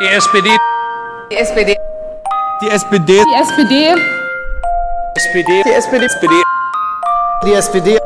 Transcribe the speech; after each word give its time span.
Die 0.00 0.06
SPD. 0.06 0.48
Die 1.30 1.36
SPD. 1.36 1.76
Die 2.62 2.68
SPD. 2.68 3.22
Die 3.28 3.34
SPD. 3.34 3.94
SPD. 5.14 5.62
Die 5.62 5.72
SPD. 5.74 6.06
SPD. 6.14 6.38
Die 7.44 7.52
SPD. 7.52 7.98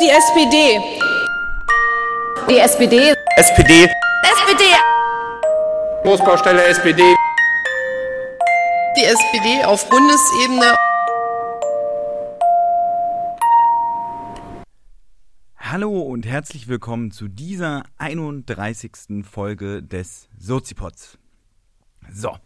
Die 0.00 0.08
SPD. 0.08 0.80
Die 2.48 2.58
SPD. 2.58 3.14
SPD. 3.36 3.84
SPD. 3.84 4.64
Großbaustelle 6.02 6.64
SPD. 6.64 7.04
Die 8.96 9.04
SPD 9.04 9.64
auf 9.64 9.88
Bundesebene. 9.88 10.74
Hallo 15.56 16.00
und 16.00 16.26
herzlich 16.26 16.66
willkommen 16.66 17.12
zu 17.12 17.28
dieser 17.28 17.84
31. 17.98 19.24
Folge 19.24 19.84
des 19.84 20.28
Sozipods. 20.36 21.16
So, 22.12 22.36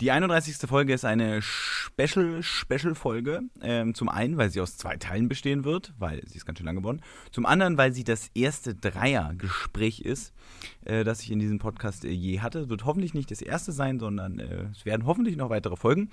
die 0.00 0.12
31. 0.12 0.68
Folge 0.68 0.92
ist 0.92 1.04
eine 1.04 1.42
Special, 1.42 2.40
Special 2.42 2.94
Folge. 2.94 3.42
Ähm, 3.60 3.94
zum 3.94 4.08
einen, 4.08 4.36
weil 4.36 4.48
sie 4.48 4.60
aus 4.60 4.76
zwei 4.76 4.96
Teilen 4.96 5.28
bestehen 5.28 5.64
wird, 5.64 5.92
weil 5.98 6.22
sie 6.26 6.36
ist 6.36 6.46
ganz 6.46 6.58
schön 6.58 6.66
lang 6.66 6.76
geworden. 6.76 7.02
Zum 7.32 7.46
anderen, 7.46 7.76
weil 7.78 7.92
sie 7.92 8.04
das 8.04 8.30
erste 8.32 8.76
Dreiergespräch 8.76 10.00
ist, 10.00 10.32
äh, 10.84 11.02
das 11.02 11.22
ich 11.22 11.32
in 11.32 11.40
diesem 11.40 11.58
Podcast 11.58 12.04
äh, 12.04 12.10
je 12.10 12.38
hatte. 12.38 12.68
Wird 12.68 12.84
hoffentlich 12.84 13.12
nicht 13.12 13.32
das 13.32 13.42
erste 13.42 13.72
sein, 13.72 13.98
sondern 13.98 14.38
äh, 14.38 14.66
es 14.70 14.84
werden 14.84 15.04
hoffentlich 15.04 15.36
noch 15.36 15.50
weitere 15.50 15.76
Folgen. 15.76 16.10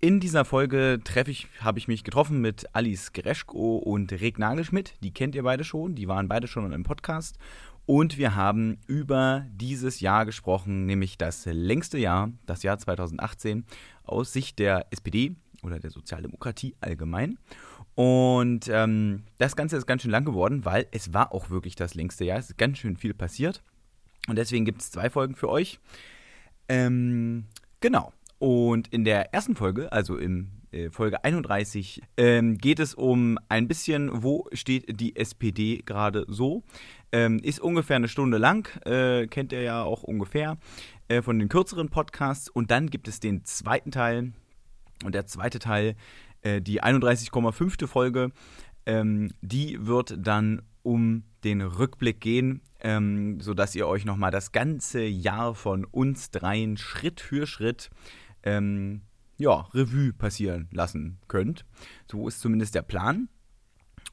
In 0.00 0.18
dieser 0.18 0.46
Folge 0.46 0.98
treffe 1.04 1.30
ich, 1.30 1.46
habe 1.60 1.78
ich 1.78 1.86
mich 1.86 2.04
getroffen 2.04 2.40
mit 2.40 2.64
Alice 2.72 3.12
Greschko 3.12 3.76
und 3.76 4.10
Reg 4.12 4.38
Nagelschmidt. 4.38 4.94
Die 5.02 5.12
kennt 5.12 5.34
ihr 5.34 5.42
beide 5.42 5.62
schon, 5.62 5.94
die 5.94 6.08
waren 6.08 6.26
beide 6.26 6.48
schon 6.48 6.72
im 6.72 6.82
Podcast. 6.82 7.36
Und 7.90 8.18
wir 8.18 8.36
haben 8.36 8.78
über 8.86 9.44
dieses 9.50 9.98
Jahr 9.98 10.24
gesprochen, 10.24 10.86
nämlich 10.86 11.18
das 11.18 11.44
längste 11.46 11.98
Jahr, 11.98 12.30
das 12.46 12.62
Jahr 12.62 12.78
2018, 12.78 13.64
aus 14.04 14.32
Sicht 14.32 14.60
der 14.60 14.86
SPD 14.92 15.34
oder 15.64 15.80
der 15.80 15.90
Sozialdemokratie 15.90 16.76
allgemein. 16.80 17.36
Und 17.96 18.68
ähm, 18.68 19.24
das 19.38 19.56
Ganze 19.56 19.76
ist 19.76 19.88
ganz 19.88 20.02
schön 20.02 20.12
lang 20.12 20.24
geworden, 20.24 20.64
weil 20.64 20.86
es 20.92 21.12
war 21.12 21.34
auch 21.34 21.50
wirklich 21.50 21.74
das 21.74 21.94
längste 21.94 22.24
Jahr. 22.24 22.38
Es 22.38 22.50
ist 22.50 22.58
ganz 22.58 22.78
schön 22.78 22.96
viel 22.96 23.12
passiert. 23.12 23.60
Und 24.28 24.36
deswegen 24.36 24.64
gibt 24.64 24.82
es 24.82 24.92
zwei 24.92 25.10
Folgen 25.10 25.34
für 25.34 25.48
euch. 25.48 25.80
Ähm, 26.68 27.46
genau. 27.80 28.12
Und 28.38 28.86
in 28.94 29.02
der 29.02 29.34
ersten 29.34 29.56
Folge, 29.56 29.90
also 29.90 30.16
im 30.16 30.59
Folge 30.90 31.24
31, 31.24 32.02
ähm, 32.16 32.56
geht 32.56 32.78
es 32.78 32.94
um 32.94 33.38
ein 33.48 33.66
bisschen, 33.66 34.22
wo 34.22 34.48
steht 34.52 35.00
die 35.00 35.16
SPD 35.16 35.82
gerade 35.84 36.24
so. 36.28 36.62
Ähm, 37.12 37.40
ist 37.40 37.60
ungefähr 37.60 37.96
eine 37.96 38.08
Stunde 38.08 38.38
lang, 38.38 38.68
äh, 38.84 39.26
kennt 39.26 39.52
ihr 39.52 39.62
ja 39.62 39.82
auch 39.82 40.04
ungefähr 40.04 40.58
äh, 41.08 41.22
von 41.22 41.38
den 41.38 41.48
kürzeren 41.48 41.88
Podcasts. 41.88 42.48
Und 42.48 42.70
dann 42.70 42.88
gibt 42.88 43.08
es 43.08 43.18
den 43.18 43.44
zweiten 43.44 43.90
Teil. 43.90 44.32
Und 45.04 45.14
der 45.14 45.26
zweite 45.26 45.58
Teil, 45.58 45.96
äh, 46.42 46.60
die 46.60 46.82
31,5. 46.82 47.86
Folge, 47.86 48.30
ähm, 48.86 49.32
die 49.40 49.86
wird 49.86 50.14
dann 50.18 50.62
um 50.82 51.24
den 51.44 51.62
Rückblick 51.62 52.20
gehen, 52.20 52.62
ähm, 52.80 53.40
sodass 53.40 53.74
ihr 53.74 53.86
euch 53.86 54.04
nochmal 54.04 54.30
das 54.30 54.52
ganze 54.52 55.02
Jahr 55.02 55.54
von 55.54 55.84
uns 55.84 56.30
dreien 56.30 56.76
Schritt 56.76 57.20
für 57.20 57.46
Schritt 57.46 57.90
ähm, 58.42 59.02
ja, 59.40 59.66
Revue 59.74 60.12
passieren 60.12 60.68
lassen 60.70 61.18
könnt. 61.26 61.64
So 62.10 62.28
ist 62.28 62.40
zumindest 62.40 62.74
der 62.74 62.82
Plan. 62.82 63.28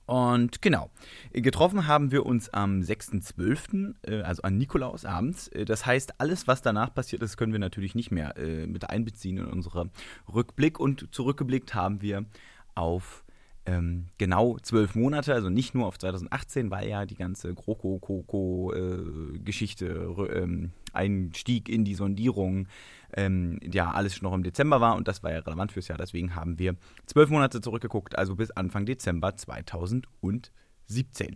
Und 0.06 0.62
genau, 0.62 0.90
getroffen 1.34 1.86
haben 1.86 2.12
wir 2.12 2.26
uns 2.26 2.48
am 2.50 2.80
6.12., 2.80 3.94
äh, 4.04 4.22
also 4.22 4.42
an 4.44 4.58
Nikolaus 4.58 5.04
abends. 5.04 5.50
Äh, 5.50 5.66
das 5.66 5.86
heißt, 5.86 6.22
alles, 6.22 6.48
was 6.48 6.62
danach 6.62 6.94
passiert 6.94 7.22
ist, 7.22 7.36
können 7.36 7.52
wir 7.52 7.60
natürlich 7.60 7.94
nicht 7.94 8.10
mehr 8.10 8.38
äh, 8.38 8.68
mit 8.68 8.90
einbeziehen 8.90 9.38
in 9.38 9.46
unsere 9.46 9.90
Rückblick. 10.34 10.80
Und 10.80 11.14
zurückgeblickt 11.14 11.76
haben 11.76 12.02
wir 12.02 12.26
auf 12.74 13.26
ähm, 13.68 14.08
genau 14.18 14.58
zwölf 14.60 14.96
Monate, 14.96 15.34
also 15.34 15.50
nicht 15.50 15.76
nur 15.76 15.88
auf 15.88 16.00
2018, 16.00 16.72
weil 16.72 16.88
ja 16.88 17.06
die 17.06 17.16
ganze 17.16 17.54
GroKo-Koko-Geschichte, 17.54 19.86
äh, 19.86 20.40
ähm, 20.40 20.72
Einstieg 20.94 21.68
in 21.68 21.84
die 21.84 21.96
Sondierung, 21.96 22.70
ähm, 23.14 23.60
ja, 23.62 23.92
alles 23.92 24.16
schon 24.16 24.30
noch 24.30 24.34
im 24.34 24.44
Dezember 24.44 24.80
war 24.80 24.96
und 24.96 25.10
das 25.10 25.22
war 25.22 25.34
ja 25.34 25.40
relevant 25.40 25.74
fürs 25.74 25.90
Jahr. 25.90 25.98
Deswegen 25.98 26.34
haben 26.34 26.60
wir 26.60 26.78
zwölf 27.06 27.30
Monate 27.30 27.60
zurückgeguckt, 27.60 28.18
also 28.18 28.36
bis 28.36 28.52
Anfang 28.52 28.86
Dezember 28.86 29.36
2017. 29.36 31.36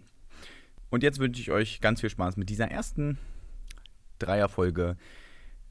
Und 0.89 1.03
jetzt 1.03 1.19
wünsche 1.19 1.41
ich 1.41 1.51
euch 1.51 1.81
ganz 1.81 1.99
viel 1.99 2.09
Spaß 2.09 2.37
mit 2.37 2.49
dieser 2.49 2.71
ersten 2.71 3.17
Dreierfolge, 4.19 4.95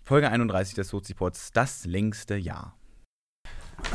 Folge 0.03 0.31
31 0.31 0.75
des 0.75 0.89
Sozipods, 0.89 1.53
das 1.53 1.87
längste 1.87 2.37
Jahr. 2.37 2.77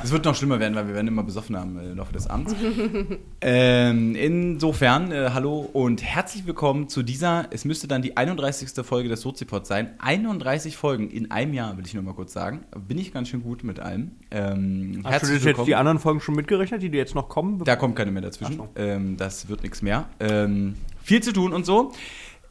Es 0.04 0.12
wird 0.12 0.26
noch 0.26 0.36
schlimmer 0.36 0.60
werden, 0.60 0.76
weil 0.76 0.88
wir 0.88 0.94
werden 0.94 1.08
immer 1.08 1.24
besoffen 1.24 1.58
haben 1.58 1.80
im 1.80 1.98
Laufe 1.98 2.14
des 2.14 2.28
Abends. 2.28 2.56
ähm, 3.42 4.16
insofern, 4.16 5.12
äh, 5.12 5.32
hallo 5.34 5.70
und 5.74 6.04
herzlich 6.04 6.46
willkommen 6.46 6.90
zu 6.90 7.04
dieser, 7.04 7.48
es 7.52 7.66
müsste 7.66 7.88
dann 7.88 8.02
die 8.02 8.18
31. 8.18 8.86
Folge 8.86 9.10
des 9.10 9.22
Sozipods 9.22 9.68
sein. 9.68 9.96
31 10.00 10.78
Folgen 10.78 11.10
in 11.10 11.32
einem 11.32 11.54
Jahr, 11.54 11.78
will 11.78 11.86
ich 11.86 11.94
nur 11.94 12.04
mal 12.04 12.14
kurz 12.14 12.34
sagen. 12.34 12.66
Bin 12.88 12.98
ich 12.98 13.14
ganz 13.14 13.30
schön 13.30 13.42
gut 13.42 13.64
mit 13.64 13.80
allem. 13.80 14.12
Ähm, 14.32 15.02
Hast 15.04 15.28
du 15.28 15.34
jetzt 15.34 15.68
die 15.68 15.76
anderen 15.76 16.00
Folgen 16.00 16.22
schon 16.22 16.36
mitgerechnet, 16.36 16.82
die 16.82 16.90
dir 16.90 16.98
jetzt 16.98 17.16
noch 17.16 17.30
kommen? 17.30 17.64
Da 17.64 17.76
kommt 17.76 17.96
keine 17.96 18.12
mehr 18.12 18.22
dazwischen. 18.22 18.58
So. 18.58 18.70
Ähm, 18.76 19.18
das 19.18 19.50
wird 19.50 19.64
nichts 19.64 19.82
mehr. 19.82 20.06
Ähm, 20.20 20.76
viel 21.04 21.22
zu 21.22 21.34
tun 21.34 21.54
und 21.54 21.66
so. 21.66 21.92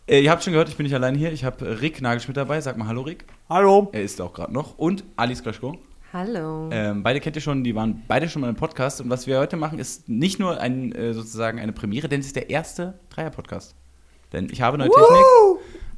Äh, 0.07 0.21
ihr 0.21 0.31
habt 0.31 0.45
schon 0.45 0.53
gehört, 0.53 0.69
ich 0.69 0.77
bin 0.77 0.85
nicht 0.85 0.95
alleine 0.95 1.17
hier. 1.17 1.33
Ich 1.33 1.45
habe 1.45 1.81
Rick 1.81 2.03
Nagelschmidt 2.03 2.37
dabei. 2.37 2.61
Sag 2.61 2.77
mal 2.77 2.89
Hallo, 2.89 3.03
Rick. 3.03 3.25
Hallo. 3.49 3.89
Er 3.93 4.03
ist 4.03 4.21
auch 4.21 4.35
gerade 4.35 4.53
noch. 4.53 4.77
Und 4.77 5.05
Alice 5.17 5.43
Klaschko. 5.43 5.79
Hallo. 6.15 6.71
Ähm, 6.71 7.03
beide 7.03 7.19
kennt 7.19 7.35
ihr 7.35 7.43
schon, 7.43 7.65
die 7.65 7.75
waren 7.75 8.05
beide 8.07 8.29
schon 8.29 8.41
mal 8.41 8.49
im 8.49 8.55
Podcast. 8.55 9.01
Und 9.01 9.11
was 9.11 9.27
wir 9.27 9.41
heute 9.41 9.57
machen, 9.57 9.81
ist 9.81 10.09
nicht 10.09 10.39
nur 10.39 10.61
ein, 10.61 10.93
äh, 10.93 11.13
sozusagen 11.13 11.59
eine 11.59 11.73
Premiere, 11.73 12.09
denn 12.09 12.21
es 12.21 12.27
ist 12.27 12.37
der 12.37 12.51
erste 12.51 13.01
Dreier-Podcast. 13.11 13.75
Denn 14.33 14.49
ich 14.49 14.63
habe 14.63 14.79
neue 14.79 14.91
Technik, 14.91 15.25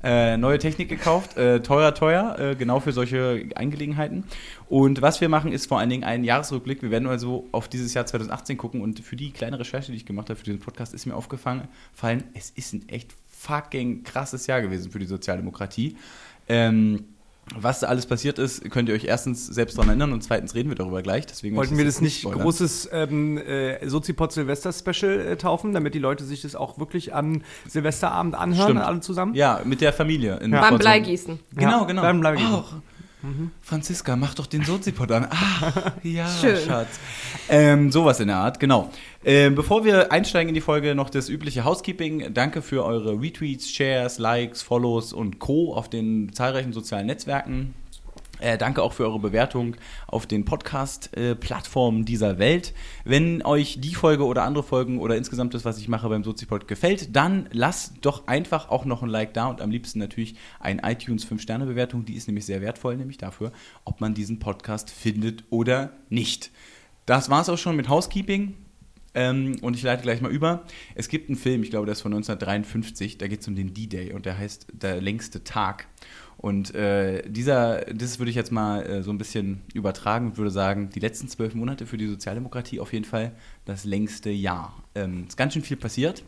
äh, 0.03 0.39
neue 0.39 0.59
Technik 0.59 0.89
gekauft, 0.89 1.37
äh, 1.37 1.61
teuer, 1.61 1.93
teuer, 1.93 2.35
äh, 2.39 2.55
genau 2.55 2.81
für 2.81 2.93
solche 2.93 3.47
Angelegenheiten. 3.57 4.25
Und 4.71 5.03
was 5.03 5.21
wir 5.21 5.29
machen, 5.29 5.53
ist 5.53 5.67
vor 5.67 5.81
allen 5.81 5.91
Dingen 5.91 6.05
ein 6.05 6.25
Jahresrückblick. 6.25 6.81
Wir 6.81 6.91
werden 6.91 7.09
also 7.09 7.47
auf 7.53 7.69
dieses 7.69 7.93
Jahr 7.93 8.07
2018 8.07 8.57
gucken. 8.57 8.81
Und 8.81 9.01
für 9.01 9.17
die 9.17 9.33
kleine 9.33 9.59
Recherche, 9.59 9.93
die 9.93 9.99
ich 9.99 10.07
gemacht 10.07 10.31
habe 10.31 10.39
für 10.39 10.47
diesen 10.47 10.61
Podcast, 10.61 10.95
ist 10.95 11.05
mir 11.05 11.15
aufgefallen, 11.15 11.69
fallen, 11.93 12.25
es 12.33 12.49
ist 12.49 12.73
ein 12.73 12.89
echt 12.89 13.15
fucking 13.27 14.03
krasses 14.03 14.47
Jahr 14.47 14.63
gewesen 14.63 14.91
für 14.91 14.99
die 14.99 15.05
Sozialdemokratie. 15.05 15.99
Ähm, 16.49 17.05
was 17.55 17.81
da 17.81 17.87
alles 17.87 18.07
passiert 18.07 18.39
ist, 18.39 18.69
könnt 18.71 18.89
ihr 18.89 18.95
euch 18.95 19.05
erstens 19.05 19.47
selbst 19.47 19.79
daran 19.79 19.89
erinnern 19.91 20.13
und 20.13 20.23
zweitens 20.23 20.55
reden 20.55 20.69
wir 20.69 20.77
darüber 20.77 21.01
gleich. 21.03 21.27
Deswegen 21.27 21.57
Wollten 21.57 21.79
wir 21.79 21.85
das 21.85 22.01
nicht 22.01 22.21
spoilern. 22.23 22.41
großes 22.41 22.89
ähm, 22.93 23.39
äh, 23.39 23.89
Sozipod 23.89 24.33
Silvester 24.33 24.73
Special 24.73 25.21
äh, 25.21 25.37
taufen, 25.37 25.73
damit 25.73 25.95
die 25.95 26.01
Leute 26.01 26.25
sich 26.25 26.43
das 26.43 26.57
auch 26.57 26.79
wirklich 26.79 27.15
am 27.15 27.43
Silvesterabend 27.69 28.35
anhören, 28.35 28.71
Stimmt. 28.71 28.85
alle 28.85 29.01
zusammen? 29.01 29.35
Ja, 29.35 29.61
mit 29.65 29.81
der 29.81 29.93
Familie. 29.93 30.37
In 30.39 30.53
Ja. 30.53 30.61
Beim. 30.61 30.79
Bleigießen. 30.79 31.39
Genau, 31.55 31.87
genau. 31.87 32.03
beim 32.03 32.21
Bleigießen. 32.21 32.83
Franziska, 33.63 34.17
mach 34.17 34.35
doch 34.35 34.47
den 34.47 34.65
Sozipod 34.65 35.11
an. 35.13 35.27
Ah, 35.31 35.93
ja, 36.03 36.29
Schön. 36.29 36.57
Schatz. 36.65 36.99
Ähm, 37.49 37.91
sowas 37.91 38.21
in 38.21 38.29
der 38.29 38.37
Art, 38.37 38.61
genau. 38.61 38.91
Ähm, 39.25 39.55
bevor 39.55 39.85
wir 39.85 40.13
einsteigen 40.13 40.49
in 40.49 40.55
die 40.55 40.61
Folge, 40.61 40.95
noch 40.95 41.11
das 41.11 41.29
übliche 41.29 41.65
Housekeeping. 41.65 42.33
Danke 42.33 42.63
für 42.63 42.85
eure 42.85 43.21
Retweets, 43.21 43.71
Shares, 43.71 44.19
Likes, 44.19 44.63
Follows 44.63 45.13
und 45.13 45.39
Co. 45.39 45.75
auf 45.75 45.91
den 45.91 46.33
zahlreichen 46.33 46.73
sozialen 46.73 47.07
Netzwerken. 47.07 47.75
Äh, 48.39 48.59
danke 48.59 48.83
auch 48.83 48.93
für 48.93 49.05
eure 49.05 49.19
Bewertung 49.19 49.77
auf 50.07 50.27
den 50.27 50.45
Podcast-Plattformen 50.45 52.05
dieser 52.05 52.39
Welt. 52.39 52.75
Wenn 53.05 53.43
euch 53.43 53.81
die 53.81 53.95
Folge 53.95 54.27
oder 54.27 54.43
andere 54.43 54.63
Folgen 54.63 55.01
oder 55.01 55.17
insgesamt 55.17 55.55
das, 55.55 55.65
was 55.65 55.79
ich 55.79 55.89
mache 55.89 56.09
beim 56.09 56.23
Sozipod 56.23 56.69
gefällt, 56.69 57.17
dann 57.17 57.49
lasst 57.53 57.95
doch 58.03 58.27
einfach 58.27 58.69
auch 58.69 58.85
noch 58.85 59.03
ein 59.03 59.09
Like 59.09 59.33
da 59.33 59.47
und 59.47 59.63
am 59.63 59.71
liebsten 59.71 60.01
natürlich 60.01 60.35
ein 60.61 60.81
iTunes 60.81 61.27
5-Sterne-Bewertung. 61.27 62.05
Die 62.05 62.15
ist 62.15 62.27
nämlich 62.27 62.45
sehr 62.45 62.61
wertvoll, 62.61 62.97
nämlich 62.97 63.17
dafür, 63.17 63.53
ob 63.85 64.01
man 64.03 64.13
diesen 64.13 64.39
Podcast 64.39 64.91
findet 64.91 65.45
oder 65.49 65.93
nicht. 66.11 66.51
Das 67.07 67.31
war 67.31 67.41
es 67.41 67.49
auch 67.49 67.59
schon 67.59 67.77
mit 67.77 67.89
Housekeeping. 67.89 68.55
Ähm, 69.15 69.57
und 69.63 69.75
ich 69.75 69.83
leite 69.83 70.03
gleich 70.03 70.21
mal 70.21 70.31
über. 70.31 70.65
Es 70.95 71.09
gibt 71.09 71.31
einen 71.31 71.39
Film, 71.39 71.63
ich 71.63 71.71
glaube, 71.71 71.87
der 71.87 71.93
ist 71.93 72.03
von 72.03 72.13
1953, 72.13 73.17
da 73.17 73.29
geht 73.29 73.41
es 73.41 73.49
um 73.49 73.57
den 73.57 73.73
D-Day 73.73 74.13
und 74.13 74.27
der 74.27 74.37
heißt 74.37 74.67
Der 74.73 75.01
längste 75.01 75.43
Tag. 75.43 75.87
Und 76.47 76.77
äh, 76.77 77.29
dieser, 77.29 77.81
das 77.87 78.21
würde 78.21 78.31
ich 78.31 78.37
jetzt 78.37 78.53
mal 78.53 78.81
äh, 78.87 79.03
so 79.03 79.11
ein 79.11 79.19
bisschen 79.19 79.63
übertragen 79.75 80.27
und 80.27 80.39
würde 80.39 80.53
sagen, 80.53 80.91
die 80.95 81.01
letzten 81.01 81.27
zwölf 81.27 81.57
Monate 81.57 81.87
für 81.87 81.97
die 81.97 82.07
Sozialdemokratie 82.07 82.79
auf 82.79 82.93
jeden 82.93 83.05
Fall 83.05 83.33
das 83.65 83.85
längste 83.85 84.31
Jahr. 84.31 84.73
Ähm, 84.95 85.25
ist 85.27 85.37
ganz 85.37 85.55
schön 85.55 85.63
viel 85.63 85.77
passiert. 85.77 86.23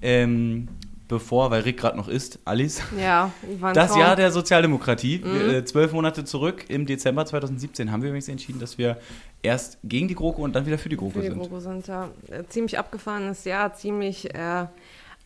Ähm, 0.00 0.68
bevor, 1.06 1.50
weil 1.50 1.64
Rick 1.64 1.76
gerade 1.76 1.98
noch 1.98 2.08
ist, 2.08 2.38
Alice. 2.46 2.80
Ja, 2.98 3.30
Das 3.74 3.90
Traum. 3.90 4.00
Jahr 4.00 4.16
der 4.16 4.32
Sozialdemokratie, 4.32 5.22
wir, 5.22 5.58
äh, 5.58 5.64
zwölf 5.66 5.92
Monate 5.92 6.24
zurück, 6.24 6.64
im 6.68 6.86
Dezember 6.86 7.26
2017 7.26 7.92
haben 7.92 8.00
wir 8.00 8.08
übrigens 8.08 8.28
entschieden, 8.28 8.60
dass 8.60 8.78
wir 8.78 8.96
erst 9.42 9.76
gegen 9.84 10.08
die 10.08 10.14
GroKo 10.14 10.44
und 10.44 10.56
dann 10.56 10.64
wieder 10.64 10.78
für 10.78 10.88
die 10.88 10.96
GroKo 10.96 11.12
für 11.12 11.20
die 11.20 11.26
sind. 11.26 11.38
GroKo 11.38 11.60
sind 11.60 11.86
ja 11.88 12.08
äh, 12.30 12.44
ziemlich 12.48 12.78
abgefahrenes 12.78 13.44
Jahr, 13.44 13.74
ziemlich 13.74 14.34
äh, 14.34 14.64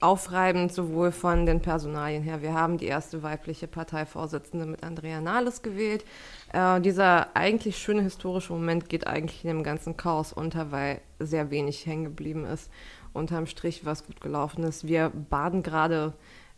aufreibend, 0.02 0.72
sowohl 0.72 1.12
von 1.12 1.46
den 1.46 1.60
Personalien 1.60 2.22
her. 2.22 2.42
Wir 2.42 2.54
haben 2.54 2.78
die 2.78 2.86
erste 2.86 3.22
weibliche 3.22 3.66
Parteivorsitzende 3.66 4.66
mit 4.66 4.82
Andrea 4.82 5.20
Nahles 5.20 5.62
gewählt. 5.62 6.04
Äh, 6.52 6.80
dieser 6.80 7.36
eigentlich 7.36 7.78
schöne 7.78 8.02
historische 8.02 8.52
Moment 8.52 8.88
geht 8.88 9.06
eigentlich 9.06 9.44
in 9.44 9.48
dem 9.48 9.62
ganzen 9.62 9.96
Chaos 9.96 10.32
unter, 10.32 10.72
weil 10.72 11.00
sehr 11.18 11.50
wenig 11.50 11.86
hängen 11.86 12.04
geblieben 12.04 12.44
ist. 12.44 12.70
Unterm 13.12 13.46
Strich, 13.46 13.84
was 13.84 14.06
gut 14.06 14.20
gelaufen 14.20 14.64
ist. 14.64 14.86
Wir 14.86 15.10
baden 15.10 15.62
gerade 15.62 16.14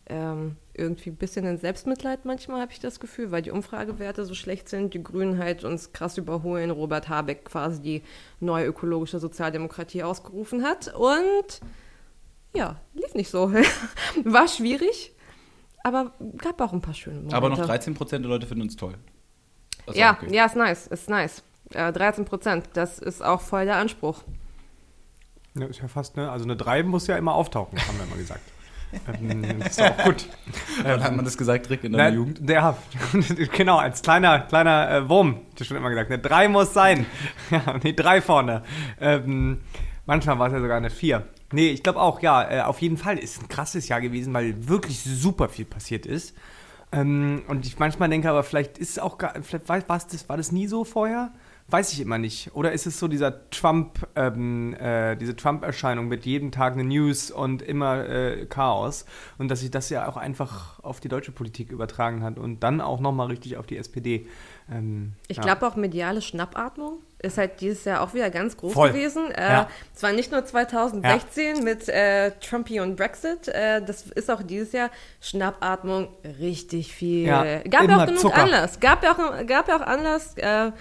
ähm, 0.07 0.55
irgendwie 0.73 1.09
ein 1.09 1.15
bisschen 1.15 1.45
in 1.45 1.57
Selbstmitleid 1.57 2.25
manchmal, 2.25 2.61
habe 2.61 2.71
ich 2.71 2.79
das 2.79 2.99
Gefühl, 2.99 3.31
weil 3.31 3.41
die 3.41 3.51
Umfragewerte 3.51 4.25
so 4.25 4.33
schlecht 4.33 4.69
sind, 4.69 4.93
die 4.93 5.03
Grünen 5.03 5.37
halt 5.39 5.63
uns 5.63 5.93
krass 5.93 6.17
überholen, 6.17 6.69
Robert 6.71 7.09
Habeck 7.09 7.45
quasi 7.45 7.81
die 7.81 8.03
neue 8.39 8.67
ökologische 8.67 9.19
Sozialdemokratie 9.19 10.03
ausgerufen 10.03 10.63
hat 10.63 10.93
und 10.93 11.61
ja, 12.55 12.75
lief 12.93 13.13
nicht 13.13 13.29
so. 13.29 13.51
War 14.23 14.47
schwierig, 14.47 15.13
aber 15.83 16.11
gab 16.37 16.59
auch 16.61 16.73
ein 16.73 16.81
paar 16.81 16.93
schöne 16.93 17.17
Momente. 17.17 17.35
Aber 17.35 17.49
noch 17.49 17.59
13% 17.59 18.09
der 18.09 18.19
Leute 18.21 18.47
finden 18.47 18.63
uns 18.63 18.75
toll. 18.75 18.95
Das 19.85 19.95
Ja, 19.95 20.13
okay. 20.13 20.33
ja, 20.33 20.45
ist 20.45 20.55
nice, 20.55 20.87
ist 20.87 21.09
nice. 21.09 21.43
Äh, 21.73 21.91
13 21.91 22.25
Prozent, 22.25 22.69
das 22.73 22.99
ist 22.99 23.23
auch 23.23 23.41
voll 23.41 23.65
der 23.65 23.75
Anspruch. 23.77 24.23
Ja, 25.57 25.67
ist 25.67 25.81
ja 25.81 25.87
fast, 25.87 26.17
ne? 26.17 26.29
Also 26.29 26.45
eine 26.45 26.55
3 26.55 26.83
muss 26.83 27.07
ja 27.07 27.17
immer 27.17 27.33
auftauchen, 27.33 27.79
haben 27.79 27.97
wir 27.97 28.05
immer 28.05 28.17
gesagt. 28.17 28.41
ähm, 29.19 29.59
das 29.59 29.69
ist 29.69 29.81
auch 29.81 30.03
gut. 30.03 30.27
Wann 30.83 31.03
hat 31.03 31.15
man 31.15 31.25
das 31.25 31.37
gesagt, 31.37 31.69
Rick, 31.69 31.83
in 31.83 31.93
deiner 31.93 32.09
Na, 32.09 32.15
Jugend? 32.15 32.49
Ja, 32.49 32.77
genau, 33.55 33.77
als 33.77 34.01
kleiner, 34.01 34.39
kleiner 34.41 34.91
äh, 34.91 35.09
Wurm, 35.09 35.41
ich 35.57 35.67
schon 35.67 35.77
immer 35.77 35.89
gesagt. 35.89 36.11
Eine 36.11 36.21
3 36.21 36.47
muss 36.49 36.73
sein. 36.73 37.05
Ja, 37.51 37.79
nee, 37.81 37.93
3 37.93 38.21
vorne. 38.21 38.63
Ähm, 38.99 39.61
manchmal 40.05 40.39
war 40.39 40.47
es 40.47 40.53
ja 40.53 40.61
sogar 40.61 40.77
eine 40.77 40.89
4. 40.89 41.25
Nee, 41.51 41.69
ich 41.69 41.83
glaube 41.83 42.01
auch, 42.01 42.21
ja, 42.21 42.49
äh, 42.49 42.61
auf 42.61 42.79
jeden 42.79 42.97
Fall 42.97 43.17
ist 43.17 43.41
ein 43.41 43.47
krasses 43.47 43.87
Jahr 43.87 44.01
gewesen, 44.01 44.33
weil 44.33 44.67
wirklich 44.67 45.01
super 45.03 45.49
viel 45.49 45.65
passiert 45.65 46.05
ist. 46.05 46.35
Ähm, 46.91 47.43
und 47.47 47.65
ich 47.65 47.79
manchmal 47.79 48.09
denke 48.09 48.29
aber, 48.29 48.43
vielleicht 48.43 48.77
ist 48.77 48.91
es 48.91 48.99
auch 48.99 49.17
gar, 49.17 49.33
vielleicht 49.41 49.89
war, 49.89 49.99
das, 49.99 50.29
war 50.29 50.37
das 50.37 50.51
nie 50.51 50.67
so 50.67 50.83
vorher? 50.83 51.31
Weiß 51.67 51.91
ich 51.93 51.99
immer 51.99 52.19
nicht. 52.19 52.51
Oder 52.53 52.73
ist 52.73 52.85
es 52.85 52.99
so 52.99 53.07
dieser 53.07 53.49
Trump, 53.49 54.07
ähm, 54.15 54.75
äh, 54.75 55.15
diese 55.15 55.35
Trump-Erscheinung 55.35 56.07
mit 56.07 56.23
jedem 56.23 56.51
Tag 56.51 56.73
eine 56.73 56.83
News 56.83 57.31
und 57.31 57.63
immer 57.63 58.07
äh, 58.07 58.45
Chaos 58.45 59.05
und 59.39 59.49
dass 59.49 59.61
sich 59.61 59.71
das 59.71 59.89
ja 59.89 60.07
auch 60.07 60.15
einfach 60.15 60.79
auf 60.83 60.99
die 60.99 61.07
deutsche 61.07 61.31
Politik 61.31 61.71
übertragen 61.71 62.21
hat 62.21 62.37
und 62.37 62.59
dann 62.61 62.81
auch 62.81 62.99
nochmal 62.99 63.27
richtig 63.27 63.57
auf 63.57 63.65
die 63.65 63.77
SPD. 63.77 64.27
Ähm, 64.71 65.13
Ich 65.27 65.37
ja. 65.37 65.43
glaube 65.43 65.65
auch 65.65 65.75
mediale 65.75 66.21
Schnappatmung 66.21 66.99
ist 67.25 67.37
halt 67.37 67.59
dieses 67.61 67.83
Jahr 67.85 68.01
auch 68.01 68.13
wieder 68.13 68.29
ganz 68.29 68.55
groß 68.57 68.73
Voll. 68.73 68.89
gewesen. 68.91 69.31
Äh, 69.31 69.41
Ja. 69.41 69.69
Zwar 69.93 70.11
nicht 70.11 70.31
nur 70.31 70.45
2016 70.45 71.63
mit 71.63 71.87
äh, 71.89 72.31
Trumpy 72.41 72.79
und 72.79 72.95
Brexit, 72.95 73.47
äh, 73.47 73.81
das 73.81 74.03
ist 74.03 74.29
auch 74.29 74.43
dieses 74.43 74.71
Jahr 74.73 74.89
Schnappatmung 75.21 76.09
richtig 76.39 76.93
viel. 76.93 77.27
Ja, 77.27 77.59
gab 77.69 77.89
ja 77.89 77.97
auch 78.01 78.05
genug 78.05 78.19
Zucker. 78.21 78.43
Anlass. 78.43 78.79
Gab 78.79 79.03
ja 79.03 79.11
auch, 79.13 79.45
gab 79.47 79.67
ja 79.67 79.77
auch 79.77 79.81
Anlass. 79.87 80.37
Äh, 80.37 80.71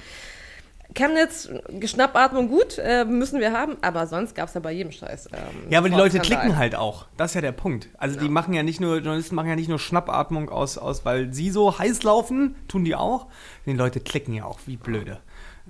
Chemnitz, 0.94 1.48
Schnappatmung 1.86 2.48
gut, 2.48 2.78
äh, 2.78 3.04
müssen 3.04 3.40
wir 3.40 3.52
haben, 3.52 3.76
aber 3.80 4.06
sonst 4.06 4.34
gab 4.36 4.48
es 4.48 4.54
ja 4.54 4.60
bei 4.60 4.70
jedem 4.70 4.92
Scheiß. 4.92 5.26
Ähm, 5.32 5.70
Ja, 5.70 5.78
aber 5.78 5.88
die 5.88 5.96
Leute 5.96 6.20
klicken 6.20 6.56
halt 6.56 6.76
auch. 6.76 7.06
Das 7.16 7.32
ist 7.32 7.34
ja 7.34 7.40
der 7.40 7.52
Punkt. 7.52 7.88
Also 7.98 8.18
die 8.20 8.28
machen 8.28 8.54
ja 8.54 8.62
nicht 8.62 8.80
nur, 8.80 8.96
Journalisten 8.98 9.34
machen 9.34 9.48
ja 9.48 9.56
nicht 9.56 9.68
nur 9.68 9.80
Schnappatmung 9.80 10.50
aus, 10.50 10.78
aus, 10.78 11.04
weil 11.04 11.32
sie 11.32 11.50
so 11.50 11.78
heiß 11.78 12.02
laufen, 12.04 12.54
tun 12.68 12.84
die 12.84 12.94
auch. 12.94 13.26
Die 13.66 13.72
Leute 13.72 13.98
klicken 13.98 14.34
ja 14.34 14.44
auch, 14.44 14.60
wie 14.66 14.76
blöde. 14.76 15.18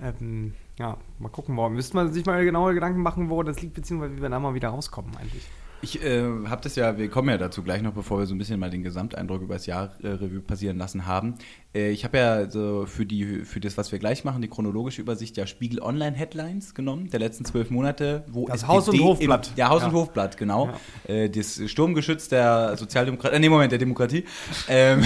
Ähm, 0.01 0.53
ja, 0.77 0.97
mal 1.19 1.29
gucken, 1.29 1.55
wo. 1.55 1.69
Müsste 1.69 1.95
man 1.95 2.11
sich 2.11 2.25
mal 2.25 2.43
genaue 2.43 2.73
Gedanken 2.73 3.01
machen, 3.01 3.29
wo 3.29 3.43
das 3.43 3.61
liegt, 3.61 3.75
beziehungsweise 3.75 4.17
wie 4.17 4.21
wir 4.21 4.29
da 4.29 4.39
mal 4.39 4.53
wieder 4.53 4.69
rauskommen 4.69 5.15
eigentlich. 5.17 5.47
Ich 5.81 6.01
äh, 6.03 6.23
habe 6.47 6.61
das 6.61 6.75
ja, 6.75 6.97
wir 6.97 7.09
kommen 7.09 7.29
ja 7.29 7.37
dazu 7.37 7.61
gleich 7.61 7.81
noch, 7.81 7.93
bevor 7.93 8.19
wir 8.19 8.25
so 8.25 8.33
ein 8.33 8.37
bisschen 8.37 8.59
mal 8.59 8.69
den 8.69 8.83
Gesamteindruck 8.83 9.41
über 9.41 9.55
das 9.55 9.65
Jahr 9.65 9.91
äh, 10.01 10.07
Revue 10.07 10.39
passieren 10.39 10.77
lassen 10.77 11.05
haben. 11.05 11.35
Äh, 11.75 11.91
ich 11.91 12.03
habe 12.03 12.17
ja 12.17 12.49
so 12.49 12.85
für, 12.85 13.05
die, 13.05 13.45
für 13.45 13.59
das, 13.59 13.77
was 13.77 13.91
wir 13.91 13.99
gleich 13.99 14.23
machen, 14.23 14.41
die 14.41 14.47
chronologische 14.47 15.01
Übersicht 15.01 15.37
ja 15.37 15.45
Spiegel 15.45 15.81
Online 15.81 16.15
Headlines 16.15 16.73
genommen, 16.73 17.09
der 17.09 17.19
letzten 17.19 17.45
zwölf 17.45 17.69
Monate, 17.69 18.23
wo 18.27 18.47
Das 18.47 18.67
Haus- 18.67 18.89
und 18.89 18.99
Hofblatt. 18.99 19.49
Im, 19.49 19.57
ja, 19.57 19.69
Haus- 19.69 19.83
und 19.83 19.91
Ja. 19.91 19.97
Hofblatt, 19.97 20.37
genau. 20.37 20.71
Äh, 21.07 21.29
das 21.29 21.61
Sturmgeschütz 21.67 22.29
der 22.29 22.77
Sozialdemokratie, 22.77 23.35
äh, 23.35 23.39
nee, 23.39 23.49
Moment, 23.49 23.71
der 23.71 23.79
Demokratie. 23.79 24.23
Ähm, 24.67 25.05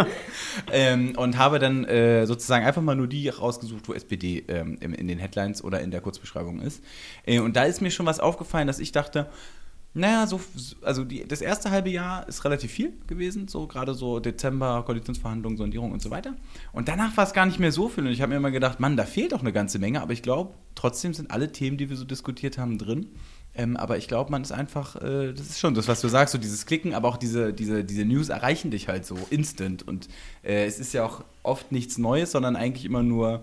ähm, 0.72 1.12
und 1.16 1.36
habe 1.36 1.58
dann 1.58 1.84
äh, 1.84 2.26
sozusagen 2.26 2.64
einfach 2.64 2.82
mal 2.82 2.94
nur 2.94 3.08
die 3.08 3.28
rausgesucht, 3.28 3.88
wo 3.88 3.92
SPD 3.92 4.44
ähm, 4.48 4.78
in, 4.80 4.94
in 4.94 5.08
den 5.08 5.18
Headlines 5.18 5.62
oder 5.62 5.80
in 5.80 5.90
der 5.90 6.00
Kurzbeschreibung 6.00 6.60
ist. 6.60 6.82
Äh, 7.26 7.40
und 7.40 7.56
da 7.56 7.64
ist 7.64 7.82
mir 7.82 7.90
schon 7.90 8.06
was 8.06 8.20
aufgefallen, 8.20 8.66
dass 8.66 8.78
ich 8.78 8.92
dachte, 8.92 9.26
naja, 9.92 10.26
so, 10.26 10.40
also 10.82 11.04
die, 11.04 11.26
das 11.26 11.40
erste 11.40 11.72
halbe 11.72 11.90
Jahr 11.90 12.28
ist 12.28 12.44
relativ 12.44 12.70
viel 12.70 12.92
gewesen, 13.08 13.48
so 13.48 13.66
gerade 13.66 13.92
so 13.94 14.20
Dezember, 14.20 14.84
Koalitionsverhandlungen, 14.84 15.58
Sondierung 15.58 15.90
und 15.90 16.00
so 16.00 16.10
weiter. 16.10 16.36
Und 16.72 16.86
danach 16.86 17.16
war 17.16 17.24
es 17.24 17.32
gar 17.32 17.44
nicht 17.44 17.58
mehr 17.58 17.72
so 17.72 17.88
viel. 17.88 18.06
Und 18.06 18.12
ich 18.12 18.22
habe 18.22 18.30
mir 18.30 18.36
immer 18.36 18.52
gedacht, 18.52 18.78
Mann, 18.78 18.96
da 18.96 19.04
fehlt 19.04 19.32
doch 19.32 19.40
eine 19.40 19.52
ganze 19.52 19.80
Menge. 19.80 20.00
Aber 20.00 20.12
ich 20.12 20.22
glaube, 20.22 20.54
trotzdem 20.76 21.12
sind 21.12 21.32
alle 21.32 21.50
Themen, 21.50 21.76
die 21.76 21.90
wir 21.90 21.96
so 21.96 22.04
diskutiert 22.04 22.56
haben, 22.56 22.78
drin. 22.78 23.08
Ähm, 23.52 23.76
aber 23.76 23.98
ich 23.98 24.06
glaube, 24.06 24.30
man 24.30 24.42
ist 24.42 24.52
einfach, 24.52 24.94
äh, 24.94 25.32
das 25.32 25.50
ist 25.50 25.58
schon 25.58 25.74
das, 25.74 25.88
was 25.88 26.00
du 26.00 26.06
sagst, 26.06 26.30
so 26.32 26.38
dieses 26.38 26.66
Klicken, 26.66 26.94
aber 26.94 27.08
auch 27.08 27.16
diese, 27.16 27.52
diese, 27.52 27.82
diese 27.82 28.04
News 28.04 28.28
erreichen 28.28 28.70
dich 28.70 28.86
halt 28.86 29.04
so 29.04 29.18
instant. 29.30 29.82
Und 29.88 30.06
äh, 30.44 30.66
es 30.66 30.78
ist 30.78 30.92
ja 30.92 31.04
auch 31.04 31.24
oft 31.42 31.72
nichts 31.72 31.98
Neues, 31.98 32.30
sondern 32.30 32.54
eigentlich 32.54 32.84
immer 32.84 33.02
nur, 33.02 33.42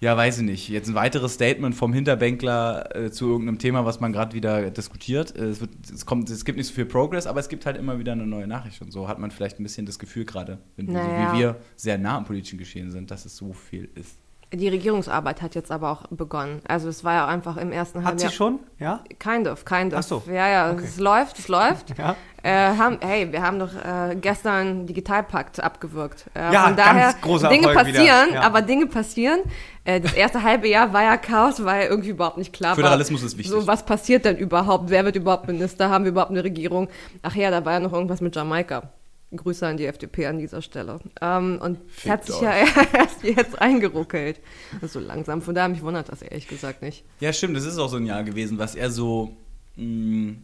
ja, 0.00 0.16
weiß 0.16 0.38
ich 0.38 0.44
nicht, 0.44 0.68
jetzt 0.68 0.88
ein 0.88 0.94
weiteres 0.94 1.34
Statement 1.34 1.74
vom 1.74 1.92
Hinterbänkler 1.92 2.94
äh, 2.96 3.10
zu 3.10 3.26
irgendeinem 3.28 3.58
Thema, 3.58 3.84
was 3.84 4.00
man 4.00 4.12
gerade 4.12 4.34
wieder 4.34 4.70
diskutiert. 4.70 5.36
Äh, 5.36 5.44
es, 5.46 5.60
wird, 5.60 5.70
es, 5.92 6.06
kommt, 6.06 6.30
es 6.30 6.44
gibt 6.44 6.58
nicht 6.58 6.68
so 6.68 6.74
viel 6.74 6.86
Progress, 6.86 7.26
aber 7.26 7.40
es 7.40 7.48
gibt 7.48 7.66
halt 7.66 7.76
immer 7.76 7.98
wieder 7.98 8.12
eine 8.12 8.26
neue 8.26 8.46
Nachricht. 8.46 8.80
Und 8.82 8.92
so 8.92 9.08
hat 9.08 9.18
man 9.18 9.30
vielleicht 9.30 9.58
ein 9.58 9.62
bisschen 9.62 9.86
das 9.86 9.98
Gefühl 9.98 10.24
gerade, 10.24 10.58
wenn 10.76 10.86
wir, 10.88 10.94
Naja. 10.94 11.30
so 11.30 11.34
wie 11.36 11.40
wir 11.40 11.56
sehr 11.76 11.98
nah 11.98 12.16
am 12.18 12.24
politischen 12.24 12.58
Geschehen 12.58 12.90
sind, 12.90 13.10
dass 13.10 13.24
es 13.24 13.36
so 13.36 13.52
viel 13.52 13.88
ist. 13.94 14.16
Die 14.50 14.68
Regierungsarbeit 14.68 15.42
hat 15.42 15.54
jetzt 15.54 15.70
aber 15.70 15.90
auch 15.90 16.06
begonnen. 16.08 16.62
Also 16.66 16.88
es 16.88 17.04
war 17.04 17.12
ja 17.12 17.26
einfach 17.26 17.58
im 17.58 17.70
ersten 17.70 17.98
Hat 17.98 18.12
Halbjahr. 18.12 18.30
sie 18.30 18.34
schon? 18.36 18.60
Ja? 18.78 19.04
Kind 19.18 19.46
of, 19.46 19.66
kind 19.66 19.92
of. 19.92 19.98
Ach 19.98 20.02
so. 20.02 20.22
Ja, 20.26 20.48
ja, 20.48 20.70
Okay. 20.70 20.84
es 20.84 20.98
läuft, 20.98 21.38
es 21.38 21.48
läuft. 21.48 21.94
Ja. 21.98 22.16
Äh, 22.44 22.76
haben, 22.78 22.98
hey, 23.00 23.30
wir 23.32 23.42
haben 23.42 23.58
doch 23.58 23.74
äh, 23.74 24.14
gestern 24.14 24.86
Digitalpakt 24.86 25.60
abgewirkt. 25.60 26.26
Äh, 26.34 26.52
Ja, 26.52 26.66
von 26.68 26.76
ganz 26.76 26.88
daher, 26.88 27.14
großer 27.20 27.48
Dinge 27.50 27.66
Erfolg 27.66 27.88
wieder. 27.88 27.98
passieren, 27.98 28.28
Ja. 28.32 28.40
aber 28.42 28.62
Dinge 28.62 28.86
passieren. 28.86 29.40
Äh, 29.88 30.00
das 30.02 30.12
erste 30.12 30.42
halbe 30.42 30.68
Jahr 30.68 30.92
war 30.92 31.02
ja 31.02 31.16
Chaos, 31.16 31.64
weil 31.64 31.86
irgendwie 31.88 32.10
überhaupt 32.10 32.36
nicht 32.36 32.52
klar 32.52 32.74
Föderalismus 32.74 33.22
war. 33.22 33.26
ist 33.28 33.38
wichtig. 33.38 33.50
So, 33.52 33.66
was 33.66 33.86
passiert 33.86 34.26
denn 34.26 34.36
überhaupt? 34.36 34.90
Wer 34.90 35.04
wird 35.06 35.16
überhaupt 35.16 35.46
Minister? 35.46 35.88
Haben 35.88 36.04
wir 36.04 36.10
überhaupt 36.10 36.30
eine 36.30 36.44
Regierung? 36.44 36.88
Ach 37.22 37.34
ja, 37.34 37.50
da 37.50 37.64
war 37.64 37.72
ja 37.72 37.80
noch 37.80 37.94
irgendwas 37.94 38.20
mit 38.20 38.36
Jamaika. 38.36 38.92
Grüße 39.34 39.66
an 39.66 39.76
die 39.78 39.86
FDP 39.86 40.26
an 40.26 40.38
dieser 40.38 40.60
Stelle. 40.62 40.98
Ähm, 41.22 41.58
und 41.62 41.78
es 41.86 42.02
Fickt 42.02 42.12
hat 42.12 42.24
sich 42.26 42.34
euch. 42.36 42.42
ja 42.42 42.54
erst 42.92 43.22
jetzt 43.24 43.60
eingeruckelt. 43.60 44.40
So 44.86 45.00
langsam. 45.00 45.40
Von 45.42 45.54
daher 45.54 45.68
mich 45.70 45.82
wundert 45.82 46.10
das 46.10 46.20
ehrlich 46.22 46.48
gesagt 46.48 46.82
nicht. 46.82 47.04
Ja, 47.20 47.32
stimmt, 47.32 47.56
das 47.56 47.64
ist 47.64 47.78
auch 47.78 47.88
so 47.88 47.96
ein 47.96 48.04
Jahr 48.06 48.24
gewesen, 48.24 48.58
was 48.58 48.74
eher 48.74 48.90
so, 48.90 49.36
mh, 49.76 50.34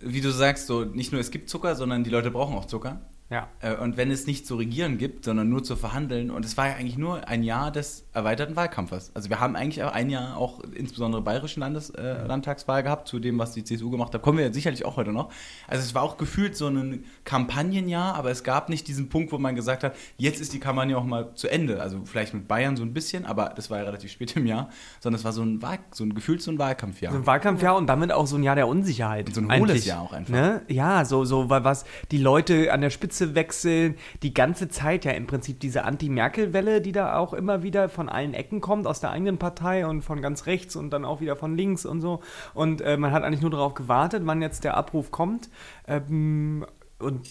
wie 0.00 0.20
du 0.20 0.30
sagst, 0.32 0.66
so 0.66 0.84
nicht 0.84 1.12
nur 1.12 1.20
es 1.20 1.30
gibt 1.30 1.48
Zucker, 1.48 1.74
sondern 1.76 2.02
die 2.04 2.10
Leute 2.10 2.30
brauchen 2.30 2.56
auch 2.56 2.64
Zucker. 2.66 3.00
Ja. 3.30 3.48
Äh, 3.60 3.76
Und 3.76 3.96
wenn 3.96 4.10
es 4.10 4.26
nicht 4.26 4.46
zu 4.46 4.56
regieren 4.56 4.98
gibt, 4.98 5.24
sondern 5.24 5.48
nur 5.48 5.64
zu 5.64 5.74
verhandeln, 5.74 6.30
und 6.30 6.44
es 6.44 6.56
war 6.56 6.68
ja 6.68 6.74
eigentlich 6.74 6.98
nur 6.98 7.26
ein 7.28 7.42
Jahr 7.42 7.70
des 7.72 8.04
erweiterten 8.14 8.56
Wahlkampfes. 8.56 9.10
Also 9.14 9.30
wir 9.30 9.40
haben 9.40 9.56
eigentlich 9.56 9.82
ein 9.82 10.10
Jahr 10.10 10.36
auch 10.36 10.60
insbesondere 10.74 11.22
bayerischen 11.22 11.60
Landes, 11.60 11.90
äh, 11.90 12.26
Landtagswahl 12.26 12.82
gehabt, 12.82 13.08
zu 13.08 13.18
dem, 13.18 13.38
was 13.38 13.52
die 13.52 13.64
CSU 13.64 13.90
gemacht 13.90 14.12
hat. 14.12 14.22
Kommen 14.22 14.38
wir 14.38 14.46
ja 14.46 14.52
sicherlich 14.52 14.84
auch 14.84 14.96
heute 14.96 15.12
noch. 15.12 15.30
Also 15.66 15.82
es 15.82 15.94
war 15.94 16.02
auch 16.02 16.18
gefühlt 16.18 16.56
so 16.56 16.68
ein 16.68 17.04
Kampagnenjahr, 17.24 18.14
aber 18.14 18.30
es 18.30 18.44
gab 18.44 18.68
nicht 18.68 18.86
diesen 18.86 19.08
Punkt, 19.08 19.32
wo 19.32 19.38
man 19.38 19.56
gesagt 19.56 19.82
hat, 19.82 19.94
jetzt 20.18 20.40
ist 20.40 20.52
die 20.52 20.60
Kampagne 20.60 20.96
auch 20.96 21.04
mal 21.04 21.34
zu 21.34 21.48
Ende. 21.48 21.80
Also 21.80 22.00
vielleicht 22.04 22.34
mit 22.34 22.48
Bayern 22.48 22.76
so 22.76 22.82
ein 22.82 22.92
bisschen, 22.92 23.24
aber 23.24 23.52
das 23.56 23.70
war 23.70 23.78
ja 23.78 23.84
relativ 23.84 24.12
spät 24.12 24.36
im 24.36 24.46
Jahr, 24.46 24.68
sondern 25.00 25.18
es 25.18 25.24
war 25.24 25.32
so 25.32 25.42
ein, 25.42 25.62
Wahl 25.62 25.78
so 25.92 26.04
ein 26.04 26.14
gefühlt 26.14 26.42
so 26.42 26.50
ein 26.50 26.58
Wahlkampfjahr. 26.58 27.12
So 27.12 27.18
ein 27.18 27.26
Wahlkampfjahr 27.26 27.76
und 27.76 27.86
damit 27.86 28.12
auch 28.12 28.26
so 28.26 28.36
ein 28.36 28.42
Jahr 28.42 28.56
der 28.56 28.68
Unsicherheit. 28.68 29.34
So 29.34 29.40
ein 29.40 29.50
eigentlich. 29.50 29.70
hohles 29.70 29.86
Jahr 29.86 30.02
auch 30.02 30.12
einfach. 30.12 30.32
Ne? 30.32 30.62
Ja, 30.68 31.04
so, 31.04 31.24
so, 31.24 31.48
weil 31.48 31.64
was 31.64 31.84
die 32.10 32.18
Leute 32.18 32.72
an 32.72 32.82
der 32.82 32.90
Spitze 32.90 33.34
wechseln, 33.34 33.96
die 34.22 34.34
ganze 34.34 34.68
Zeit 34.68 35.04
ja 35.04 35.12
im 35.12 35.26
Prinzip 35.26 35.60
diese 35.60 35.84
Anti-Merkel-Welle, 35.84 36.80
die 36.82 36.92
da 36.92 37.16
auch 37.16 37.32
immer 37.32 37.62
wieder 37.62 37.88
von 37.88 38.01
allen 38.08 38.34
Ecken 38.34 38.60
kommt, 38.60 38.86
aus 38.86 39.00
der 39.00 39.10
eigenen 39.10 39.38
Partei 39.38 39.86
und 39.86 40.02
von 40.02 40.20
ganz 40.22 40.46
rechts 40.46 40.76
und 40.76 40.90
dann 40.90 41.04
auch 41.04 41.20
wieder 41.20 41.36
von 41.36 41.56
links 41.56 41.84
und 41.86 42.00
so. 42.00 42.20
Und 42.54 42.80
äh, 42.80 42.96
man 42.96 43.12
hat 43.12 43.22
eigentlich 43.22 43.42
nur 43.42 43.50
darauf 43.50 43.74
gewartet, 43.74 44.22
wann 44.24 44.42
jetzt 44.42 44.64
der 44.64 44.76
Abruf 44.76 45.10
kommt. 45.10 45.50
Ähm, 45.86 46.66
und 46.98 47.28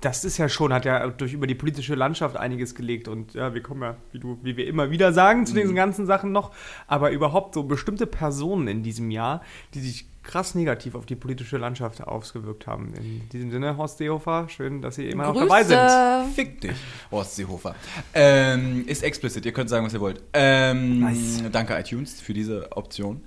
das 0.00 0.24
ist 0.24 0.36
ja 0.36 0.48
schon, 0.48 0.72
hat 0.72 0.84
ja 0.84 1.06
durch 1.08 1.32
über 1.32 1.46
die 1.46 1.54
politische 1.54 1.94
Landschaft 1.94 2.36
einiges 2.36 2.74
gelegt 2.74 3.08
und 3.08 3.32
ja, 3.32 3.54
wir 3.54 3.62
kommen 3.62 3.82
ja, 3.82 3.96
wie 4.12 4.18
du, 4.18 4.38
wie 4.42 4.56
wir 4.56 4.66
immer 4.66 4.90
wieder 4.90 5.12
sagen, 5.12 5.46
zu 5.46 5.54
diesen 5.54 5.74
ganzen 5.74 6.04
Sachen 6.04 6.30
noch, 6.30 6.52
aber 6.86 7.10
überhaupt 7.10 7.54
so 7.54 7.62
bestimmte 7.62 8.06
Personen 8.06 8.68
in 8.68 8.82
diesem 8.82 9.10
Jahr, 9.10 9.40
die 9.72 9.80
sich 9.80 10.06
krass 10.24 10.54
negativ 10.54 10.94
auf 10.94 11.06
die 11.06 11.14
politische 11.14 11.58
Landschaft 11.58 12.02
ausgewirkt 12.02 12.66
haben. 12.66 12.92
In 12.94 13.28
diesem 13.28 13.50
Sinne, 13.50 13.76
Horst 13.76 13.98
Seehofer, 13.98 14.48
schön, 14.48 14.82
dass 14.82 14.96
Sie 14.96 15.06
immer 15.06 15.24
noch 15.24 15.34
Grüße. 15.34 15.46
dabei 15.46 16.24
sind. 16.24 16.34
Fick 16.34 16.60
dich, 16.60 16.76
Horst 17.10 17.36
Seehofer. 17.36 17.74
Ähm, 18.14 18.84
ist 18.86 19.02
explicit, 19.02 19.44
ihr 19.46 19.52
könnt 19.52 19.70
sagen, 19.70 19.86
was 19.86 19.92
ihr 19.92 20.00
wollt. 20.00 20.22
Ähm, 20.32 21.00
Nice. 21.00 21.44
Danke 21.52 21.78
iTunes 21.78 22.20
für 22.20 22.34
diese 22.34 22.72
Option. 22.76 23.20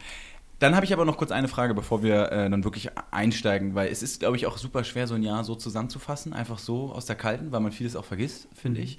Dann 0.59 0.75
habe 0.75 0.85
ich 0.85 0.93
aber 0.93 1.05
noch 1.05 1.17
kurz 1.17 1.29
eine 1.31 1.47
Frage, 1.47 1.75
bevor 1.75 2.01
wir 2.01 2.31
äh, 2.31 2.49
dann 2.49 2.63
wirklich 2.63 2.89
einsteigen, 3.11 3.75
weil 3.75 3.89
es 3.89 4.01
ist, 4.01 4.19
glaube 4.21 4.37
ich, 4.37 4.47
auch 4.47 4.57
super 4.57 4.83
schwer, 4.83 5.05
so 5.05 5.13
ein 5.13 5.21
Jahr 5.21 5.43
so 5.43 5.53
zusammenzufassen, 5.53 6.33
einfach 6.33 6.57
so 6.57 6.91
aus 6.91 7.05
der 7.05 7.15
Kalten, 7.15 7.51
weil 7.51 7.59
man 7.59 7.71
vieles 7.71 7.95
auch 7.95 8.05
vergisst, 8.05 8.47
finde 8.55 8.81
ich. 8.81 8.97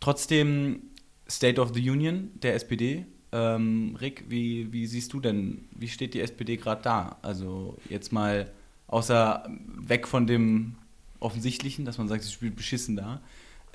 Trotzdem, 0.00 0.82
State 1.28 1.60
of 1.60 1.72
the 1.74 1.90
Union 1.90 2.30
der 2.42 2.54
SPD. 2.54 3.04
Ähm, 3.34 3.96
Rick, 4.00 4.26
wie, 4.28 4.72
wie 4.72 4.86
siehst 4.86 5.12
du 5.12 5.18
denn, 5.18 5.64
wie 5.74 5.88
steht 5.88 6.14
die 6.14 6.20
SPD 6.20 6.56
gerade 6.56 6.82
da? 6.82 7.16
Also 7.20 7.76
jetzt 7.88 8.12
mal 8.12 8.52
außer 8.86 9.50
weg 9.74 10.06
von 10.06 10.28
dem 10.28 10.76
Offensichtlichen, 11.18 11.84
dass 11.84 11.98
man 11.98 12.06
sagt, 12.06 12.22
sie 12.22 12.30
spielt 12.30 12.54
beschissen 12.54 12.94
da. 12.94 13.20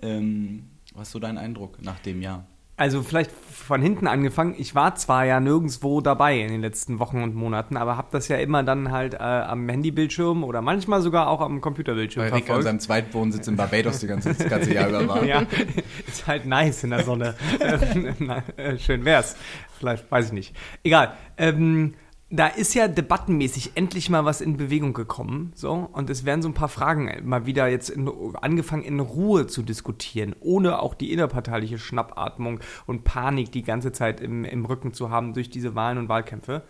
Ähm, 0.02 0.64
was 0.94 1.10
ist 1.10 1.12
so 1.12 1.20
dein 1.20 1.38
Eindruck 1.38 1.82
nach 1.82 2.00
dem 2.00 2.22
Jahr? 2.22 2.48
Also 2.80 3.04
vielleicht 3.04 3.32
von 3.32 3.82
hinten 3.82 4.08
angefangen. 4.08 4.56
Ich 4.58 4.74
war 4.74 4.96
zwar 4.96 5.26
ja 5.26 5.42
nirgendwo 5.42 6.00
dabei 6.00 6.40
in 6.40 6.48
den 6.48 6.62
letzten 6.62 6.98
Wochen 6.98 7.22
und 7.22 7.36
Monaten, 7.36 7.76
aber 7.76 7.98
habe 7.98 8.08
das 8.12 8.30
ja 8.30 8.38
immer 8.38 8.64
dann 8.64 8.92
halt 8.92 9.16
äh, 9.16 9.18
am 9.18 9.68
Handybildschirm 9.68 10.46
oder 10.46 10.62
manchmal 10.62 11.02
sogar 11.02 11.28
auch 11.28 11.42
am 11.42 11.60
Computerbildschirm 11.60 12.24
Weil 12.24 12.32
Rick 12.32 12.44
an 12.44 12.46
verfolgt. 12.46 12.64
seinem 12.64 12.80
Zweitwohnsitz 12.80 13.48
in 13.50 13.58
Barbados 13.58 14.00
die 14.00 14.08
ganze, 14.08 14.34
das 14.34 14.50
ganze 14.50 14.74
Jahr 14.74 14.88
über 14.88 15.08
war. 15.08 15.24
ja, 15.26 15.44
ist 16.08 16.26
halt 16.26 16.46
nice 16.46 16.86
in 16.86 16.92
der 16.92 17.04
Sonne. 17.04 17.36
Na, 18.20 18.44
äh, 18.56 18.78
Schön 18.80 19.04
wär's. 19.04 19.36
Vielleicht, 19.78 20.10
weiß 20.10 20.28
ich 20.28 20.34
nicht. 20.34 20.56
Egal. 20.84 21.12
Ähm, 21.38 21.96
da 22.32 22.48
ist 22.48 22.76
ja 22.76 22.88
debattenmäßig 22.88 23.72
endlich 23.76 24.10
mal 24.10 24.24
was 24.24 24.42
in 24.42 24.58
Bewegung 24.58 24.94
gekommen. 24.94 25.52
So, 25.56 25.90
und 25.92 26.10
es 26.10 26.26
werden 26.26 26.42
so 26.42 26.50
ein 26.50 26.54
paar 26.54 26.70
Fragen 26.70 27.12
mal 27.24 27.46
wieder 27.46 27.68
jetzt 27.68 27.90
in, 27.90 28.08
angefangen 28.42 28.84
in 28.84 29.00
Ruhe 29.00 29.48
zu 29.48 29.64
diskutieren, 29.64 30.36
ohne 30.40 30.80
auch 30.80 30.94
die 30.94 31.12
innerparteiliche 31.12 31.80
Schnappatmung 31.80 32.60
und 32.86 33.04
Panik 33.04 33.52
die 33.52 33.64
ganze 33.64 33.92
Zeit 33.92 34.22
im, 34.22 34.46
im 34.46 34.66
Rücken 34.66 34.94
zu 34.94 35.10
haben 35.10 35.34
durch 35.34 35.50
diese 35.50 35.74
Wahlen 35.74 35.98
und 35.98 36.10
Wahlkämpfe. 36.10 36.64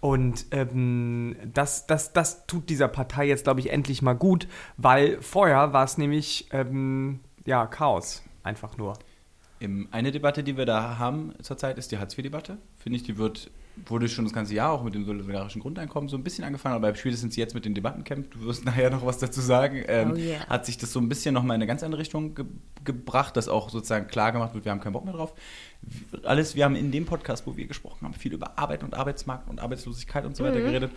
Und 0.00 0.46
ähm, 0.52 1.36
das, 1.52 1.86
das, 1.86 2.12
das 2.12 2.46
tut 2.46 2.70
dieser 2.70 2.88
Partei 2.88 3.26
jetzt, 3.26 3.44
glaube 3.44 3.60
ich, 3.60 3.70
endlich 3.70 4.00
mal 4.02 4.14
gut, 4.14 4.48
weil 4.76 5.20
vorher 5.20 5.72
war 5.72 5.84
es 5.84 5.98
nämlich 5.98 6.48
ähm, 6.52 7.20
ja, 7.44 7.66
Chaos. 7.66 8.22
Einfach 8.42 8.78
nur. 8.78 8.94
Eine 9.90 10.10
Debatte, 10.10 10.42
die 10.42 10.56
wir 10.56 10.64
da 10.64 10.96
haben 10.96 11.34
zurzeit, 11.42 11.76
ist 11.76 11.92
die 11.92 11.98
Hartz-IV-Debatte. 11.98 12.56
Finde 12.78 12.96
ich, 12.96 13.02
die 13.02 13.18
wird, 13.18 13.50
wurde 13.86 14.08
schon 14.08 14.24
das 14.24 14.34
ganze 14.34 14.54
Jahr 14.54 14.72
auch 14.72 14.82
mit 14.82 14.94
dem 14.94 15.04
solidarischen 15.04 15.60
Grundeinkommen 15.62 16.08
so 16.08 16.16
ein 16.16 16.22
bisschen 16.22 16.44
angefangen, 16.44 16.74
aber 16.74 16.94
spätestens 16.94 17.36
jetzt 17.36 17.54
mit 17.54 17.64
den 17.64 17.74
Debattencamp, 17.74 18.30
du 18.30 18.40
wirst 18.42 18.64
nachher 18.66 18.90
noch 18.90 19.04
was 19.04 19.18
dazu 19.18 19.40
sagen, 19.40 19.82
ähm, 19.86 20.12
Oh 20.12 20.16
yeah. 20.16 20.46
hat 20.48 20.66
sich 20.66 20.78
das 20.78 20.92
so 20.92 21.00
ein 21.00 21.08
bisschen 21.08 21.34
nochmal 21.34 21.54
in 21.54 21.62
eine 21.62 21.66
ganz 21.66 21.82
andere 21.82 22.00
Richtung 22.00 22.34
ge 22.34 22.46
gebracht, 22.82 23.36
dass 23.36 23.48
auch 23.48 23.68
sozusagen 23.68 24.06
klar 24.06 24.32
gemacht 24.32 24.54
wird, 24.54 24.64
wir 24.64 24.72
haben 24.72 24.80
keinen 24.80 24.94
Bock 24.94 25.04
mehr 25.04 25.12
drauf. 25.12 25.34
Alles, 26.24 26.54
wir 26.56 26.64
haben 26.64 26.74
in 26.76 26.90
dem 26.90 27.04
Podcast, 27.04 27.46
wo 27.46 27.54
wir 27.54 27.66
gesprochen 27.66 28.06
haben, 28.06 28.14
viel 28.14 28.32
über 28.32 28.58
Arbeit 28.58 28.82
und 28.82 28.94
Arbeitsmarkt 28.94 29.50
und 29.50 29.60
Arbeitslosigkeit 29.60 30.24
und 30.24 30.34
so 30.34 30.44
weiter 30.44 30.60
geredet. 30.60 30.90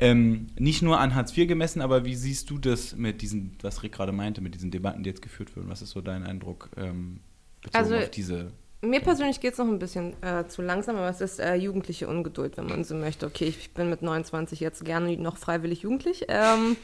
Ähm, 0.00 0.48
nicht 0.58 0.82
nur 0.82 0.98
an 0.98 1.14
Hartz 1.14 1.36
IV 1.36 1.46
gemessen, 1.46 1.80
aber 1.80 2.04
wie 2.04 2.16
siehst 2.16 2.50
du 2.50 2.58
das 2.58 2.96
mit 2.96 3.22
diesen, 3.22 3.56
was 3.62 3.84
Rick 3.84 3.92
gerade 3.92 4.10
meinte, 4.10 4.40
mit 4.40 4.56
diesen 4.56 4.72
Debatten, 4.72 5.04
die 5.04 5.10
jetzt 5.10 5.22
geführt 5.22 5.54
werden? 5.54 5.68
Was 5.70 5.80
ist 5.80 5.90
so 5.90 6.00
dein 6.00 6.24
Eindruck 6.24 6.70
ähm, 6.76 7.20
bezogen 7.62 7.84
Also, 7.84 7.96
auf 7.96 8.10
diese 8.10 8.50
Mir 8.80 9.00
persönlich 9.00 9.40
geht 9.40 9.54
es 9.54 9.58
noch 9.58 9.66
ein 9.66 9.80
bisschen 9.80 10.14
äh, 10.22 10.46
zu 10.46 10.62
langsam, 10.62 10.94
aber 10.94 11.08
es 11.08 11.20
ist 11.20 11.40
äh, 11.40 11.56
jugendliche 11.56 12.06
Ungeduld, 12.06 12.56
wenn 12.56 12.66
man 12.66 12.84
so 12.84 12.94
möchte. 12.94 13.26
Okay, 13.26 13.46
ich 13.46 13.74
bin 13.74 13.90
mit 13.90 14.02
29 14.02 14.60
jetzt 14.60 14.84
gerne 14.84 15.16
noch 15.16 15.36
freiwillig 15.36 15.82
jugendlich. 15.82 16.26
Ähm, 16.28 16.76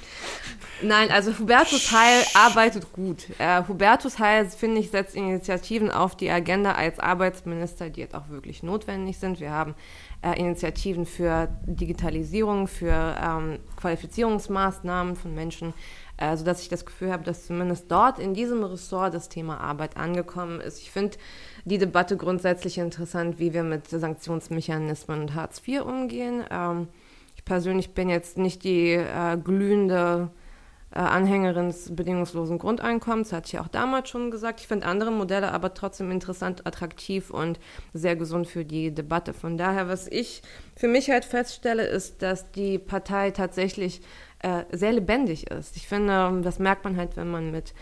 nein, 0.83 1.13
also 1.13 1.39
Hubertus 1.39 1.93
Heil 1.93 2.25
arbeitet 2.35 2.93
gut. 2.93 3.29
Äh, 3.39 3.63
Hubertus 3.69 4.19
Heil, 4.19 4.47
finde 4.47 4.81
ich, 4.81 4.91
setzt 4.91 5.15
Initiativen 5.15 5.93
auf 5.93 6.17
die 6.17 6.31
Agenda 6.31 6.73
als 6.73 6.99
Arbeitsminister, 6.99 7.91
die 7.91 8.01
jetzt 8.01 8.17
auch 8.17 8.29
wirklich 8.29 8.65
notwendig 8.65 9.19
sind. 9.19 9.39
Wir 9.39 9.53
haben 9.53 9.77
äh, 10.23 10.37
Initiativen 10.37 11.07
für 11.07 11.49
Digitalisierung, 11.65 12.67
für 12.67 13.17
ähm, 13.23 13.61
Qualifizierungsmaßnahmen 13.77 15.15
von 15.15 15.33
Menschen, 15.33 15.75
äh, 16.16 16.37
sodass 16.37 16.62
ich 16.62 16.68
das 16.68 16.87
Gefühl 16.87 17.12
habe, 17.12 17.25
dass 17.25 17.47
zumindest 17.47 17.90
dort 17.90 18.18
in 18.18 18.35
diesem 18.35 18.62
Ressort 18.62 19.14
das 19.14 19.28
Thema 19.28 19.59
Arbeit 19.59 19.97
angekommen 19.97 20.61
ist. 20.61 20.80
Ich 20.80 20.90
finde 20.90 21.16
die 21.64 21.78
Debatte 21.78 22.16
grundsätzlich 22.16 22.78
interessant, 22.78 23.38
wie 23.38 23.52
wir 23.52 23.62
mit 23.62 23.88
Sanktionsmechanismen 23.88 25.23
und 25.23 25.35
Hartz 25.35 25.62
IV 25.66 25.83
umgehen. 25.83 26.44
Ähm, 26.50 26.88
ich 27.37 27.44
persönlich 27.44 27.94
bin 27.94 28.09
jetzt 28.09 28.38
nicht 28.38 28.64
die 28.64 28.92
äh, 28.92 29.37
glühende 29.42 30.30
äh, 30.94 31.00
Anhängerin 31.00 31.66
des 31.66 31.94
bedingungslosen 31.94 32.59
Grundeinkommens, 32.59 33.33
hatte 33.33 33.49
ich 33.49 33.59
auch 33.59 33.66
damals 33.66 34.09
schon 34.09 34.30
gesagt. 34.30 34.61
Ich 34.61 34.68
finde 34.68 34.87
andere 34.87 35.11
Modelle 35.11 35.50
aber 35.50 35.75
trotzdem 35.75 36.12
interessant, 36.12 36.66
attraktiv 36.66 37.30
und 37.30 37.59
sehr 37.92 38.14
gesund 38.14 38.47
für 38.47 38.64
die 38.64 38.94
Debatte. 38.94 39.33
Von 39.33 39.59
daher, 39.59 39.88
was 39.88 40.06
ich 40.06 40.42
für 40.76 40.87
mich 40.87 41.11
halt 41.11 41.25
feststelle, 41.25 41.85
ist, 41.85 42.23
dass 42.23 42.52
die 42.52 42.78
Partei 42.78 43.33
tatsächlich 43.33 44.02
äh, 44.45 44.65
sehr 44.73 44.93
lebendig 44.93 45.51
ist. 45.51 45.77
Ich 45.77 45.89
finde, 45.89 46.41
das 46.43 46.59
merkt 46.59 46.85
man 46.85 46.99
halt, 46.99 47.17
wenn 47.17 47.31
man 47.31 47.51
mit 47.51 47.73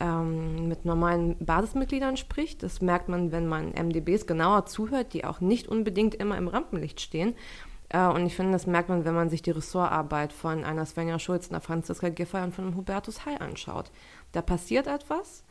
ähm, 0.00 0.68
mit 0.68 0.84
normalen 0.84 1.36
Basismitgliedern 1.38 2.16
spricht. 2.16 2.62
Das 2.62 2.80
merkt 2.80 3.08
man, 3.08 3.32
wenn 3.32 3.46
man 3.46 3.70
MDBs 3.70 4.26
genauer 4.26 4.66
zuhört, 4.66 5.12
die 5.12 5.24
auch 5.24 5.40
nicht 5.40 5.68
unbedingt 5.68 6.14
immer 6.14 6.38
im 6.38 6.48
Rampenlicht 6.48 7.00
stehen. 7.00 7.34
Äh, 7.88 8.06
und 8.06 8.24
ich 8.24 8.36
finde, 8.36 8.52
das 8.52 8.66
merkt 8.66 8.88
man, 8.88 9.04
wenn 9.04 9.14
man 9.14 9.30
sich 9.30 9.42
die 9.42 9.50
Ressortarbeit 9.50 10.32
von 10.32 10.64
einer 10.64 10.86
Svenja 10.86 11.18
Schulz, 11.18 11.50
einer 11.50 11.60
Franziska 11.60 12.08
Giffey 12.08 12.42
und 12.42 12.54
von 12.54 12.66
einem 12.66 12.76
Hubertus 12.76 13.26
Heil 13.26 13.38
anschaut. 13.38 13.90
Da 14.30 14.42
passiert 14.42 14.86
etwas. 14.86 15.44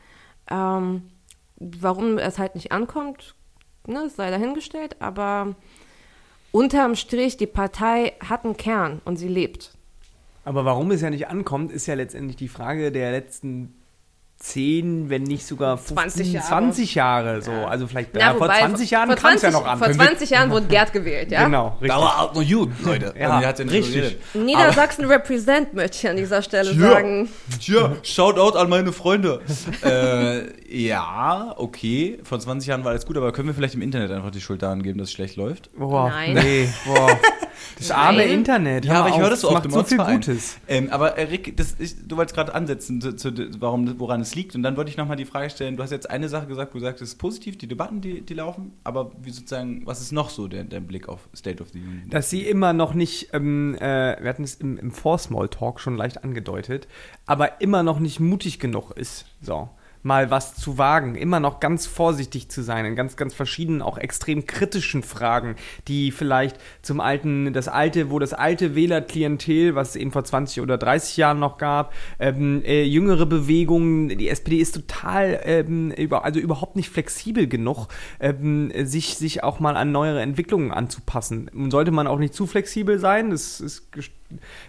Ähm, 0.49 1.11
warum 1.57 2.17
es 2.17 2.39
halt 2.39 2.55
nicht 2.55 2.71
ankommt, 2.71 3.35
ne, 3.85 4.09
sei 4.09 4.31
dahingestellt, 4.31 5.01
aber 5.01 5.55
unterm 6.51 6.95
Strich, 6.95 7.37
die 7.37 7.47
Partei 7.47 8.13
hat 8.27 8.45
einen 8.45 8.57
Kern 8.57 9.01
und 9.05 9.17
sie 9.17 9.27
lebt. 9.27 9.77
Aber 10.43 10.65
warum 10.65 10.91
es 10.91 11.01
ja 11.01 11.09
nicht 11.09 11.27
ankommt, 11.27 11.71
ist 11.71 11.85
ja 11.85 11.93
letztendlich 11.93 12.35
die 12.35 12.47
Frage 12.47 12.91
der 12.91 13.11
letzten 13.11 13.73
10, 14.43 15.09
wenn 15.09 15.21
nicht 15.23 15.45
sogar 15.45 15.77
15, 15.77 15.95
20 15.97 16.33
Jahre. 16.33 16.47
20 16.47 16.95
Jahre 16.95 17.41
so. 17.43 17.51
Also 17.51 17.87
vielleicht 17.87 18.09
Na, 18.13 18.19
ja, 18.19 18.31
vor 18.33 18.41
wobei, 18.47 18.59
20 18.59 18.89
Jahren 18.89 19.07
vor 19.07 19.15
kam 19.15 19.35
es 19.35 19.41
ja 19.43 19.51
20 19.51 19.61
noch 19.61 19.71
an. 19.71 19.77
Vor 19.77 19.87
Können 19.87 19.99
wir- 19.99 20.07
20 20.07 20.29
Jahren 20.31 20.49
wurde 20.49 20.65
Gerd 20.67 20.93
gewählt, 20.93 21.31
ja? 21.31 21.43
Genau, 21.45 21.67
richtig. 21.79 21.89
Dauerart 21.89 22.33
nur 22.33 22.43
Juden, 22.43 22.75
Leute. 22.83 23.13
Ja, 23.19 23.29
Also, 23.29 23.47
hat 23.47 23.59
ja 23.59 23.65
richtig. 23.65 24.17
Niedersachsen 24.33 25.05
represent, 25.05 25.73
möchte 25.75 25.97
ich 25.97 26.09
an 26.09 26.17
dieser 26.17 26.41
Stelle 26.41 26.71
Ja. 26.73 26.91
sagen. 26.91 27.29
Tja, 27.59 27.95
Shoutout 28.01 28.57
an 28.57 28.67
meine 28.69 28.91
Freunde. 28.91 29.41
äh, 29.83 30.41
ja, 30.87 31.53
okay. 31.57 32.19
Vor 32.23 32.39
20 32.39 32.67
Jahren 32.67 32.83
war 32.83 32.91
alles 32.91 33.05
gut, 33.05 33.17
aber 33.17 33.31
können 33.31 33.47
wir 33.47 33.53
vielleicht 33.55 33.75
im 33.75 33.81
Internet 33.81 34.11
einfach 34.11 34.31
die 34.31 34.41
Schuld 34.41 34.61
daran 34.63 34.81
geben, 34.83 34.97
dass 34.99 35.09
es 35.09 35.13
schlecht 35.13 35.35
läuft? 35.35 35.69
Boah, 35.77 36.09
Nein. 36.09 36.33
nee, 36.33 36.69
boah. 36.85 37.19
Das 37.77 37.91
arme 37.91 38.19
Nein. 38.19 38.29
Internet. 38.29 38.85
Ja, 38.85 39.01
aber 39.01 39.09
ich 39.09 39.17
höre 39.17 39.29
das 39.29 39.41
so 39.41 39.49
oft 39.49 39.69
macht 39.69 39.87
so 39.89 39.95
viel. 39.95 39.97
Gutes. 40.15 40.57
Ähm, 40.67 40.89
aber 40.91 41.15
Rick, 41.17 41.55
das 41.57 41.71
ist, 41.73 41.99
du 42.07 42.17
wolltest 42.17 42.35
gerade 42.35 42.53
ansetzen, 42.55 43.01
zu, 43.01 43.15
zu, 43.15 43.31
warum, 43.59 43.99
woran 43.99 44.21
es 44.21 44.30
liegt. 44.35 44.55
Und 44.55 44.63
dann 44.63 44.77
wollte 44.77 44.89
ich 44.89 44.97
nochmal 44.97 45.17
die 45.17 45.25
Frage 45.25 45.49
stellen, 45.49 45.77
du 45.77 45.83
hast 45.83 45.91
jetzt 45.91 46.09
eine 46.09 46.29
Sache 46.29 46.47
gesagt, 46.47 46.73
wo 46.73 46.79
du 46.79 46.85
sagst, 46.85 47.01
es 47.01 47.09
ist 47.09 47.17
positiv, 47.17 47.57
die 47.57 47.67
Debatten, 47.67 48.01
die, 48.01 48.21
die 48.21 48.33
laufen, 48.33 48.73
aber 48.83 49.11
wie 49.21 49.31
sozusagen, 49.31 49.85
was 49.85 50.01
ist 50.01 50.11
noch 50.11 50.29
so 50.29 50.47
der, 50.47 50.63
der 50.63 50.79
Blick 50.79 51.09
auf 51.09 51.29
State 51.35 51.61
of 51.61 51.69
the 51.69 51.79
Union? 51.79 52.09
Dass 52.09 52.29
sie 52.29 52.41
immer 52.41 52.73
noch 52.73 52.93
nicht, 52.93 53.29
ähm, 53.33 53.75
äh, 53.75 54.21
wir 54.21 54.29
hatten 54.29 54.43
es 54.43 54.55
im, 54.55 54.77
im 54.77 54.91
Vorsmall-Talk 54.91 55.79
schon 55.79 55.97
leicht 55.97 56.23
angedeutet, 56.23 56.87
aber 57.25 57.61
immer 57.61 57.83
noch 57.83 57.99
nicht 57.99 58.19
mutig 58.19 58.59
genug 58.59 58.91
ist. 58.91 59.25
So. 59.41 59.69
Mal 60.03 60.31
was 60.31 60.55
zu 60.55 60.77
wagen, 60.77 61.15
immer 61.15 61.39
noch 61.39 61.59
ganz 61.59 61.85
vorsichtig 61.85 62.49
zu 62.49 62.61
sein 62.63 62.85
in 62.85 62.95
ganz, 62.95 63.15
ganz 63.15 63.33
verschiedenen, 63.33 63.81
auch 63.81 63.97
extrem 63.97 64.45
kritischen 64.45 65.03
Fragen, 65.03 65.55
die 65.87 66.11
vielleicht 66.11 66.57
zum 66.81 66.99
alten, 66.99 67.53
das 67.53 67.67
alte, 67.67 68.09
wo 68.09 68.19
das 68.19 68.33
alte 68.33 68.75
Wählerklientel, 68.75 69.75
was 69.75 69.89
es 69.89 69.95
eben 69.95 70.11
vor 70.11 70.23
20 70.23 70.61
oder 70.61 70.77
30 70.77 71.17
Jahren 71.17 71.39
noch 71.39 71.57
gab, 71.57 71.93
ähm, 72.19 72.63
äh, 72.65 72.83
jüngere 72.83 73.25
Bewegungen, 73.25 74.09
die 74.09 74.29
SPD 74.29 74.57
ist 74.57 74.73
total, 74.73 75.39
ähm, 75.43 75.91
über, 75.91 76.25
also 76.25 76.39
überhaupt 76.39 76.75
nicht 76.75 76.89
flexibel 76.89 77.47
genug, 77.47 77.87
ähm, 78.19 78.71
sich, 78.85 79.17
sich 79.17 79.43
auch 79.43 79.59
mal 79.59 79.75
an 79.77 79.91
neuere 79.91 80.21
Entwicklungen 80.21 80.71
anzupassen. 80.71 81.49
Sollte 81.69 81.91
man 81.91 82.07
auch 82.07 82.19
nicht 82.19 82.33
zu 82.33 82.47
flexibel 82.47 82.99
sein, 82.99 83.29
das 83.29 83.59
ist 83.59 83.91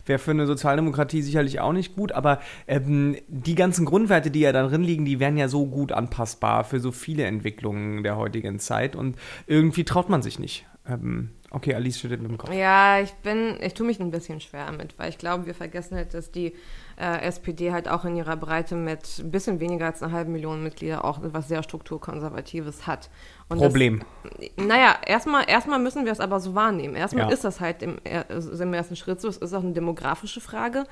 wäre 0.07 0.19
für 0.19 0.31
eine 0.33 0.47
Sozialdemokratie 0.47 1.23
sicherlich 1.23 1.61
auch 1.61 1.73
nicht 1.73 1.95
gut, 1.95 2.13
aber 2.13 2.41
ähm, 2.67 3.17
die 3.29 3.55
ganzen 3.55 3.85
Grundwerte, 3.85 4.31
die 4.31 4.41
ja 4.41 4.53
da 4.53 4.67
drin 4.67 4.83
liegen, 4.83 5.05
die 5.05 5.21
wären 5.21 5.37
ja 5.37 5.49
so 5.49 5.67
gut 5.67 5.93
anpassbar 5.93 6.65
für 6.65 6.81
so 6.81 6.93
viele 6.93 7.25
Entwicklungen 7.25 8.03
der 8.03 8.17
heutigen 8.17 8.59
Zeit 8.59 8.97
und 8.97 9.17
irgendwie 9.47 9.85
traut 9.85 10.09
man 10.09 10.23
sich 10.23 10.39
nicht. 10.39 10.67
Ähm, 10.89 11.31
okay, 11.51 11.75
Alice 11.75 11.99
schüttelt 11.99 12.23
mit 12.23 12.31
dem 12.31 12.39
Kopf. 12.39 12.53
Ja, 12.53 13.01
ich 13.01 13.13
bin, 13.13 13.57
ich 13.61 13.75
tue 13.75 13.87
mich 13.87 14.01
ein 14.01 14.11
bisschen 14.11 14.41
schwer 14.41 14.67
damit, 14.67 14.99
weil 14.99 15.11
ich 15.11 15.19
glaube, 15.19 15.47
wir 15.47 15.55
vergessen 15.55 15.97
halt, 15.97 16.13
dass 16.15 16.33
die 16.33 16.55
äh, 17.01 17.21
SPD 17.23 17.73
halt 17.73 17.89
auch 17.89 18.05
in 18.05 18.17
ihrer 18.17 18.37
Breite 18.37 18.75
mit 18.75 19.19
ein 19.19 19.31
bisschen 19.31 19.61
weniger 19.61 19.87
als 19.87 20.03
einer 20.03 20.13
halben 20.13 20.33
Million 20.33 20.63
Mitglieder 20.63 21.05
auch 21.05 21.23
etwas 21.23 21.49
sehr 21.49 21.63
strukturkonservatives 21.63 22.87
hat. 22.87 23.11
Und 23.49 23.59
Problem. 23.59 24.03
Das, 24.23 24.67
naja, 24.67 24.97
erstmal 25.07 25.49
erstmal 25.49 25.79
müssen 25.79 26.05
wir 26.05 26.13
es 26.13 26.21
aber 26.21 26.41
so 26.41 26.55
wahrnehmen. 26.55 26.95
Erstmal 26.95 27.27
Ja. 27.29 27.33
ist 27.33 27.45
das 27.45 27.61
halt 27.61 27.83
im, 27.83 27.97
er- 28.05 28.27
im 28.31 28.75
ersten 28.75 28.97
Schritt 28.97 29.21
so. 29.21 29.29
Es 29.29 29.37
ist 29.37 29.53
auch 29.55 29.63
eine 29.63 29.73
demografische 29.73 30.41
Frage, 30.41 30.85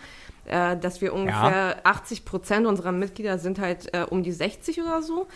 äh, 0.47 0.77
dass 0.77 1.01
wir 1.01 1.13
ungefähr 1.15 1.77
80 1.85 2.25
Prozent 2.25 2.67
unserer 2.67 2.93
Mitglieder 2.93 3.39
sind 3.39 3.59
halt 3.59 3.93
äh, 3.95 4.05
um 4.09 4.23
die 4.23 4.33
60 4.33 4.81
oder 4.83 5.03
so. 5.03 5.27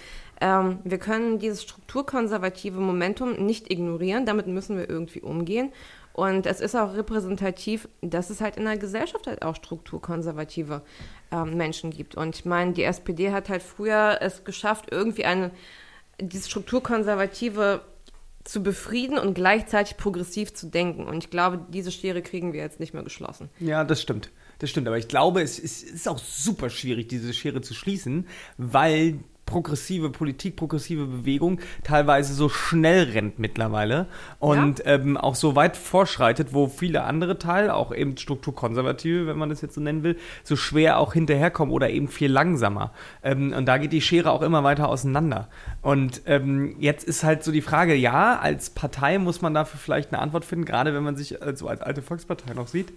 Ähm, 0.41 0.79
wir 0.85 0.99
können 0.99 1.39
dieses 1.39 1.63
strukturkonservative 1.63 2.79
Momentum 2.81 3.33
nicht 3.47 3.71
ignorieren. 3.71 4.27
Damit 4.27 4.47
müssen 4.47 4.77
wir 4.77 4.91
irgendwie 4.91 5.21
umgehen. 5.21 5.73
Und 6.15 6.47
es 6.47 6.61
ist 6.61 6.77
auch 6.77 6.95
repräsentativ, 6.95 7.89
dass 8.01 8.31
es 8.31 8.41
halt 8.41 8.57
in 8.57 8.65
der 8.65 8.79
Gesellschaft 8.79 9.27
halt 9.27 9.43
auch 9.43 9.57
strukturkonservative 9.57 10.83
ähm, 11.33 11.57
Menschen 11.57 11.91
gibt. 11.91 12.15
Und 12.15 12.37
ich 12.37 12.45
meine, 12.45 12.73
die 12.73 12.85
SPD 12.85 13.33
hat 13.33 13.49
halt 13.49 13.65
früher 13.65 14.19
es 14.21 14.45
geschafft, 14.45 14.87
irgendwie 14.93 15.25
eine, 15.25 15.51
dieses 16.21 16.49
strukturkonservative 16.49 17.83
zu 18.45 18.63
befrieden 18.63 19.19
und 19.19 19.35
gleichzeitig 19.35 19.97
progressiv 19.97 20.55
zu 20.55 20.69
denken. 20.69 21.05
Und 21.05 21.25
ich 21.25 21.31
glaube, 21.31 21.67
diese 21.71 21.91
Schere 21.91 22.23
kriegen 22.23 22.53
wir 22.53 22.61
jetzt 22.61 22.79
nicht 22.79 22.95
mehr 22.95 23.03
geschlossen. 23.03 23.49
Ja, 23.59 23.83
das 23.83 24.01
stimmt. 24.01 24.31
Das 24.61 24.71
stimmt, 24.71 24.87
aber 24.87 24.99
ich 24.99 25.09
glaube, 25.09 25.43
es 25.43 25.59
ist, 25.59 25.83
es 25.83 25.91
ist 25.95 26.09
auch 26.09 26.21
super 26.21 26.71
schwierig, 26.71 27.09
diese 27.09 27.35
Schere 27.35 27.61
zu 27.61 27.75
schließen, 27.75 28.29
weil 28.57 29.19
progressive 29.55 30.11
Politik, 30.11 30.57
progressive 30.57 31.07
Bewegung 31.07 31.61
teilweise 31.85 32.35
so 32.35 32.49
schnell 32.49 33.11
rennt 33.11 33.39
mittlerweile 33.39 34.07
und 34.41 34.81
Ja. 34.81 34.87
ähm, 34.87 35.17
auch 35.17 35.37
so 35.37 35.55
weit 35.55 35.77
vorschreitet, 35.77 36.49
wo 36.53 36.67
viele 36.67 37.05
andere 37.05 37.39
Teile, 37.39 37.73
auch 37.77 37.95
eben 37.95 38.17
strukturkonservative, 38.17 39.29
wenn 39.29 39.39
man 39.39 39.51
das 39.51 39.61
jetzt 39.61 39.77
so 39.77 39.81
nennen 39.81 40.03
will, 40.03 40.17
so 40.43 40.57
schwer 40.57 40.99
auch 40.99 41.13
hinterherkommen 41.13 41.73
oder 41.73 41.89
eben 41.89 42.09
viel 42.09 42.33
langsamer. 42.33 42.91
Ähm, 43.23 43.53
und 43.57 43.67
da 43.67 43.79
geht 43.79 43.93
die 43.93 44.01
Schere 44.01 44.33
auch 44.33 44.43
immer 44.43 44.65
weiter 44.65 44.89
auseinander. 44.89 45.47
Und 45.83 46.23
ähm, 46.27 46.75
jetzt 46.81 47.05
ist 47.05 47.23
halt 47.23 47.45
so 47.45 47.53
die 47.53 47.63
Frage, 47.63 47.95
ja, 47.95 48.37
als 48.41 48.71
Partei 48.71 49.19
muss 49.19 49.41
man 49.41 49.55
dafür 49.55 49.79
vielleicht 49.79 50.13
eine 50.13 50.21
Antwort 50.21 50.45
finden, 50.45 50.65
gerade 50.65 50.95
wenn 50.95 51.05
man 51.05 51.15
sich 51.15 51.41
äh, 51.41 51.55
so 51.55 51.69
als 51.69 51.81
alte 51.81 52.03
Volkspartei 52.03 52.55
noch 52.55 52.67
sieht. 52.67 52.93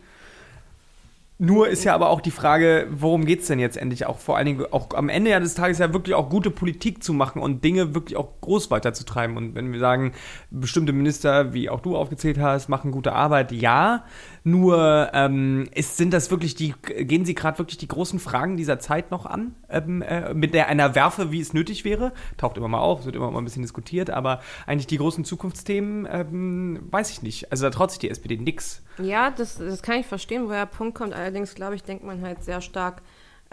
Nur 1.40 1.68
ist 1.68 1.84
ja 1.84 1.94
aber 1.94 2.10
auch 2.10 2.22
die 2.22 2.32
Frage, 2.32 2.88
worum 2.90 3.26
geht 3.26 3.42
es 3.42 3.48
denn 3.48 3.60
jetzt 3.60 3.78
endlich 3.78 4.08
auch 4.08 4.18
vor 4.18 4.38
allen 4.38 4.48
Dingen 4.48 4.66
auch 4.72 4.90
am 4.96 5.08
Ende 5.08 5.30
ja 5.30 5.40
des 5.40 5.54
Tages 5.54 5.78
ja 5.78 5.94
wirklich 5.94 6.16
auch 6.16 6.30
gute 6.30 6.50
Politik 6.50 7.04
zu 7.04 7.14
machen 7.14 7.44
und 7.44 7.64
Dinge 7.64 7.94
wirklich 7.94 8.18
auch 8.18 8.42
groß 8.42 8.72
weiterzutreiben. 8.72 9.38
Und 9.38 9.54
wenn 9.54 9.72
wir 9.72 9.80
sagen, 9.80 10.14
bestimmte 10.50 10.94
Minister, 10.94 11.54
wie 11.54 11.70
auch 11.70 11.82
du 11.82 11.96
aufgezählt 11.96 12.40
hast, 12.40 12.70
machen 12.70 12.92
gute 12.92 13.14
Arbeit, 13.14 13.52
ja. 13.52 14.04
Nur 14.48 15.10
ähm, 15.12 15.68
ist, 15.76 15.98
sind 15.98 16.14
das 16.14 16.32
wirklich 16.32 16.56
die, 16.56 16.74
gehen 16.82 17.26
sie 17.26 17.36
gerade 17.36 17.58
wirklich 17.58 17.78
die 17.78 17.88
großen 17.90 18.18
Fragen 18.18 18.56
dieser 18.56 18.80
Zeit 18.80 19.12
noch 19.12 19.26
an? 19.26 19.56
Ähm, 19.68 20.02
äh, 20.02 20.34
mit 20.34 20.54
der 20.54 20.70
einer 20.70 20.96
Werfe, 20.96 21.34
wie 21.34 21.42
es 21.42 21.52
nötig 21.52 21.84
wäre? 21.84 22.14
Taucht 22.38 22.56
immer 22.56 22.70
mal 22.70 22.80
auf, 22.80 23.04
wird 23.04 23.18
immer 23.18 23.30
mal 23.30 23.40
ein 23.40 23.44
bisschen 23.44 23.64
diskutiert, 23.64 24.10
aber 24.10 24.40
eigentlich 24.66 24.88
die 24.88 25.00
großen 25.00 25.26
Zukunftsthemen, 25.26 26.08
ähm, 26.10 26.80
weiß 26.92 27.10
ich 27.10 27.22
nicht. 27.22 27.52
Also 27.52 27.66
da 27.66 27.72
traut 27.72 27.92
sich 27.92 28.00
die 28.00 28.10
SPD 28.10 28.38
nix. 28.38 28.84
Ja, 29.00 29.32
das, 29.32 29.58
das 29.58 29.82
kann 29.82 30.00
ich 30.00 30.06
verstehen, 30.06 30.46
woher 30.46 30.66
der 30.66 30.72
Punkt 30.72 30.96
kommt. 30.96 31.14
Allerdings, 31.14 31.54
glaube 31.54 31.76
ich, 31.76 31.84
denkt 31.84 32.06
man 32.06 32.22
halt 32.22 32.42
sehr 32.42 32.62
stark 32.62 33.02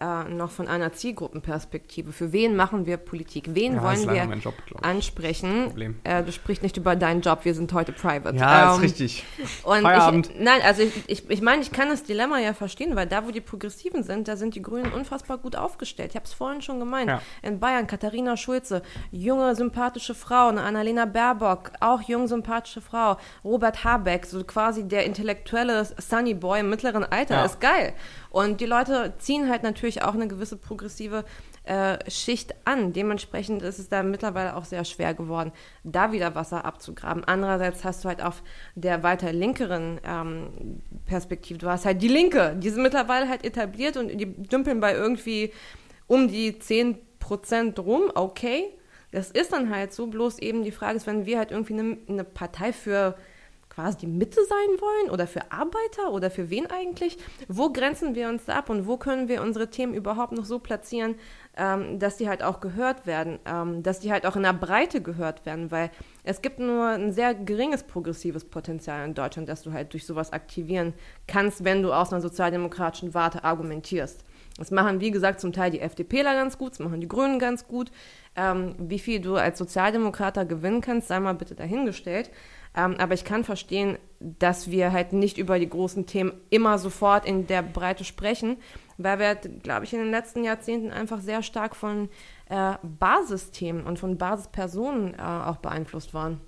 äh, 0.01 0.25
noch 0.25 0.51
von 0.51 0.69
einer 0.69 0.93
Zielgruppenperspektive. 0.93 2.13
Für 2.13 2.33
wen 2.33 2.57
machen 2.57 2.87
wir 2.87 2.97
Politik? 2.97 3.47
Wen 3.55 3.75
Ja, 3.75 3.83
wollen 3.83 3.95
ist 3.95 4.09
wir 4.11 4.25
Job, 4.39 4.55
ansprechen? 4.83 5.67
Problem. 5.69 6.01
Äh, 6.05 6.23
du 6.23 6.33
sprichst 6.33 6.63
nicht 6.63 6.77
über 6.77 6.97
deinen 6.97 7.21
Job, 7.21 7.41
wir 7.45 7.55
sind 7.55 7.73
heute 7.73 7.93
private. 7.93 8.37
Ja, 8.37 8.71
ist 8.73 8.77
Ähm, 8.77 8.81
richtig. 8.83 9.25
Und 9.65 9.83
Feierabend. 9.83 10.31
Ich, 10.31 10.41
nein, 10.41 10.61
also 10.65 10.83
ich, 10.83 10.93
ich, 11.09 11.31
ich 11.31 11.43
meine, 11.43 11.63
ich 11.63 11.71
kann 11.73 11.89
das 11.89 12.03
Dilemma 12.03 12.39
ja 12.39 12.55
verstehen, 12.55 12.97
weil 12.97 13.07
da, 13.07 13.27
wo 13.27 13.31
die 13.31 13.41
Progressiven 13.41 14.03
sind, 14.03 14.29
da 14.29 14.37
sind 14.37 14.55
die 14.55 14.63
Grünen 14.63 14.93
unfassbar 14.93 15.39
gut 15.39 15.57
aufgestellt. 15.57 16.11
Ich 16.11 16.17
habe 16.17 16.27
es 16.27 16.33
vorhin 16.33 16.63
schon 16.63 16.79
gemeint. 16.81 17.09
Ja. 17.09 17.21
In 17.43 17.61
Bayern, 17.61 17.87
Katharina 17.87 18.37
Schulze, 18.37 18.83
junge, 19.11 19.55
sympathische 19.55 20.15
Frau, 20.15 20.49
eine 20.49 20.63
Annalena 20.63 21.05
Baerbock, 21.07 21.71
auch 21.81 22.01
jung, 22.03 22.27
sympathische 22.27 22.81
Frau, 22.81 23.17
Robert 23.45 23.85
Habeck, 23.85 24.27
so 24.27 24.43
quasi 24.45 24.87
der 24.89 25.05
intellektuelle 25.05 25.85
Sunny 25.99 26.35
Boy 26.35 26.61
im 26.61 26.71
mittleren 26.71 27.05
Alter, 27.05 27.37
Ja. 27.37 27.45
ist 27.45 27.61
geil. 27.61 27.93
Und 28.35 28.61
die 28.61 28.67
Leute 28.67 29.13
ziehen 29.19 29.49
halt 29.49 29.63
natürlich 29.63 30.03
auch 30.03 30.15
eine 30.15 30.27
gewisse 30.27 30.57
progressive 30.57 31.25
äh, 31.63 31.99
Schicht 32.11 32.53
an. 32.65 32.93
Dementsprechend 32.93 33.63
ist 33.63 33.79
es 33.79 33.89
da 33.89 34.03
mittlerweile 34.03 34.57
auch 34.57 34.65
sehr 34.65 34.85
schwer 34.85 35.15
geworden, 35.15 35.53
da 35.85 36.11
wieder 36.11 36.35
Wasser 36.35 36.65
abzugraben. 36.65 37.23
Andererseits 37.23 37.85
hast 37.85 38.03
du 38.03 38.09
halt 38.09 38.21
auf 38.21 38.43
der 38.75 39.05
weiter 39.05 39.33
linkeren 39.33 40.01
ähm, 40.05 40.83
Perspektive, 41.07 41.61
du 41.61 41.69
hast 41.69 41.87
halt 41.87 42.03
die 42.03 42.09
Linke, 42.09 42.57
die 42.59 42.71
sind 42.71 42.83
mittlerweile 42.83 43.29
halt 43.29 43.45
etabliert 43.45 43.97
und 43.97 44.09
die 44.09 44.27
dümpeln 44.27 44.81
bei 44.81 44.95
irgendwie 44.95 45.53
um 46.09 46.27
die 46.27 46.59
10 46.59 46.99
Prozent 47.21 47.79
rum, 47.79 48.11
okay. 48.17 48.65
Das 49.13 49.31
ist 49.31 49.53
dann 49.53 49.73
halt 49.73 49.93
so, 49.93 50.09
bloß 50.09 50.41
eben 50.41 50.65
die 50.65 50.73
Frage 50.73 50.97
ist, 50.97 51.07
wenn 51.07 51.25
wir 51.25 51.39
halt 51.39 51.53
irgendwie 51.53 51.75
eine, 51.75 51.99
eine 52.09 52.25
Partei 52.25 52.73
für 52.73 53.15
quasi 53.75 53.99
die 53.99 54.07
Mitte 54.07 54.41
sein 54.45 54.81
wollen 54.81 55.11
oder 55.11 55.27
für 55.27 55.51
Arbeiter 55.51 56.13
oder 56.13 56.31
für 56.31 56.51
wen 56.51 56.67
eigentlich? 56.67 57.19
Wo 57.49 57.71
grenzen 57.71 58.15
wir 58.15 58.29
uns 58.29 58.49
ab 58.49 58.71
und 58.71 58.87
wo 58.87 58.97
können 58.97 59.29
wir 59.29 59.43
unsere 59.43 59.69
Themen 59.69 59.95
überhaupt 59.95 60.33
noch 60.33 60.45
so 60.45 60.59
platzieren, 60.59 61.17
ähm, 61.57 61.99
dass 61.99 62.17
die 62.17 62.29
halt 62.29 62.43
auch 62.43 62.61
gehört 62.61 63.07
werden, 63.07 63.39
ähm, 63.47 63.83
dass 63.83 64.01
die 64.01 64.13
halt 64.13 64.27
auch 64.27 64.37
in 64.37 64.43
der 64.43 64.53
Breite 64.53 65.01
gehört 65.03 65.47
werden, 65.47 65.71
weil 65.71 65.91
es 66.23 66.43
gibt 66.43 66.59
nur 66.59 66.87
ein 66.89 67.13
sehr 67.13 67.35
geringes 67.35 67.83
progressives 67.83 68.45
Potenzial 68.45 69.05
in 69.07 69.15
Deutschland, 69.15 69.49
dass 69.49 69.63
du 69.63 69.73
halt 69.73 69.93
durch 69.93 70.07
sowas 70.07 70.33
aktivieren 70.33 70.95
kannst, 71.27 71.65
wenn 71.65 71.83
du 71.83 71.93
aus 71.93 72.13
einer 72.13 72.23
sozialdemokratischen 72.23 73.15
Warte 73.15 73.45
argumentierst. 73.45 74.25
Das 74.57 74.71
machen, 74.71 75.01
wie 75.01 75.11
gesagt, 75.11 75.41
zum 75.41 75.53
Teil 75.53 75.73
die 75.73 75.81
FDPler 75.81 76.35
ganz 76.35 76.59
gut, 76.59 76.73
das 76.73 76.79
machen 76.79 77.01
die 77.01 77.09
Grünen 77.09 77.41
ganz 77.41 77.67
gut. 77.67 77.91
Ähm, 78.37 78.77
wie 78.79 79.01
viel 79.01 79.21
du 79.21 79.35
als 79.35 79.59
Sozialdemokrat 79.59 80.37
da 80.37 80.45
gewinnen 80.45 80.81
kannst, 80.81 81.09
sei 81.09 81.19
mal 81.19 81.35
bitte 81.35 81.55
dahingestellt. 81.57 82.31
Ähm, 82.77 82.97
aber 82.99 83.15
ich 83.15 83.25
kann 83.25 83.45
verstehen, 83.45 83.99
dass 84.21 84.71
wir 84.71 84.93
halt 84.93 85.13
nicht 85.13 85.39
über 85.39 85.59
die 85.59 85.69
großen 85.69 86.07
Themen 86.07 86.33
immer 86.51 86.79
sofort 86.79 87.25
in 87.27 87.47
der 87.47 87.63
Breite 87.63 88.05
sprechen, 88.05 88.57
weil 88.99 89.19
wir, 89.19 89.35
glaube 89.37 89.85
ich, 89.85 89.93
in 89.93 90.01
den 90.01 90.11
letzten 90.11 90.43
Jahrzehnten 90.45 90.91
einfach 90.91 91.21
sehr 91.21 91.43
stark 91.43 91.77
von 91.77 92.09
äh, 92.49 92.75
Basisthemen 92.83 93.85
und 93.85 93.99
von 93.99 94.19
Basispersonen 94.19 95.15
äh, 95.15 95.19
auch 95.23 95.59
beeinflusst 95.59 96.15
waren. 96.15 96.41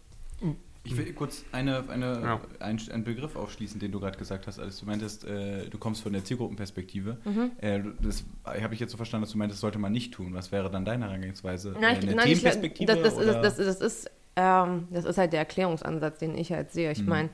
Ich 0.88 0.96
will 0.96 1.12
kurz 1.14 1.44
eine, 1.50 1.82
eine, 1.88 2.20
Ja. 2.22 2.40
ein, 2.60 2.80
einen 2.92 3.02
Begriff 3.02 3.34
aufschließen, 3.34 3.80
den 3.80 3.90
du 3.90 3.98
gerade 3.98 4.16
gesagt 4.16 4.46
hast, 4.46 4.60
als 4.60 4.78
du 4.78 4.86
meintest, 4.86 5.24
äh, 5.24 5.68
du 5.68 5.78
kommst 5.78 6.00
von 6.02 6.12
der 6.12 6.24
Zielgruppenperspektive. 6.24 7.18
Äh, 7.60 7.80
du- 7.80 7.90
das 8.00 8.24
habe 8.44 8.72
ich 8.74 8.78
jetzt 8.78 8.92
so 8.92 8.96
verstanden, 8.96 9.24
dass 9.24 9.32
du 9.32 9.38
meintest, 9.38 9.56
das 9.58 9.62
sollte 9.62 9.80
man 9.80 9.90
nicht 9.90 10.14
tun. 10.14 10.32
Was 10.32 10.52
wäre 10.52 10.70
dann 10.70 10.84
deine 10.84 11.06
Herangehensweise? 11.06 11.74
Nein, 11.80 11.96
Äh, 11.96 11.98
ich, 11.98 12.02
eine 12.04 12.14
nein, 12.14 12.26
ich, 12.28 12.38
Themenperspektive? 12.38 12.92
das, 12.94 13.02
das, 13.02 13.14
oder? 13.16 13.42
das, 13.42 13.56
das, 13.56 13.78
das, 13.78 13.80
ist, 13.80 14.10
ähm, 14.36 14.88
das 14.90 15.04
ist 15.04 15.18
halt 15.18 15.32
der 15.32 15.40
Erklärungsansatz, 15.40 16.18
den 16.18 16.36
ich 16.36 16.52
halt 16.52 16.70
sehe. 16.72 16.92
Ich 16.92 17.02
Mhm. 17.02 17.08
meine, 17.08 17.28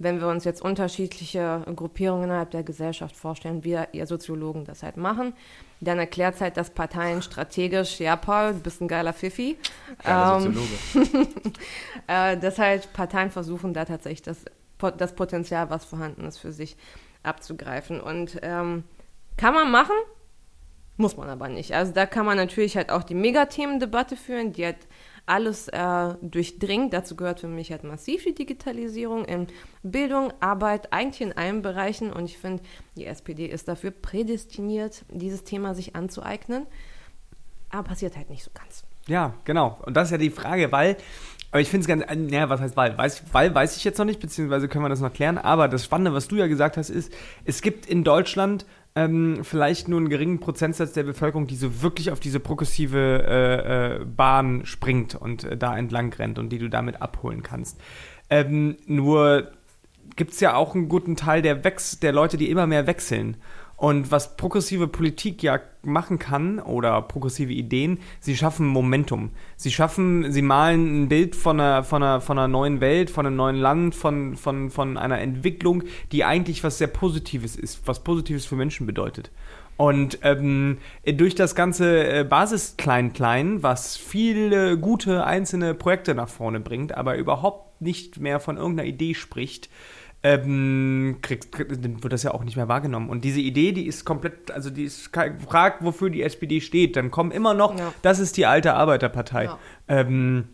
wenn 0.00 0.20
wir 0.20 0.28
uns 0.28 0.44
jetzt 0.44 0.62
unterschiedliche 0.62 1.64
Gruppierungen 1.74 2.24
innerhalb 2.24 2.52
der 2.52 2.62
Gesellschaft 2.62 3.16
vorstellen, 3.16 3.64
wie 3.64 3.76
ihr 3.92 4.06
Soziologen 4.06 4.64
das 4.64 4.82
halt 4.84 4.96
machen, 4.96 5.32
dann 5.80 5.98
erklärt 5.98 6.36
es 6.36 6.40
halt, 6.40 6.56
dass 6.56 6.70
Parteien 6.70 7.20
strategisch, 7.22 7.98
ja 7.98 8.14
Paul, 8.14 8.52
du 8.54 8.60
bist 8.60 8.80
ein 8.80 8.86
geiler 8.88 9.12
Pfiffi, 9.12 9.56
Geiler 10.04 10.36
ähm, 10.36 10.54
Soziologe. 10.54 11.28
äh, 12.06 12.36
dass 12.36 12.58
halt 12.58 12.92
Parteien 12.92 13.30
versuchen, 13.30 13.74
da 13.74 13.84
tatsächlich 13.84 14.22
das, 14.22 14.44
das 14.96 15.14
Potenzial, 15.14 15.68
was 15.70 15.84
vorhanden 15.84 16.24
ist, 16.26 16.38
für 16.38 16.52
sich 16.52 16.76
abzugreifen. 17.24 18.00
Und 18.00 18.38
ähm, 18.42 18.84
kann 19.36 19.54
man 19.54 19.70
machen, 19.70 19.96
muss 20.96 21.16
man 21.16 21.28
aber 21.28 21.48
nicht. 21.48 21.74
Also 21.74 21.92
da 21.92 22.06
kann 22.06 22.26
man 22.26 22.36
natürlich 22.36 22.76
halt 22.76 22.90
auch 22.90 23.02
die 23.02 23.14
Megathemendebatte 23.14 24.16
führen, 24.16 24.52
die 24.52 24.64
halt 24.64 24.78
alles 25.28 25.68
äh, 25.68 26.14
durchdringt. 26.22 26.92
Dazu 26.92 27.16
gehört 27.16 27.40
für 27.40 27.48
mich 27.48 27.70
halt 27.70 27.84
massiv 27.84 28.24
die 28.24 28.34
Digitalisierung 28.34 29.24
in 29.24 29.46
Bildung, 29.82 30.32
Arbeit, 30.40 30.92
eigentlich 30.92 31.20
in 31.20 31.36
allen 31.36 31.62
Bereichen. 31.62 32.12
Und 32.12 32.24
ich 32.24 32.38
finde, 32.38 32.62
die 32.96 33.06
SPD 33.06 33.46
ist 33.46 33.68
dafür 33.68 33.90
prädestiniert, 33.90 35.04
dieses 35.10 35.44
Thema 35.44 35.74
sich 35.74 35.94
anzueignen. 35.94 36.66
Aber 37.70 37.88
passiert 37.88 38.16
halt 38.16 38.30
nicht 38.30 38.44
so 38.44 38.50
ganz. 38.54 38.84
Ja, 39.06 39.34
genau. 39.44 39.78
Und 39.84 39.96
das 39.96 40.08
ist 40.08 40.12
ja 40.12 40.18
die 40.18 40.30
Frage, 40.30 40.70
weil, 40.70 40.96
aber 41.50 41.60
ich 41.60 41.70
finde 41.70 41.82
es 41.82 41.88
ganz, 41.88 42.04
äh, 42.04 42.14
naja, 42.14 42.48
was 42.50 42.60
heißt 42.60 42.76
weil? 42.76 42.96
Weiß, 42.96 43.24
weil 43.32 43.54
weiß 43.54 43.76
ich 43.76 43.84
jetzt 43.84 43.98
noch 43.98 44.04
nicht, 44.04 44.20
beziehungsweise 44.20 44.68
können 44.68 44.84
wir 44.84 44.90
das 44.90 45.00
noch 45.00 45.12
klären. 45.12 45.38
Aber 45.38 45.68
das 45.68 45.84
Spannende, 45.84 46.12
was 46.12 46.28
du 46.28 46.36
ja 46.36 46.46
gesagt 46.46 46.76
hast, 46.76 46.90
ist, 46.90 47.12
es 47.44 47.62
gibt 47.62 47.86
in 47.86 48.04
Deutschland 48.04 48.66
ähm, 48.94 49.40
vielleicht 49.42 49.88
nur 49.88 49.98
einen 49.98 50.08
geringen 50.08 50.40
Prozentsatz 50.40 50.92
der 50.92 51.04
Bevölkerung, 51.04 51.46
die 51.46 51.56
so 51.56 51.82
wirklich 51.82 52.10
auf 52.10 52.20
diese 52.20 52.40
progressive 52.40 52.98
äh, 52.98 54.02
äh, 54.02 54.04
Bahn 54.04 54.64
springt 54.66 55.14
und 55.14 55.44
äh, 55.44 55.56
da 55.56 55.76
entlang 55.76 56.12
rennt 56.12 56.38
und 56.38 56.50
die 56.50 56.58
du 56.58 56.68
damit 56.68 57.00
abholen 57.00 57.42
kannst. 57.42 57.78
Ähm, 58.30 58.76
nur 58.86 59.52
gibt 60.16 60.32
es 60.32 60.40
ja 60.40 60.54
auch 60.54 60.74
einen 60.74 60.88
guten 60.88 61.16
Teil 61.16 61.42
der, 61.42 61.64
Wechs 61.64 62.00
der 62.00 62.12
Leute, 62.12 62.36
die 62.36 62.50
immer 62.50 62.66
mehr 62.66 62.86
wechseln. 62.86 63.36
Und 63.78 64.10
was 64.10 64.36
progressive 64.36 64.88
Politik 64.88 65.40
ja 65.44 65.60
machen 65.82 66.18
kann 66.18 66.58
oder 66.58 67.00
progressive 67.00 67.52
Ideen, 67.52 68.00
sie 68.18 68.36
schaffen 68.36 68.66
Momentum. 68.66 69.30
Sie 69.54 69.70
schaffen, 69.70 70.32
sie 70.32 70.42
malen 70.42 71.04
ein 71.04 71.08
Bild 71.08 71.36
von 71.36 71.60
einer, 71.60 71.84
von 71.84 72.02
einer, 72.02 72.20
von 72.20 72.38
einer 72.38 72.48
neuen 72.48 72.80
Welt, 72.80 73.08
von 73.08 73.24
einem 73.24 73.36
neuen 73.36 73.54
Land, 73.54 73.94
von, 73.94 74.36
von, 74.36 74.70
von 74.70 74.96
einer 74.96 75.20
Entwicklung, 75.20 75.84
die 76.10 76.24
eigentlich 76.24 76.64
was 76.64 76.78
sehr 76.78 76.88
Positives 76.88 77.54
ist, 77.54 77.86
was 77.86 78.02
Positives 78.02 78.46
für 78.46 78.56
Menschen 78.56 78.84
bedeutet. 78.84 79.30
Und 79.76 80.18
ähm, 80.22 80.78
durch 81.04 81.36
das 81.36 81.54
ganze 81.54 82.04
äh, 82.04 82.24
Basis-Klein-Klein, 82.24 83.62
was 83.62 83.96
viele 83.96 84.76
gute 84.76 85.24
einzelne 85.24 85.72
Projekte 85.74 86.16
nach 86.16 86.28
vorne 86.28 86.58
bringt, 86.58 86.96
aber 86.96 87.16
überhaupt 87.16 87.80
nicht 87.80 88.18
mehr 88.18 88.40
von 88.40 88.56
irgendeiner 88.56 88.88
Idee 88.88 89.14
spricht, 89.14 89.70
ähm, 90.22 91.18
kriegst, 91.22 91.52
krieg, 91.52 91.68
dann 91.68 92.02
wird 92.02 92.12
das 92.12 92.22
ja 92.22 92.32
auch 92.32 92.44
nicht 92.44 92.56
mehr 92.56 92.68
wahrgenommen. 92.68 93.08
Und 93.08 93.24
diese 93.24 93.40
Idee, 93.40 93.72
die 93.72 93.86
ist 93.86 94.04
komplett, 94.04 94.50
also 94.50 94.70
die 94.70 94.84
ist 94.84 95.12
gefragt, 95.12 95.84
wofür 95.84 96.10
die 96.10 96.22
SPD 96.22 96.60
steht. 96.60 96.96
Dann 96.96 97.10
kommen 97.10 97.30
immer 97.30 97.54
noch, 97.54 97.78
Ja. 97.78 97.92
das 98.02 98.18
ist 98.18 98.36
die 98.36 98.46
alte 98.46 98.74
Arbeiterpartei. 98.74 99.44
Ja. 99.44 99.58
Ähm, 99.88 100.48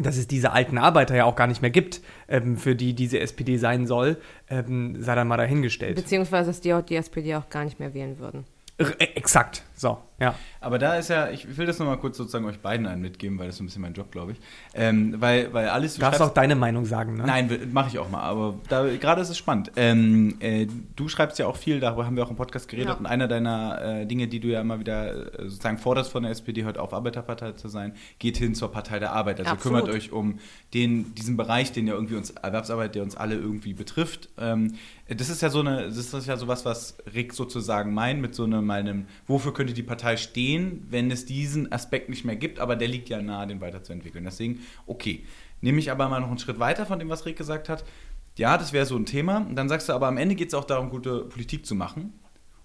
dass 0.00 0.16
es 0.16 0.28
diese 0.28 0.52
alten 0.52 0.78
Arbeiter 0.78 1.16
ja 1.16 1.24
auch 1.24 1.34
gar 1.34 1.48
nicht 1.48 1.60
mehr 1.60 1.72
gibt, 1.72 2.00
ähm, 2.28 2.56
für 2.56 2.76
die 2.76 2.94
diese 2.94 3.18
SPD 3.18 3.56
sein 3.56 3.86
soll, 3.88 4.18
ähm, 4.48 5.02
sei 5.02 5.16
dann 5.16 5.26
mal 5.26 5.36
dahingestellt. 5.36 5.96
Beziehungsweise, 5.96 6.50
dass 6.50 6.60
die, 6.60 6.72
auch, 6.72 6.82
die 6.82 6.94
SPD 6.94 7.34
auch 7.34 7.48
gar 7.50 7.64
nicht 7.64 7.80
mehr 7.80 7.94
wählen 7.94 8.18
würden. 8.20 8.44
R 8.76 8.92
äh, 9.00 9.04
exakt, 9.16 9.64
so, 9.78 9.98
ja. 10.20 10.34
Aber 10.60 10.78
da 10.80 10.96
ist 10.96 11.08
ja, 11.08 11.30
ich 11.30 11.56
will 11.56 11.66
das 11.66 11.78
nochmal 11.78 11.98
kurz 11.98 12.16
sozusagen 12.16 12.44
euch 12.46 12.58
beiden 12.58 12.86
einen 12.86 13.00
mitgeben, 13.00 13.38
weil 13.38 13.46
das 13.46 13.54
ist 13.54 13.58
so 13.58 13.62
ein 13.64 13.66
bisschen 13.66 13.82
mein 13.82 13.92
Job, 13.94 14.10
glaube 14.10 14.32
ich. 14.32 14.38
Ähm, 14.74 15.14
weil, 15.18 15.52
weil 15.52 15.68
alles, 15.68 15.94
Du 15.94 16.00
darfst 16.00 16.20
auch 16.20 16.34
deine 16.34 16.56
Meinung 16.56 16.84
sagen, 16.84 17.14
ne? 17.16 17.22
Nein, 17.24 17.70
mache 17.72 17.88
ich 17.90 17.98
auch 18.00 18.10
mal, 18.10 18.22
aber 18.22 18.54
da, 18.68 18.84
gerade 18.96 19.22
ist 19.22 19.28
es 19.30 19.38
spannend. 19.38 19.70
Ähm, 19.76 20.34
äh, 20.40 20.66
du 20.96 21.08
schreibst 21.08 21.38
ja 21.38 21.46
auch 21.46 21.56
viel, 21.56 21.78
darüber 21.78 22.04
haben 22.06 22.16
wir 22.16 22.24
auch 22.24 22.30
im 22.30 22.36
Podcast 22.36 22.68
geredet, 22.68 22.88
Ja. 22.88 22.94
und 22.94 23.06
einer 23.06 23.28
deiner 23.28 23.80
äh, 24.00 24.06
Dinge, 24.06 24.26
die 24.26 24.40
du 24.40 24.48
ja 24.48 24.60
immer 24.60 24.80
wieder 24.80 25.38
äh, 25.38 25.42
sozusagen 25.44 25.78
forderst 25.78 26.10
von 26.10 26.24
der 26.24 26.32
SPD, 26.32 26.64
heute 26.64 26.82
auf 26.82 26.92
Arbeiterpartei 26.92 27.52
zu 27.52 27.68
sein, 27.68 27.94
geht 28.18 28.36
hin 28.36 28.56
zur 28.56 28.72
Partei 28.72 28.98
der 28.98 29.12
Arbeit. 29.12 29.38
Also 29.38 29.52
Absolut. 29.52 29.80
kümmert 29.82 29.96
euch 29.96 30.10
um 30.10 30.40
den, 30.74 31.14
diesen 31.14 31.36
Bereich, 31.36 31.70
den 31.70 31.86
ja 31.86 31.94
irgendwie 31.94 32.16
uns, 32.16 32.30
Erwerbsarbeit, 32.30 32.96
der 32.96 33.04
uns 33.04 33.16
alle 33.16 33.36
irgendwie 33.36 33.74
betrifft. 33.74 34.28
Ähm, 34.38 34.74
das 35.08 35.30
ist 35.30 35.40
ja 35.40 35.48
so 35.48 35.60
eine, 35.60 35.84
das 35.86 35.96
ist 35.96 36.26
ja 36.26 36.36
sowas, 36.36 36.66
was 36.66 36.98
Rick 37.14 37.32
sozusagen 37.32 37.94
meint, 37.94 38.20
mit 38.20 38.34
so 38.34 38.44
einem, 38.44 38.66
meinem, 38.66 39.06
wofür 39.26 39.54
könnte 39.68 39.82
die 39.82 39.86
Partei 39.86 40.16
stehen, 40.16 40.86
wenn 40.88 41.10
es 41.10 41.26
diesen 41.26 41.70
Aspekt 41.70 42.08
nicht 42.08 42.24
mehr 42.24 42.36
gibt, 42.36 42.58
aber 42.58 42.74
der 42.74 42.88
liegt 42.88 43.10
ja 43.10 43.20
nahe, 43.20 43.46
den 43.46 43.60
weiterzuentwickeln. 43.60 44.24
Deswegen, 44.24 44.60
okay. 44.86 45.24
Nehme 45.60 45.78
ich 45.78 45.90
aber 45.90 46.08
mal 46.08 46.20
noch 46.20 46.28
einen 46.28 46.38
Schritt 46.38 46.58
weiter 46.58 46.86
von 46.86 46.98
dem, 46.98 47.08
was 47.08 47.26
Rick 47.26 47.36
gesagt 47.36 47.68
hat. 47.68 47.84
Ja, 48.38 48.56
das 48.56 48.72
wäre 48.72 48.86
so 48.86 48.96
ein 48.96 49.04
Thema. 49.04 49.38
Und 49.38 49.56
dann 49.56 49.68
sagst 49.68 49.88
du, 49.88 49.92
aber 49.92 50.06
am 50.06 50.16
Ende 50.16 50.36
geht 50.36 50.48
es 50.48 50.54
auch 50.54 50.64
darum, 50.64 50.88
gute 50.88 51.24
Politik 51.24 51.66
zu 51.66 51.74
machen. 51.74 52.14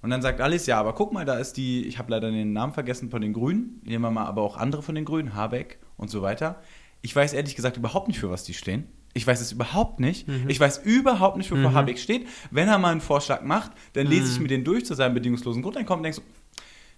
Und 0.02 0.12
dann 0.12 0.22
sagt 0.22 0.40
Alice, 0.40 0.68
ja, 0.68 0.80
aber 0.80 0.94
guck 0.94 1.12
mal, 1.12 1.26
da 1.26 1.38
ist 1.40 1.58
die, 1.58 1.86
ich 1.86 1.98
habe 1.98 2.12
leider 2.12 2.32
den 2.32 2.54
Namen 2.54 2.72
vergessen 2.72 3.10
von 3.10 3.22
den 3.22 3.34
Grünen, 3.34 3.82
nehmen 3.84 4.04
wir 4.04 4.12
mal 4.12 4.26
aber 4.26 4.44
auch 4.44 4.56
andere 4.56 4.84
von 4.84 4.96
den 4.96 5.06
Grünen, 5.06 5.36
Habeck 5.36 5.80
und 5.98 6.10
so 6.10 6.22
weiter. 6.22 6.62
Ich 7.02 7.14
weiß 7.16 7.34
ehrlich 7.34 7.56
gesagt 7.56 7.76
überhaupt 7.76 8.08
nicht, 8.08 8.20
für 8.20 8.30
was 8.30 8.44
die 8.44 8.54
stehen. 8.54 8.88
Ich 9.16 9.28
weiß 9.28 9.42
es 9.42 9.52
überhaupt 9.52 10.00
nicht. 10.00 10.28
Ich 10.48 10.60
weiß 10.60 10.80
überhaupt 10.86 11.38
nicht, 11.38 11.52
wofür 11.52 11.74
Habeck 11.74 12.00
steht. 12.00 12.28
Wenn 12.52 12.68
er 12.68 12.78
mal 12.78 12.92
einen 12.92 13.02
Vorschlag 13.02 13.42
macht, 13.42 13.72
dann 13.94 14.08
lese 14.08 14.32
ich 14.32 14.40
mir 14.40 14.48
den 14.48 14.64
durch 14.64 14.86
zu 14.86 14.94
seinem 14.94 15.14
bedingungslosen 15.14 15.62
Grundeinkommen 15.62 16.00
und 16.00 16.04
denke 16.04 16.16
so, 16.18 16.24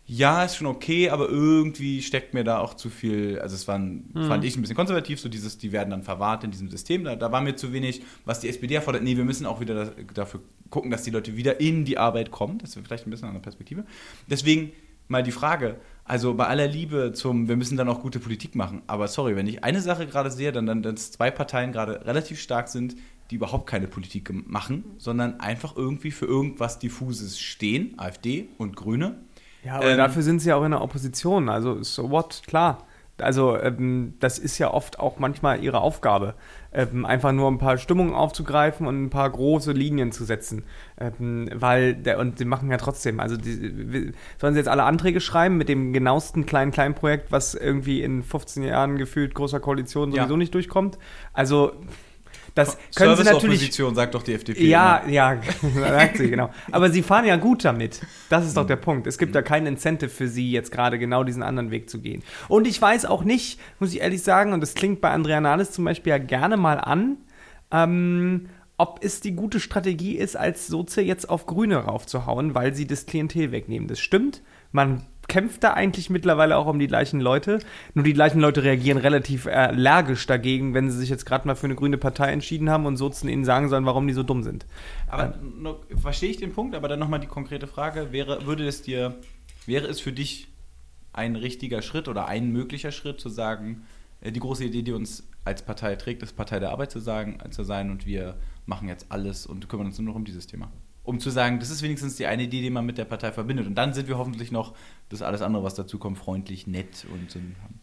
ja, 0.07 0.43
ist 0.43 0.57
schon 0.57 0.67
okay, 0.67 1.09
aber 1.09 1.29
irgendwie 1.29 2.01
steckt 2.03 2.35
mir 2.35 2.43
da 2.43 2.59
auch 2.59 2.75
zu 2.75 2.89
viel, 2.91 3.39
also 3.39 3.55
es 3.55 3.67
waren, 3.67 4.11
fand 4.13 4.43
ich 4.43 4.55
ein 4.55 4.61
bisschen 4.61 4.75
konservativ, 4.75 5.19
so 5.19 5.29
dieses, 5.29 5.57
die 5.57 5.71
werden 5.71 5.89
dann 5.89 6.03
verwahrt 6.03 6.43
in 6.43 6.51
diesem 6.51 6.69
System, 6.69 7.03
da, 7.03 7.15
da 7.15 7.31
war 7.31 7.41
mir 7.41 7.55
zu 7.55 7.73
wenig, 7.73 8.03
was 8.23 8.39
die 8.39 8.49
SPD 8.49 8.75
erfordert, 8.75 9.01
nee, 9.01 9.17
wir 9.17 9.23
müssen 9.23 9.47
auch 9.47 9.59
wieder 9.61 9.85
da, 9.85 9.91
dafür 10.13 10.41
gucken, 10.69 10.91
dass 10.91 11.03
die 11.03 11.09
Leute 11.09 11.35
wieder 11.37 11.59
in 11.59 11.85
die 11.85 11.97
Arbeit 11.97 12.29
kommen, 12.29 12.59
das 12.59 12.75
ist 12.75 12.85
vielleicht 12.85 13.07
ein 13.07 13.09
bisschen 13.09 13.25
eine 13.25 13.31
andere 13.31 13.43
Perspektive. 13.43 13.85
Deswegen 14.29 14.73
mal 15.07 15.23
die 15.23 15.31
Frage, 15.31 15.77
also 16.03 16.35
bei 16.35 16.45
aller 16.45 16.67
Liebe 16.67 17.11
zum, 17.13 17.47
wir 17.47 17.55
müssen 17.55 17.77
dann 17.77 17.89
auch 17.89 18.01
gute 18.01 18.19
Politik 18.19 18.53
machen, 18.53 18.83
aber 18.85 19.07
sorry, 19.07 19.35
wenn 19.35 19.47
ich 19.47 19.63
eine 19.63 19.81
Sache 19.81 20.05
gerade 20.05 20.29
sehe, 20.29 20.51
dann, 20.51 20.67
dann 20.67 20.83
dass 20.83 21.11
zwei 21.11 21.31
Parteien 21.31 21.71
gerade 21.71 22.05
relativ 22.05 22.39
stark 22.39 22.67
sind, 22.67 22.95
die 23.31 23.35
überhaupt 23.35 23.67
keine 23.67 23.87
Politik 23.87 24.31
machen, 24.47 24.83
sondern 24.97 25.39
einfach 25.39 25.75
irgendwie 25.75 26.11
für 26.11 26.25
irgendwas 26.25 26.77
Diffuses 26.77 27.39
stehen, 27.39 27.97
AfD 27.97 28.49
und 28.59 28.75
Grüne. 28.75 29.24
Ja, 29.65 29.75
aber 29.77 29.91
Ähm, 29.91 29.97
dafür 29.97 30.21
sind 30.21 30.39
sie 30.41 30.53
auch 30.53 30.63
in 30.63 30.71
der 30.71 30.81
Opposition. 30.81 31.49
Also, 31.49 31.81
so 31.83 32.11
what, 32.11 32.43
klar. 32.47 32.83
Also, 33.17 33.57
ähm, 33.57 34.15
das 34.19 34.37
ist 34.39 34.57
ja 34.57 34.73
oft 34.73 34.99
auch 34.99 35.19
manchmal 35.19 35.63
ihre 35.63 35.79
Aufgabe, 35.79 36.33
ähm, 36.73 37.05
einfach 37.05 37.31
nur 37.31 37.49
ein 37.49 37.57
paar 37.57 37.77
Stimmungen 37.77 38.13
aufzugreifen 38.13 38.85
und 38.87 39.03
ein 39.05 39.09
paar 39.09 39.29
große 39.29 39.71
Linien 39.71 40.11
zu 40.11 40.25
setzen. 40.25 40.63
Ähm, 40.99 41.49
weil, 41.53 41.95
der, 41.95 42.19
und 42.19 42.37
sie 42.37 42.43
machen 42.43 42.69
ja 42.69 42.75
trotzdem, 42.75 43.21
also, 43.21 43.37
die, 43.37 44.11
sollen 44.37 44.53
sie 44.53 44.59
jetzt 44.59 44.67
alle 44.67 44.83
Anträge 44.83 45.21
schreiben 45.21 45.55
mit 45.55 45.69
dem 45.69 45.93
genauesten 45.93 46.45
Klein-Klein-Projekt, 46.45 47.31
was 47.31 47.55
irgendwie 47.55 48.03
in 48.03 48.21
15 48.21 48.63
Jahren 48.63 48.97
gefühlt 48.97 49.33
großer 49.33 49.61
Koalition 49.61 50.11
Ja. 50.11 50.23
sowieso 50.23 50.35
nicht 50.35 50.53
durchkommt? 50.53 50.97
Also, 51.31 51.71
das 52.55 52.77
können 52.95 53.17
sie 53.17 53.23
natürlich. 53.23 53.75
Sagt 53.75 54.15
doch 54.15 54.23
die 54.23 54.33
FDP. 54.33 54.65
Ja, 54.65 54.97
immer. 54.97 55.11
ja, 55.11 55.41
sagt 55.75 56.17
sie, 56.17 56.29
genau. 56.29 56.49
Aber 56.71 56.89
sie 56.89 57.03
fahren 57.03 57.25
ja 57.25 57.35
gut 57.35 57.65
damit. 57.65 58.01
Das 58.29 58.45
ist 58.45 58.55
doch 58.55 58.65
der 58.65 58.77
Punkt. 58.77 59.07
Es 59.07 59.17
gibt 59.17 59.35
ja 59.35 59.41
kein 59.41 59.65
Incentive 59.65 60.09
für 60.09 60.29
sie, 60.29 60.51
jetzt 60.51 60.71
gerade 60.71 60.97
genau 60.97 61.25
diesen 61.25 61.43
anderen 61.43 61.69
Weg 61.69 61.89
zu 61.89 61.99
gehen. 61.99 62.23
Und 62.47 62.65
ich 62.65 62.81
weiß 62.81 63.05
auch 63.05 63.25
nicht, 63.25 63.59
muss 63.79 63.93
ich 63.93 63.99
ehrlich 63.99 64.23
sagen, 64.23 64.53
und 64.53 64.61
das 64.61 64.73
klingt 64.73 65.01
bei 65.01 65.11
Andrea 65.11 65.41
Nahles 65.41 65.71
zum 65.71 65.83
Beispiel 65.83 66.11
ja 66.11 66.17
gerne 66.17 66.55
mal 66.55 66.79
an, 66.79 67.17
ähm, 67.71 68.47
ob 68.77 69.03
es 69.03 69.19
die 69.19 69.33
gute 69.33 69.59
Strategie 69.59 70.15
ist, 70.15 70.37
als 70.37 70.67
Soze 70.67 71.01
jetzt 71.01 71.29
auf 71.29 71.45
Grüne 71.45 71.77
raufzuhauen, 71.77 72.55
weil 72.55 72.73
sie 72.73 72.87
das 72.87 73.05
Klientel 73.05 73.51
wegnehmen. 73.51 73.89
Das 73.89 73.99
stimmt. 73.99 74.41
Man 74.71 75.03
kämpft 75.27 75.63
da 75.63 75.73
eigentlich 75.73 76.09
mittlerweile 76.09 76.57
auch 76.57 76.67
um 76.67 76.79
die 76.79 76.87
gleichen 76.87 77.19
Leute. 77.19 77.59
Nur 77.93 78.03
die 78.03 78.13
gleichen 78.13 78.39
Leute 78.39 78.63
reagieren 78.63 78.97
relativ 78.97 79.47
allergisch 79.47 80.25
dagegen, 80.27 80.73
wenn 80.73 80.89
sie 80.89 80.97
sich 80.97 81.09
jetzt 81.09 81.25
gerade 81.25 81.47
mal 81.47 81.55
für 81.55 81.67
eine 81.67 81.75
grüne 81.75 81.97
Partei 81.97 82.31
entschieden 82.31 82.69
haben 82.69 82.85
und 82.85 82.97
Sozen 82.97 83.29
ihnen 83.29 83.45
sagen 83.45 83.69
sollen, 83.69 83.85
warum 83.85 84.07
die 84.07 84.13
so 84.13 84.23
dumm 84.23 84.43
sind. 84.43 84.65
Aber 85.07 85.37
noch, 85.41 85.79
verstehe 85.95 86.29
ich 86.29 86.37
den 86.37 86.53
Punkt, 86.53 86.75
aber 86.75 86.87
dann 86.87 86.99
nochmal 86.99 87.19
die 87.19 87.27
konkrete 87.27 87.67
Frage, 87.67 88.11
wäre, 88.11 88.45
würde 88.45 88.67
es 88.67 88.81
dir, 88.81 89.15
wäre 89.65 89.87
es 89.87 89.99
für 89.99 90.11
dich 90.11 90.47
ein 91.13 91.35
richtiger 91.35 91.81
Schritt 91.81 92.07
oder 92.07 92.27
ein 92.27 92.51
möglicher 92.51 92.91
Schritt 92.91 93.19
zu 93.19 93.29
sagen, 93.29 93.85
äh, 94.21 94.31
die 94.31 94.39
große 94.39 94.65
Idee, 94.65 94.81
die 94.81 94.91
uns 94.91 95.27
als 95.43 95.61
Partei 95.61 95.95
trägt, 95.95 96.23
ist 96.23 96.35
Partei 96.35 96.59
der 96.59 96.71
Arbeit 96.71 96.91
zu, 96.91 96.99
sagen, 96.99 97.37
zu 97.51 97.63
sein 97.63 97.91
und 97.91 98.05
wir 98.05 98.35
machen 98.65 98.87
jetzt 98.87 99.07
alles 99.09 99.45
und 99.45 99.69
kümmern 99.69 99.87
uns 99.87 99.99
nur 99.99 100.07
noch 100.09 100.15
um 100.15 100.25
dieses 100.25 100.47
Thema. 100.47 100.71
Um 101.05 101.19
zu 101.19 101.29
sagen, 101.29 101.59
das 101.59 101.69
ist 101.69 101.81
wenigstens 101.83 102.15
die 102.15 102.25
eine 102.25 102.43
Idee, 102.43 102.61
die 102.61 102.69
man 102.69 102.85
mit 102.85 102.97
der 102.97 103.05
Partei 103.05 103.31
verbindet. 103.31 103.67
Und 103.67 103.75
dann 103.75 103.93
sind 103.93 104.07
wir 104.07 104.17
hoffentlich 104.17 104.51
noch, 104.51 104.73
das 105.09 105.21
alles 105.21 105.41
andere, 105.41 105.63
was 105.63 105.75
dazu 105.75 105.99
kommt, 105.99 106.17
freundlich, 106.17 106.65
nett 106.65 107.05
und 107.13 107.29
so. 107.29 107.39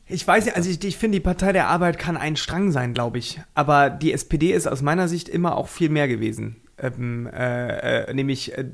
Ich 0.06 0.26
weiß 0.26 0.46
ja, 0.46 0.54
also 0.54 0.68
ich, 0.68 0.82
ich 0.84 0.96
finde, 0.96 1.16
die 1.16 1.22
Partei 1.22 1.52
der 1.52 1.68
Arbeit 1.68 1.98
kann 1.98 2.16
ein 2.16 2.36
Strang 2.36 2.72
sein, 2.72 2.94
glaube 2.94 3.18
ich. 3.18 3.40
Aber 3.54 3.90
die 3.90 4.12
SPD 4.12 4.52
ist 4.52 4.66
aus 4.66 4.82
meiner 4.82 5.06
Sicht 5.08 5.28
immer 5.28 5.56
auch 5.56 5.68
viel 5.68 5.88
mehr 5.88 6.08
gewesen. 6.08 6.56
Ähm, 6.78 7.28
äh, 7.28 8.08
äh, 8.08 8.14
nämlich, 8.14 8.58
äh, 8.58 8.70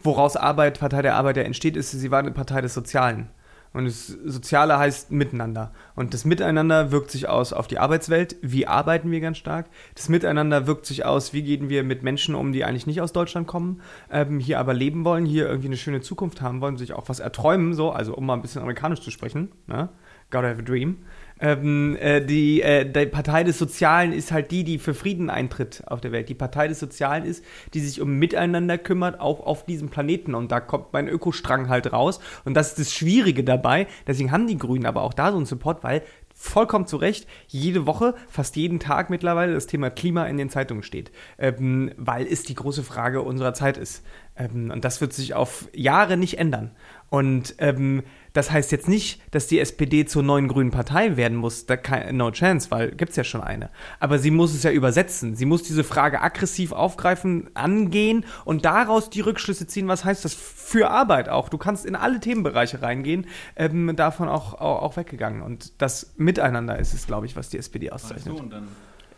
woraus 0.00 0.36
Arbeit, 0.36 0.78
Partei 0.78 1.02
der 1.02 1.16
Arbeit 1.16 1.36
ja 1.36 1.42
entsteht, 1.42 1.76
ist, 1.76 1.90
sie 1.90 2.10
war 2.10 2.20
eine 2.20 2.30
Partei 2.30 2.60
des 2.60 2.74
Sozialen. 2.74 3.28
Und 3.72 3.84
das 3.84 4.06
Soziale 4.06 4.78
heißt 4.78 5.10
Miteinander. 5.10 5.72
Und 5.94 6.14
das 6.14 6.24
Miteinander 6.24 6.90
wirkt 6.90 7.10
sich 7.10 7.28
aus 7.28 7.52
auf 7.52 7.66
die 7.66 7.78
Arbeitswelt. 7.78 8.36
Wie 8.42 8.66
arbeiten 8.66 9.10
wir 9.10 9.20
ganz 9.20 9.38
stark? 9.38 9.66
Das 9.94 10.08
Miteinander 10.08 10.66
wirkt 10.66 10.86
sich 10.86 11.04
aus, 11.04 11.32
wie 11.32 11.42
gehen 11.42 11.68
wir 11.68 11.84
mit 11.84 12.02
Menschen 12.02 12.34
um, 12.34 12.52
die 12.52 12.64
eigentlich 12.64 12.86
nicht 12.86 13.00
aus 13.00 13.12
Deutschland 13.12 13.46
kommen, 13.46 13.80
ähm, 14.10 14.40
hier 14.40 14.58
aber 14.58 14.74
leben 14.74 15.04
wollen, 15.04 15.26
hier 15.26 15.46
irgendwie 15.46 15.68
eine 15.68 15.76
schöne 15.76 16.00
Zukunft 16.00 16.40
haben 16.40 16.60
wollen, 16.60 16.76
sich 16.76 16.94
auch 16.94 17.08
was 17.08 17.20
erträumen, 17.20 17.74
so, 17.74 17.90
also 17.90 18.14
um 18.14 18.26
mal 18.26 18.34
ein 18.34 18.42
bisschen 18.42 18.62
amerikanisch 18.62 19.00
zu 19.00 19.10
sprechen. 19.10 19.52
Ne? 19.66 19.88
Gotta 20.30 20.48
have 20.48 20.60
a 20.60 20.64
dream. 20.64 20.98
Ähm, 21.40 21.96
äh, 21.96 22.24
die, 22.24 22.62
äh, 22.62 22.84
die 22.84 23.06
Partei 23.06 23.44
des 23.44 23.58
Sozialen 23.58 24.12
ist 24.12 24.32
halt 24.32 24.50
die, 24.50 24.64
die 24.64 24.78
für 24.78 24.94
Frieden 24.94 25.30
eintritt 25.30 25.82
auf 25.86 26.00
der 26.00 26.12
Welt. 26.12 26.28
Die 26.28 26.34
Partei 26.34 26.68
des 26.68 26.80
Sozialen 26.80 27.24
ist, 27.24 27.44
die 27.74 27.80
sich 27.80 28.00
um 28.00 28.18
Miteinander 28.18 28.78
kümmert, 28.78 29.20
auch 29.20 29.40
auf 29.40 29.64
diesem 29.64 29.88
Planeten. 29.88 30.34
Und 30.34 30.50
da 30.52 30.60
kommt 30.60 30.92
mein 30.92 31.08
Ökostrang 31.08 31.68
halt 31.68 31.92
raus. 31.92 32.20
Und 32.44 32.54
das 32.54 32.70
ist 32.70 32.78
das 32.78 32.92
Schwierige 32.92 33.44
dabei. 33.44 33.86
Deswegen 34.06 34.32
haben 34.32 34.46
die 34.46 34.58
Grünen 34.58 34.86
aber 34.86 35.02
auch 35.02 35.14
da 35.14 35.30
so 35.30 35.36
einen 35.36 35.46
Support, 35.46 35.84
weil 35.84 36.02
vollkommen 36.34 36.86
zu 36.86 36.98
Recht 36.98 37.26
jede 37.48 37.84
Woche, 37.84 38.14
fast 38.28 38.54
jeden 38.54 38.78
Tag 38.78 39.10
mittlerweile 39.10 39.54
das 39.54 39.66
Thema 39.66 39.90
Klima 39.90 40.26
in 40.26 40.36
den 40.36 40.50
Zeitungen 40.50 40.84
steht. 40.84 41.10
Ähm, 41.36 41.90
weil 41.96 42.26
es 42.26 42.44
die 42.44 42.54
große 42.54 42.84
Frage 42.84 43.22
unserer 43.22 43.54
Zeit 43.54 43.76
ist. 43.76 44.04
Ähm, 44.36 44.70
und 44.70 44.84
das 44.84 45.00
wird 45.00 45.12
sich 45.12 45.34
auf 45.34 45.68
Jahre 45.74 46.16
nicht 46.16 46.38
ändern. 46.38 46.70
Und 47.10 47.56
ähm, 47.58 48.02
das 48.32 48.50
heißt 48.50 48.72
jetzt 48.72 48.88
nicht, 48.88 49.20
dass 49.30 49.46
die 49.46 49.58
SPD 49.58 50.04
zur 50.04 50.22
neuen 50.22 50.48
grünen 50.48 50.70
Partei 50.70 51.16
werden 51.16 51.36
muss. 51.36 51.66
Da 51.66 51.76
kein, 51.76 52.16
no 52.16 52.30
chance, 52.30 52.70
weil 52.70 52.90
gibt's 52.92 53.16
ja 53.16 53.24
schon 53.24 53.40
eine. 53.40 53.70
Aber 54.00 54.18
sie 54.18 54.30
muss 54.30 54.54
es 54.54 54.62
ja 54.62 54.70
übersetzen. 54.70 55.36
Sie 55.36 55.46
muss 55.46 55.62
diese 55.62 55.84
Frage 55.84 56.20
aggressiv 56.20 56.72
aufgreifen, 56.72 57.50
angehen 57.54 58.24
und 58.44 58.64
daraus 58.64 59.10
die 59.10 59.20
Rückschlüsse 59.20 59.66
ziehen. 59.66 59.88
Was 59.88 60.04
heißt 60.04 60.24
das 60.24 60.34
für 60.34 60.90
Arbeit 60.90 61.28
auch? 61.28 61.48
Du 61.48 61.58
kannst 61.58 61.86
in 61.86 61.96
alle 61.96 62.20
Themenbereiche 62.20 62.82
reingehen, 62.82 63.26
ähm, 63.56 63.94
davon 63.96 64.28
auch, 64.28 64.54
auch, 64.54 64.82
auch 64.82 64.96
weggegangen. 64.96 65.42
Und 65.42 65.80
das 65.80 66.12
Miteinander 66.16 66.78
ist 66.78 66.94
es, 66.94 67.06
glaube 67.06 67.26
ich, 67.26 67.36
was 67.36 67.48
die 67.48 67.58
SPD 67.58 67.90
auszeichnet. 67.90 68.38
dann 68.50 68.68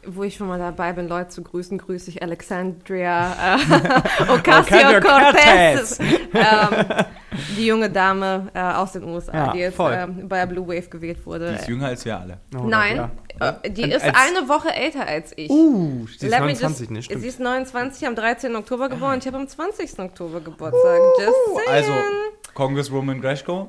Wo 0.07 0.23
ich 0.23 0.35
schon 0.37 0.49
mal 0.49 0.59
dabei 0.59 0.95
bin, 0.95 1.09
Leute 1.09 1.29
zu 1.29 1.43
grüßen, 1.43 1.77
grüße 1.77 2.09
ich 2.11 2.23
Alexandria 2.23 3.57
äh, 3.57 4.31
Ocasio-Cortez. 4.33 5.99
ähm, 6.01 6.87
die 7.57 7.67
junge 7.67 7.91
Dame 7.91 8.49
äh, 8.55 8.61
aus 8.61 8.93
den 8.93 9.05
USA, 9.05 9.33
Ja, 9.35 9.53
die 9.53 9.59
jetzt 9.59 9.79
ähm, 9.79 10.29
bei 10.29 10.39
der 10.39 10.47
Blue 10.47 10.67
Wave 10.67 10.89
gewählt 10.89 11.25
wurde. 11.27 11.51
Die 11.53 11.57
ist 11.57 11.69
jünger 11.69 11.87
als 11.89 12.05
wir 12.05 12.19
alle. 12.19 12.39
Oh, 12.57 12.63
Nein, 12.65 13.11
ja. 13.41 13.59
äh, 13.63 13.71
die 13.71 13.85
Und 13.85 13.91
ist 13.91 14.05
als- 14.05 14.17
eine 14.17 14.49
Woche 14.49 14.71
älter 14.75 15.07
als 15.07 15.33
ich. 15.37 15.51
Uh, 15.51 16.07
sie 16.07 16.15
ist 16.27 16.31
Let 16.31 16.41
me 16.41 16.47
29, 16.47 16.81
just- 16.81 16.91
ne? 16.91 17.03
Stimmt. 17.03 17.21
Sie 17.23 17.29
ist 17.29 17.41
29, 17.41 18.07
am 18.07 18.15
13. 18.15 18.57
Oktober 18.57 18.89
geboren. 18.89 19.19
Ich 19.21 19.27
habe 19.27 19.37
am 19.37 19.47
20. 19.49 19.99
Oktober 19.99 20.41
Geburtstag. 20.41 20.99
Just 21.19 21.37
saying. 21.67 21.69
Also, 21.71 21.93
Congresswoman 22.55 23.21
Greshko, 23.21 23.69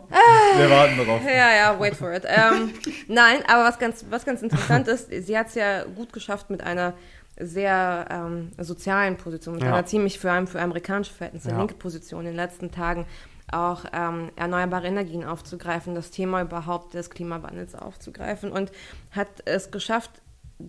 wir 0.57 0.69
warten 0.69 0.97
darauf. 0.97 1.21
Ja, 1.23 1.53
ja, 1.55 1.79
wait 1.79 1.95
for 1.95 2.11
it. 2.13 2.23
Ähm, 2.25 2.71
nein, 3.07 3.37
aber 3.47 3.65
was 3.65 3.77
ganz, 3.77 4.03
was 4.09 4.25
ganz 4.25 4.41
interessant 4.41 4.87
ist, 4.87 5.07
sie 5.11 5.37
hat 5.37 5.47
es 5.49 5.55
ja 5.55 5.83
gut 5.83 6.11
geschafft 6.11 6.20
mit 6.49 6.61
einer 6.63 6.93
sehr 7.39 8.05
ähm, 8.09 8.51
sozialen 8.57 9.17
Position, 9.17 9.55
mit 9.55 9.63
Ja. 9.63 9.73
einer 9.73 9.85
ziemlich 9.85 10.19
für, 10.19 10.45
für 10.47 10.61
amerikanische 10.61 11.13
Verhältnisse 11.13 11.49
Ja. 11.51 11.57
linke 11.57 11.75
Position 11.75 12.21
in 12.21 12.27
den 12.27 12.35
letzten 12.35 12.71
Tagen 12.71 13.05
auch 13.51 13.83
ähm, 13.91 14.31
erneuerbare 14.35 14.87
Energien 14.87 15.25
aufzugreifen, 15.25 15.93
das 15.95 16.11
Thema 16.11 16.41
überhaupt 16.41 16.93
des 16.93 17.09
Klimawandels 17.09 17.75
aufzugreifen 17.75 18.51
und 18.51 18.71
hat 19.11 19.27
es 19.45 19.71
geschafft, 19.71 20.11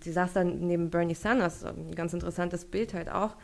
sie 0.02 0.10
saß 0.12 0.32
dann 0.32 0.60
neben 0.66 0.90
Bernie 0.90 1.14
Sanders, 1.14 1.64
ein 1.64 1.94
ganz 1.94 2.12
interessantes 2.12 2.64
Bild 2.64 2.94
halt 2.94 3.10
auch, 3.10 3.36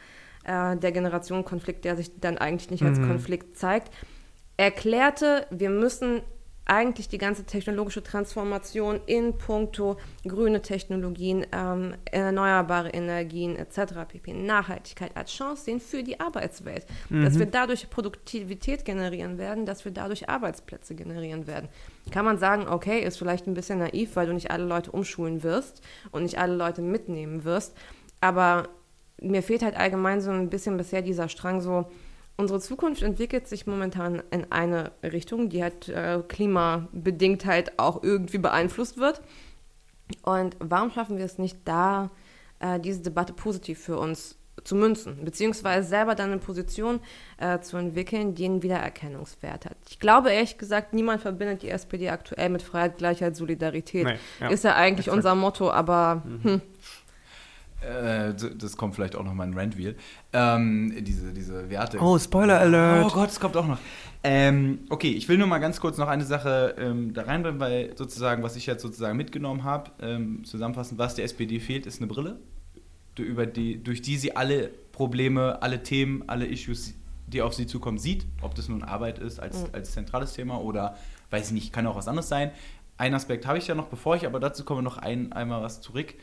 äh, 0.44 0.76
der 0.76 0.90
Generationenkonflikt, 0.92 1.84
der 1.84 1.96
sich 1.96 2.18
dann 2.20 2.38
eigentlich 2.38 2.70
nicht 2.70 2.82
als 2.82 2.98
Konflikt 3.00 3.56
zeigt, 3.58 3.92
erklärte, 4.56 5.46
wir 5.50 5.70
müssen 5.70 6.22
eigentlich 6.68 7.08
die 7.08 7.18
ganze 7.18 7.44
technologische 7.44 8.02
Transformation 8.02 9.00
in 9.06 9.36
puncto 9.36 9.96
grüne 10.26 10.60
Technologien, 10.60 11.46
ähm, 11.50 11.94
erneuerbare 12.04 12.90
Energien 12.90 13.56
etc. 13.56 14.06
pp. 14.06 14.34
Nachhaltigkeit 14.34 15.16
als 15.16 15.32
Chance 15.32 15.64
sehen 15.64 15.80
für 15.80 16.02
die 16.02 16.20
Arbeitswelt. 16.20 16.86
Dass 17.08 17.38
wir 17.38 17.46
dadurch 17.46 17.88
Produktivität 17.88 18.84
generieren 18.84 19.38
werden, 19.38 19.64
dass 19.64 19.84
wir 19.84 19.92
dadurch 19.92 20.28
Arbeitsplätze 20.28 20.94
generieren 20.94 21.46
werden. 21.46 21.68
Kann 22.12 22.26
man 22.26 22.38
sagen, 22.38 22.68
okay, 22.68 23.00
ist 23.00 23.16
vielleicht 23.16 23.46
ein 23.46 23.54
bisschen 23.54 23.78
naiv, 23.78 24.14
weil 24.14 24.26
du 24.26 24.34
nicht 24.34 24.50
alle 24.50 24.64
Leute 24.64 24.90
umschulen 24.90 25.42
wirst 25.42 25.82
und 26.12 26.22
nicht 26.22 26.38
alle 26.38 26.54
Leute 26.54 26.82
mitnehmen 26.82 27.44
wirst. 27.44 27.74
Aber 28.20 28.68
mir 29.20 29.42
fehlt 29.42 29.62
halt 29.62 29.76
allgemein 29.76 30.20
so 30.20 30.30
ein 30.30 30.50
bisschen 30.50 30.76
bisher 30.76 31.02
dieser 31.02 31.28
Strang 31.28 31.60
so, 31.60 31.86
Unsere 32.40 32.60
Zukunft 32.60 33.02
entwickelt 33.02 33.48
sich 33.48 33.66
momentan 33.66 34.22
in 34.30 34.52
eine 34.52 34.92
Richtung, 35.02 35.48
die 35.48 35.60
halt 35.60 35.88
äh, 35.88 36.22
klimabedingt 36.26 37.44
halt 37.44 37.80
auch 37.80 38.04
irgendwie 38.04 38.38
beeinflusst 38.38 38.96
wird. 38.96 39.20
Und 40.22 40.56
warum 40.60 40.92
schaffen 40.92 41.18
wir 41.18 41.24
es 41.24 41.38
nicht 41.38 41.58
da, 41.64 42.10
äh, 42.60 42.78
diese 42.78 43.02
Debatte 43.02 43.32
positiv 43.32 43.80
für 43.80 43.98
uns 43.98 44.38
zu 44.62 44.76
münzen, 44.76 45.24
beziehungsweise 45.24 45.88
selber 45.88 46.14
dann 46.14 46.30
eine 46.30 46.38
Position 46.38 47.00
äh, 47.38 47.58
zu 47.60 47.76
entwickeln, 47.76 48.34
die 48.34 48.44
einen 48.44 48.62
Wiedererkennungswert 48.62 49.66
hat. 49.66 49.76
Ich 49.88 49.98
glaube 49.98 50.30
ehrlich 50.30 50.58
gesagt, 50.58 50.92
niemand 50.92 51.22
verbindet 51.22 51.62
die 51.62 51.70
SPD 51.70 52.10
aktuell 52.10 52.50
mit 52.50 52.62
Freiheit, 52.62 52.98
Gleichheit, 52.98 53.36
Solidarität. 53.36 54.04
Nee, 54.04 54.18
ja. 54.40 54.48
Ist 54.48 54.64
ja 54.64 54.74
eigentlich 54.74 55.10
unser 55.10 55.34
Motto, 55.34 55.70
aber 55.70 56.22
hm, 56.42 56.60
Äh, 57.80 58.34
das 58.34 58.76
kommt 58.76 58.96
vielleicht 58.96 59.14
auch 59.14 59.22
noch 59.22 59.34
mal 59.34 59.46
in 59.46 59.54
Randwheel. 59.54 59.96
Ähm, 60.32 60.92
diese, 61.00 61.32
diese 61.32 61.70
Werte. 61.70 61.98
Oh, 62.00 62.18
Spoiler 62.18 62.58
Alert. 62.58 63.06
Oh 63.06 63.14
Gott, 63.14 63.30
es 63.30 63.38
kommt 63.38 63.56
auch 63.56 63.66
noch. 63.66 63.78
Ähm, 64.24 64.80
okay, 64.90 65.10
ich 65.10 65.28
will 65.28 65.38
nur 65.38 65.46
mal 65.46 65.58
ganz 65.58 65.80
kurz 65.80 65.96
noch 65.96 66.08
eine 66.08 66.24
Sache 66.24 66.74
ähm, 66.78 67.14
da 67.14 67.22
reinbringen, 67.22 67.60
weil 67.60 67.96
sozusagen, 67.96 68.42
was 68.42 68.56
ich 68.56 68.66
jetzt 68.66 68.82
sozusagen 68.82 69.16
mitgenommen 69.16 69.62
habe, 69.62 69.92
ähm, 70.00 70.44
zusammenfassend, 70.44 70.98
was 70.98 71.14
der 71.14 71.24
SPD 71.24 71.60
fehlt, 71.60 71.86
ist 71.86 72.00
eine 72.00 72.08
Brille, 72.08 72.40
über 73.16 73.46
die, 73.46 73.82
durch 73.82 74.02
die 74.02 74.16
sie 74.16 74.36
alle 74.36 74.70
Probleme, 74.92 75.62
alle 75.62 75.82
Themen, 75.82 76.24
alle 76.26 76.46
Issues, 76.46 76.94
die 77.26 77.42
auf 77.42 77.54
sie 77.54 77.66
zukommen, 77.66 77.98
sieht. 77.98 78.26
Ob 78.42 78.54
das 78.54 78.68
nun 78.68 78.82
Arbeit 78.82 79.18
ist 79.18 79.38
als, 79.38 79.72
als 79.72 79.92
zentrales 79.92 80.32
Thema 80.32 80.60
oder, 80.60 80.96
weiß 81.30 81.48
ich 81.48 81.52
nicht, 81.52 81.72
kann 81.72 81.86
auch 81.86 81.96
was 81.96 82.08
anderes 82.08 82.28
sein. 82.28 82.50
Ein 82.96 83.14
Aspekt 83.14 83.46
habe 83.46 83.58
ich 83.58 83.68
ja 83.68 83.76
noch, 83.76 83.86
bevor 83.86 84.16
ich 84.16 84.26
aber 84.26 84.40
dazu 84.40 84.64
komme, 84.64 84.82
noch 84.82 84.98
ein, 84.98 85.32
einmal 85.32 85.62
was 85.62 85.80
zurück. 85.80 86.14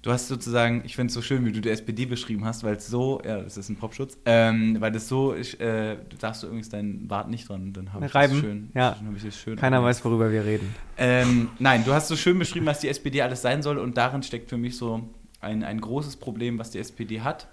Du 0.00 0.12
hast 0.12 0.28
sozusagen, 0.28 0.82
ich 0.84 0.94
finde 0.94 1.08
es 1.08 1.14
so 1.14 1.22
schön, 1.22 1.44
wie 1.44 1.50
du 1.50 1.60
die 1.60 1.70
SPD 1.70 2.06
beschrieben 2.06 2.44
hast, 2.44 2.62
weil 2.62 2.76
es 2.76 2.86
so, 2.86 3.20
ja, 3.24 3.40
das 3.40 3.56
ist 3.56 3.68
ein 3.68 3.76
Popschutz, 3.76 4.16
ähm, 4.26 4.76
weil 4.80 4.92
das 4.92 5.08
so, 5.08 5.34
ich, 5.34 5.58
äh, 5.60 5.96
du 5.96 6.16
darfst 6.16 6.42
du 6.42 6.46
übrigens 6.46 6.68
deinen 6.68 7.08
Bart 7.08 7.28
nicht 7.28 7.48
dran, 7.48 7.72
dann 7.72 7.92
habe 7.92 8.06
ich 8.06 8.14
Reiben? 8.14 8.34
das 8.34 8.40
schön. 8.40 8.70
Ja. 8.74 8.96
Ich 9.16 9.24
das 9.24 9.36
schön 9.36 9.56
Keiner 9.56 9.82
weiß, 9.82 10.04
worüber 10.04 10.30
wir 10.30 10.44
reden. 10.44 10.72
ähm, 10.98 11.48
nein, 11.58 11.84
du 11.84 11.92
hast 11.92 12.06
so 12.06 12.14
schön 12.14 12.38
beschrieben, 12.38 12.66
was 12.66 12.78
die 12.78 12.88
SPD 12.88 13.22
alles 13.22 13.42
sein 13.42 13.62
soll 13.62 13.76
und 13.78 13.96
darin 13.96 14.22
steckt 14.22 14.48
für 14.48 14.56
mich 14.56 14.76
so 14.76 15.08
ein, 15.40 15.64
ein 15.64 15.80
großes 15.80 16.16
Problem, 16.16 16.58
was 16.60 16.70
die 16.70 16.78
SPD 16.78 17.20
hat, 17.22 17.48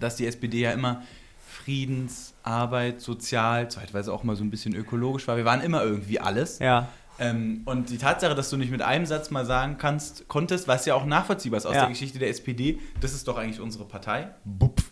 dass 0.00 0.16
die 0.16 0.26
SPD 0.26 0.60
ja 0.60 0.72
immer 0.72 1.02
Friedens, 1.46 2.34
Arbeit, 2.42 3.02
sozial, 3.02 3.70
zeitweise 3.70 4.12
auch 4.12 4.22
mal 4.22 4.36
so 4.36 4.44
ein 4.44 4.50
bisschen 4.50 4.74
ökologisch 4.74 5.28
war. 5.28 5.36
Wir 5.36 5.44
waren 5.44 5.60
immer 5.60 5.82
irgendwie 5.82 6.18
alles. 6.18 6.60
Ja. 6.60 6.88
Ähm, 7.20 7.62
und 7.64 7.90
die 7.90 7.98
Tatsache, 7.98 8.34
dass 8.34 8.48
du 8.50 8.56
nicht 8.56 8.70
mit 8.70 8.82
einem 8.82 9.04
Satz 9.06 9.30
mal 9.30 9.44
sagen 9.44 9.76
kannst, 9.78 10.28
konntest, 10.28 10.68
was 10.68 10.86
ja 10.86 10.94
auch 10.94 11.04
nachvollziehbar 11.04 11.58
ist 11.58 11.66
aus 11.66 11.74
Ja. 11.74 11.80
der 11.82 11.88
Geschichte 11.90 12.18
der 12.18 12.28
SPD, 12.28 12.78
das 13.00 13.12
ist 13.12 13.26
doch 13.26 13.36
eigentlich 13.36 13.60
unsere 13.60 13.84
Partei. 13.84 14.30
Bupf. 14.44 14.84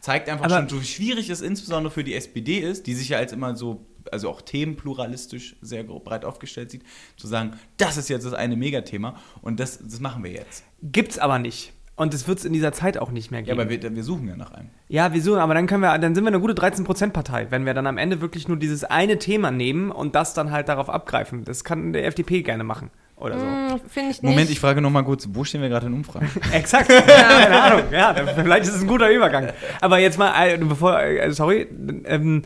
Zeigt 0.00 0.28
einfach 0.28 0.44
Aber- 0.44 0.68
schon, 0.68 0.80
wie 0.80 0.86
schwierig 0.86 1.28
es 1.30 1.40
insbesondere 1.40 1.90
für 1.92 2.04
die 2.04 2.14
SPD 2.14 2.58
ist, 2.58 2.86
die 2.86 2.94
sich 2.94 3.08
ja 3.10 3.18
als 3.18 3.32
immer 3.32 3.56
so, 3.56 3.86
also 4.12 4.28
auch 4.30 4.40
themenpluralistisch 4.42 5.56
sehr 5.60 5.84
breit 5.84 6.24
aufgestellt 6.24 6.70
sieht, 6.70 6.82
zu 7.16 7.26
sagen, 7.26 7.58
das 7.78 7.96
ist 7.96 8.08
jetzt 8.08 8.24
das 8.24 8.32
eine 8.34 8.56
Megathema 8.56 9.16
und 9.42 9.58
das, 9.58 9.78
das 9.78 10.00
machen 10.00 10.22
wir 10.24 10.30
jetzt. 10.30 10.64
Gibt's 10.82 11.18
aber 11.18 11.38
nicht. 11.38 11.72
Und 11.98 12.14
das 12.14 12.28
wird 12.28 12.38
es 12.38 12.44
in 12.44 12.52
dieser 12.52 12.72
Zeit 12.72 12.96
auch 12.96 13.10
nicht 13.10 13.30
mehr 13.32 13.40
Ja, 13.40 13.46
geben. 13.54 13.60
aber 13.60 13.70
wir, 13.70 13.94
wir 13.96 14.04
suchen 14.04 14.28
ja 14.28 14.36
nach 14.36 14.52
einem. 14.52 14.68
Ja, 14.88 15.12
wieso? 15.12 15.36
Aber 15.36 15.52
dann 15.54 15.66
können 15.66 15.82
wir, 15.82 15.98
dann 15.98 16.14
sind 16.14 16.22
wir 16.24 16.28
eine 16.28 16.38
gute 16.40 16.54
13%-Partei, 16.54 17.48
wenn 17.50 17.66
wir 17.66 17.74
dann 17.74 17.86
am 17.88 17.98
Ende 17.98 18.20
wirklich 18.20 18.46
nur 18.46 18.56
dieses 18.56 18.84
eine 18.84 19.18
Thema 19.18 19.50
nehmen 19.50 19.90
und 19.90 20.14
das 20.14 20.32
dann 20.32 20.52
halt 20.52 20.68
darauf 20.68 20.88
abgreifen. 20.88 21.44
Das 21.44 21.64
kann 21.64 21.92
der 21.92 22.06
FDP 22.06 22.42
gerne 22.42 22.62
machen. 22.64 22.90
Oder 23.16 23.36
so. 23.38 23.44
hm, 23.44 23.80
finde 23.88 24.10
ich 24.12 24.22
nicht. 24.22 24.30
Moment, 24.30 24.48
ich 24.48 24.60
frage 24.60 24.80
nochmal 24.80 25.02
kurz, 25.04 25.28
wo 25.32 25.42
stehen 25.42 25.60
wir 25.60 25.68
gerade 25.68 25.86
in 25.86 25.94
Umfragen? 25.94 26.30
Exakt. 26.52 26.88
Keine 27.06 27.62
Ahnung. 27.62 27.82
Ja, 27.90 28.14
vielleicht 28.14 28.62
ist 28.66 28.76
es 28.76 28.82
ein 28.82 28.86
guter 28.86 29.10
Übergang. 29.10 29.48
Aber 29.80 29.98
jetzt 29.98 30.18
mal, 30.20 30.32
äh, 30.48 30.56
bevor, 30.56 31.00
äh, 31.02 31.32
sorry, 31.32 31.66
ähm, 32.04 32.42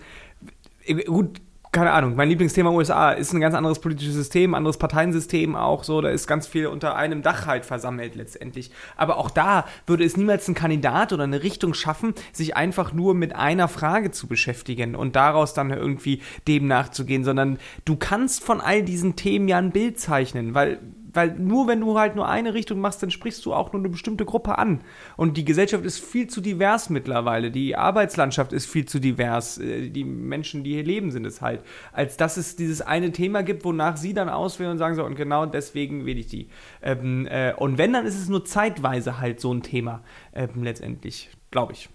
äh, 0.87 0.95
gut, 1.05 1.43
keine 1.73 1.93
Ahnung. 1.93 2.17
Mein 2.17 2.29
Lieblingsthema 2.29 2.71
USA 2.71 3.13
ist 3.13 3.33
ein 3.33 3.41
ganz 3.41 3.55
anderes 3.55 3.79
politisches 3.79 4.15
System, 4.15 4.55
anderes 4.55 4.77
Parteiensystem 4.77 5.57
auch 5.57 5.85
so. 5.85 6.03
Da 6.03 6.11
ist 6.11 6.27
ganz 6.27 6.47
viel 6.47 6.67
unter 6.67 6.97
einem 6.97 7.23
Dach 7.23 7.47
halt 7.47 7.65
versammelt 7.65 8.15
letztendlich. 8.15 8.71
Aber 8.95 9.17
auch 9.17 9.31
da 9.31 9.65
würde 9.87 10.05
es 10.05 10.19
niemals 10.19 10.47
ein 10.49 10.55
Kandidat 10.55 11.15
oder 11.15 11.25
eine 11.25 11.43
Richtung 11.43 11.73
schaffen, 11.73 12.13
sich 12.31 12.57
einfach 12.57 12.93
nur 12.93 13.15
mit 13.15 13.35
einer 13.35 13.69
Frage 13.69 14.11
zu 14.11 14.27
beschäftigen 14.27 14.95
und 14.95 15.17
daraus 15.17 15.55
dann 15.55 15.71
irgendwie 15.71 16.21
dem 16.47 16.67
nachzugehen, 16.67 17.25
sondern 17.25 17.59
du 17.87 17.97
kannst 17.97 18.45
von 18.45 18.61
all 18.61 18.83
diesen 18.83 19.17
Themen 19.17 19.49
ja 19.49 19.57
ein 19.57 19.71
Bild 19.73 19.99
zeichnen, 19.99 20.55
weil 20.55 20.79
weil 21.15 21.33
nur 21.33 21.67
wenn 21.67 21.81
du 21.81 21.99
halt 21.99 22.17
nur 22.17 22.29
eine 22.29 22.55
Richtung 22.55 22.81
machst, 22.81 23.03
dann 23.03 23.11
sprichst 23.11 23.45
du 23.45 23.55
auch 23.55 23.73
nur 23.73 23.81
eine 23.81 23.89
bestimmte 23.89 24.25
Gruppe 24.25 24.59
an. 24.59 24.83
Und 25.17 25.37
die 25.37 25.45
Gesellschaft 25.45 25.85
ist 25.85 25.99
viel 25.99 26.27
zu 26.27 26.41
divers 26.41 26.91
mittlerweile. 26.91 27.51
Die 27.51 27.77
Arbeitslandschaft 27.77 28.53
ist 28.53 28.67
viel 28.67 28.87
zu 28.87 28.99
divers. 28.99 29.59
Äh, 29.59 29.91
Die 29.91 30.05
Menschen, 30.05 30.65
die 30.65 30.75
hier 30.75 30.85
leben, 30.85 31.11
sind 31.11 31.27
es 31.27 31.41
halt. 31.41 31.63
Als 31.93 32.17
dass 32.17 32.37
es 32.37 32.57
dieses 32.57 32.83
eine 32.83 33.13
Thema 33.13 33.43
gibt, 33.43 33.65
wonach 33.65 33.97
sie 33.97 34.15
dann 34.15 34.29
auswählen 34.29 34.73
und 34.73 34.79
sagen 34.79 34.95
so, 34.95 35.05
und 35.05 35.17
genau 35.17 35.47
deswegen 35.47 36.07
wähle 36.07 36.21
ich 36.21 36.27
die. 36.27 36.49
Ähm, 36.83 37.27
äh, 37.27 37.55
und 37.55 37.79
wenn, 37.79 37.93
dann 37.93 38.07
ist 38.07 38.19
es 38.19 38.29
nur 38.29 38.45
zeitweise 38.45 39.19
halt 39.21 39.41
so 39.41 39.53
ein 39.53 39.63
Thema. 39.63 40.03
Ähm, 40.35 40.63
letztendlich, 40.63 41.31
glaube 41.51 41.73
ich. 41.73 41.89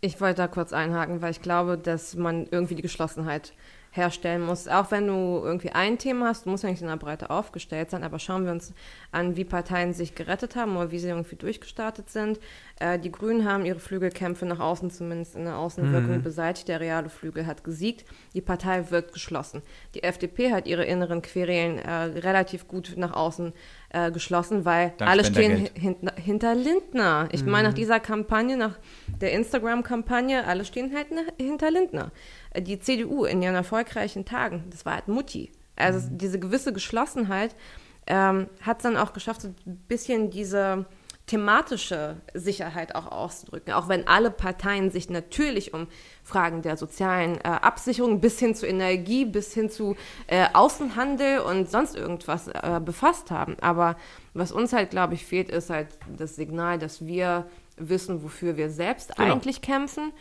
Ich 0.00 0.20
wollte 0.20 0.38
da 0.38 0.48
kurz 0.48 0.72
einhaken, 0.72 1.22
weil 1.22 1.30
ich 1.30 1.42
glaube, 1.42 1.78
dass 1.78 2.16
man 2.16 2.48
irgendwie 2.50 2.74
die 2.74 2.82
Geschlossenheit 2.82 3.52
herstellen 3.92 4.42
muss. 4.42 4.68
Auch 4.68 4.90
wenn 4.90 5.06
du 5.06 5.42
irgendwie 5.44 5.70
ein 5.70 5.98
Thema 5.98 6.28
hast, 6.28 6.46
du 6.46 6.50
musst 6.50 6.64
ja 6.64 6.70
nicht 6.70 6.80
in 6.80 6.88
der 6.88 6.96
Breite 6.96 7.30
aufgestellt 7.30 7.90
sein, 7.90 8.02
aber 8.02 8.18
schauen 8.18 8.44
wir 8.44 8.52
uns 8.52 8.72
an, 9.12 9.36
wie 9.36 9.44
Parteien 9.44 9.92
sich 9.92 10.14
gerettet 10.14 10.56
haben 10.56 10.76
oder 10.76 10.90
wie 10.90 10.98
sie 10.98 11.08
irgendwie 11.08 11.36
durchgestartet 11.36 12.08
sind. 12.08 12.40
Äh, 12.80 12.98
die 12.98 13.12
Grünen 13.12 13.44
haben 13.44 13.66
ihre 13.66 13.78
Flügelkämpfe 13.78 14.46
nach 14.46 14.60
außen 14.60 14.90
zumindest 14.90 15.36
in 15.36 15.44
der 15.44 15.58
Außenwirkung 15.58 16.22
beseitigt. 16.22 16.68
Der 16.68 16.80
reale 16.80 17.10
Flügel 17.10 17.46
hat 17.46 17.64
gesiegt. 17.64 18.06
Die 18.32 18.40
Partei 18.40 18.90
wirkt 18.90 19.12
geschlossen. 19.12 19.62
Die 19.94 20.02
FDP 20.02 20.52
hat 20.52 20.66
ihre 20.66 20.84
inneren 20.84 21.20
Querelen 21.20 21.78
äh, 21.78 21.92
relativ 21.92 22.66
gut 22.66 22.94
nach 22.96 23.12
außen 23.12 23.52
äh, 23.90 24.10
geschlossen, 24.10 24.64
weil 24.64 24.94
Dank 24.96 25.10
alle 25.10 25.24
stehen 25.24 25.66
Spendergeld. 25.66 26.18
hinter, 26.18 26.54
Lindner. 26.54 27.28
Ich 27.32 27.44
meine, 27.44 27.68
nach 27.68 27.74
dieser 27.74 28.00
Kampagne, 28.00 28.56
nach 28.56 28.78
der 29.20 29.32
Instagram-Kampagne, 29.32 30.46
alle 30.46 30.64
stehen 30.64 30.94
halt 30.94 31.08
hinter 31.38 31.70
Lindner. 31.70 32.10
Die 32.58 32.78
CDU 32.78 33.24
in 33.24 33.42
ihren 33.42 33.54
erfolgreichen 33.54 34.24
Tagen, 34.24 34.64
das 34.70 34.84
war 34.84 34.94
halt 34.94 35.08
Mutti. 35.08 35.52
Also 35.76 36.06
diese 36.10 36.38
gewisse 36.38 36.72
Geschlossenheit 36.72 37.54
ähm, 38.06 38.48
hat 38.60 38.78
es 38.78 38.82
dann 38.82 38.96
auch 38.96 39.12
geschafft, 39.12 39.42
so 39.42 39.48
ein 39.48 39.76
bisschen 39.88 40.30
diese 40.30 40.86
thematische 41.26 42.16
Sicherheit 42.34 42.94
auch 42.94 43.06
auszudrücken. 43.10 43.72
Auch 43.72 43.88
wenn 43.88 44.06
alle 44.08 44.30
Parteien 44.30 44.90
sich 44.90 45.08
natürlich 45.08 45.72
um 45.72 45.86
Fragen 46.24 46.62
der 46.62 46.76
sozialen 46.76 47.36
äh, 47.36 47.42
Absicherung 47.44 48.20
bis 48.20 48.38
hin 48.38 48.54
zu 48.54 48.66
Energie, 48.66 49.24
bis 49.24 49.54
hin 49.54 49.70
zu 49.70 49.96
äh, 50.26 50.46
Außenhandel 50.52 51.38
und 51.40 51.70
sonst 51.70 51.94
irgendwas 51.96 52.48
äh, 52.48 52.80
befasst 52.84 53.30
haben. 53.30 53.56
Aber 53.60 53.96
was 54.34 54.52
uns 54.52 54.72
halt, 54.72 54.90
glaube 54.90 55.14
ich, 55.14 55.24
fehlt, 55.24 55.48
ist 55.48 55.70
halt 55.70 55.88
das 56.18 56.34
Signal, 56.36 56.78
dass 56.78 57.06
wir 57.06 57.46
wissen, 57.76 58.22
wofür 58.22 58.56
wir 58.56 58.70
selbst 58.70 59.16
Genau. 59.16 59.32
eigentlich 59.32 59.62
kämpfen. 59.62 60.12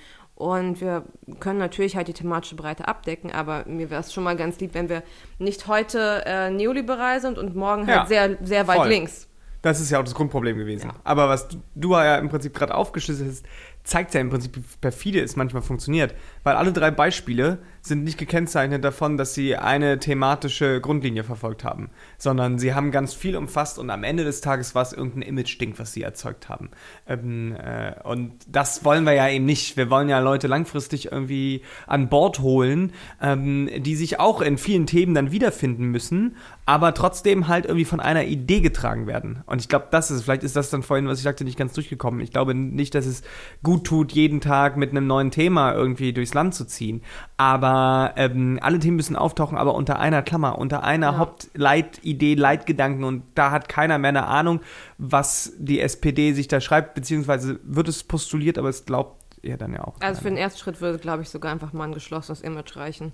Und 0.41 0.81
wir 0.81 1.03
können 1.39 1.59
natürlich 1.59 1.95
halt 1.95 2.07
die 2.07 2.13
thematische 2.13 2.55
Breite 2.55 2.87
abdecken, 2.87 3.31
aber 3.31 3.63
mir 3.67 3.91
wäre 3.91 4.01
es 4.01 4.11
schon 4.11 4.23
mal 4.23 4.35
ganz 4.35 4.59
lieb, 4.59 4.73
wenn 4.73 4.89
wir 4.89 5.03
nicht 5.37 5.67
heute 5.67 6.23
äh, 6.25 6.49
neoliberal 6.49 7.21
sind 7.21 7.37
und 7.37 7.55
morgen 7.55 7.85
halt 7.85 7.95
Ja, 7.95 8.05
sehr, 8.07 8.37
sehr 8.41 8.67
weit 8.67 8.77
voll. 8.77 8.87
links. 8.87 9.27
Das 9.61 9.79
ist 9.79 9.91
ja 9.91 9.99
auch 9.99 10.03
das 10.03 10.15
Grundproblem 10.15 10.57
gewesen. 10.57 10.87
Ja. 10.87 10.95
Aber 11.03 11.29
was 11.29 11.47
du, 11.47 11.57
du 11.75 11.91
ja 11.91 12.17
im 12.17 12.29
Prinzip 12.29 12.55
gerade 12.55 12.73
aufgeschlüsselt 12.73 13.29
hast, 13.29 13.45
zeigt 13.83 14.15
ja 14.15 14.19
im 14.19 14.31
Prinzip, 14.31 14.57
wie 14.57 14.63
perfide 14.81 15.21
es 15.21 15.35
manchmal 15.35 15.61
funktioniert. 15.61 16.15
Weil 16.41 16.55
alle 16.55 16.73
drei 16.73 16.89
Beispiele 16.89 17.59
sind 17.81 18.03
nicht 18.03 18.19
gekennzeichnet 18.19 18.83
davon, 18.83 19.17
dass 19.17 19.33
sie 19.33 19.55
eine 19.55 19.97
thematische 19.97 20.79
Grundlinie 20.81 21.23
verfolgt 21.23 21.63
haben, 21.63 21.89
sondern 22.17 22.59
sie 22.59 22.75
haben 22.75 22.91
ganz 22.91 23.13
viel 23.15 23.35
umfasst 23.35 23.79
und 23.79 23.89
am 23.89 24.03
Ende 24.03 24.23
des 24.23 24.41
Tages 24.41 24.75
war 24.75 24.83
es 24.83 24.93
irgendein 24.93 25.23
Image-Ding, 25.23 25.73
was 25.77 25.91
sie 25.93 26.03
erzeugt 26.03 26.47
haben. 26.47 26.69
Ähm, 27.07 27.55
äh, 27.55 27.93
und 28.03 28.33
das 28.47 28.85
wollen 28.85 29.03
wir 29.05 29.13
ja 29.13 29.27
eben 29.27 29.45
nicht. 29.45 29.77
Wir 29.77 29.89
wollen 29.89 30.09
ja 30.09 30.19
Leute 30.19 30.47
langfristig 30.47 31.11
irgendwie 31.11 31.63
an 31.87 32.07
Bord 32.07 32.39
holen, 32.39 32.93
ähm, 33.19 33.67
die 33.77 33.95
sich 33.95 34.19
auch 34.19 34.41
in 34.41 34.59
vielen 34.59 34.85
Themen 34.85 35.15
dann 35.15 35.31
wiederfinden 35.31 35.85
müssen, 35.85 36.35
aber 36.67 36.93
trotzdem 36.93 37.47
halt 37.47 37.65
irgendwie 37.65 37.85
von 37.85 37.99
einer 37.99 38.25
Idee 38.25 38.61
getragen 38.61 39.07
werden. 39.07 39.43
Und 39.47 39.59
ich 39.59 39.69
glaube, 39.69 39.87
das 39.89 40.11
ist, 40.11 40.23
vielleicht 40.23 40.43
ist 40.43 40.55
das 40.55 40.69
dann 40.69 40.83
vorhin, 40.83 41.07
was 41.07 41.17
ich 41.17 41.23
sagte, 41.23 41.43
nicht 41.43 41.57
ganz 41.57 41.73
durchgekommen. 41.73 42.21
Ich 42.21 42.31
glaube 42.31 42.53
nicht, 42.53 42.93
dass 42.93 43.07
es 43.07 43.23
gut 43.63 43.85
tut, 43.85 44.11
jeden 44.11 44.39
Tag 44.39 44.77
mit 44.77 44.91
einem 44.91 45.07
neuen 45.07 45.31
Thema 45.31 45.73
irgendwie 45.73 46.13
durchs 46.13 46.35
Land 46.35 46.53
zu 46.53 46.65
ziehen. 46.65 47.01
Aber 47.37 47.70
ähm, 48.15 48.59
alle 48.61 48.79
Themen 48.79 48.95
müssen 48.97 49.15
auftauchen, 49.15 49.57
aber 49.57 49.75
unter 49.75 49.99
einer 49.99 50.21
Klammer, 50.21 50.57
unter 50.57 50.83
einer 50.83 51.11
Ja. 51.13 51.17
Hauptleitidee, 51.17 52.35
Leitgedanken. 52.35 53.03
Und 53.03 53.23
da 53.35 53.51
hat 53.51 53.69
keiner 53.69 53.97
mehr 53.97 54.09
eine 54.09 54.25
Ahnung, 54.27 54.61
was 54.97 55.53
die 55.57 55.79
SPD 55.79 56.33
sich 56.33 56.47
da 56.47 56.61
schreibt, 56.61 56.93
beziehungsweise 56.95 57.59
wird 57.63 57.87
es 57.87 58.03
postuliert, 58.03 58.57
aber 58.57 58.69
es 58.69 58.85
glaubt 58.85 59.21
ihr 59.41 59.57
dann 59.57 59.73
ja 59.73 59.83
auch. 59.83 59.95
Also 60.01 60.19
für 60.21 60.25
keiner. 60.25 60.35
den 60.35 60.37
Erstschritt 60.43 60.81
würde, 60.81 60.99
glaube 60.99 61.23
ich, 61.23 61.29
sogar 61.29 61.51
einfach 61.51 61.73
mal 61.73 61.85
ein 61.85 61.93
geschlossenes 61.93 62.41
Image 62.41 62.75
reichen. 62.77 63.11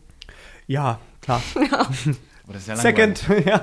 Ja, 0.67 0.99
klar. 1.21 1.41
Aber 1.71 2.53
das 2.53 2.61
ist 2.63 2.67
ja 2.67 2.75
Second, 2.75 3.23
ja. 3.45 3.61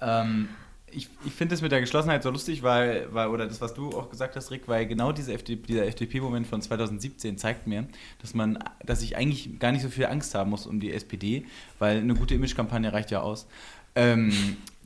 Ähm, 0.00 0.48
ich 0.96 1.08
ich 1.24 1.32
finde 1.32 1.54
es 1.54 1.62
mit 1.62 1.72
der 1.72 1.80
Geschlossenheit 1.80 2.22
so 2.22 2.30
lustig, 2.30 2.62
weil, 2.62 3.08
weil, 3.12 3.28
oder 3.28 3.46
das, 3.46 3.60
was 3.60 3.74
du 3.74 3.90
auch 3.90 4.10
gesagt 4.10 4.36
hast, 4.36 4.50
Rick, 4.50 4.68
weil 4.68 4.86
genau 4.86 5.12
diese 5.12 5.32
FD, 5.32 5.56
dieser 5.56 5.86
FDP-Moment 5.86 6.46
von 6.46 6.62
2017 6.62 7.38
zeigt 7.38 7.66
mir, 7.66 7.86
dass 8.20 8.34
man, 8.34 8.58
dass 8.84 9.02
ich 9.02 9.16
eigentlich 9.16 9.58
gar 9.58 9.72
nicht 9.72 9.82
so 9.82 9.88
viel 9.88 10.06
Angst 10.06 10.34
haben 10.34 10.50
muss 10.50 10.66
um 10.66 10.80
die 10.80 10.92
SPD, 10.92 11.46
weil 11.78 11.98
eine 11.98 12.14
gute 12.14 12.34
Imagekampagne 12.34 12.92
reicht 12.92 13.10
ja 13.10 13.20
aus. 13.20 13.46
Ähm, 13.94 14.32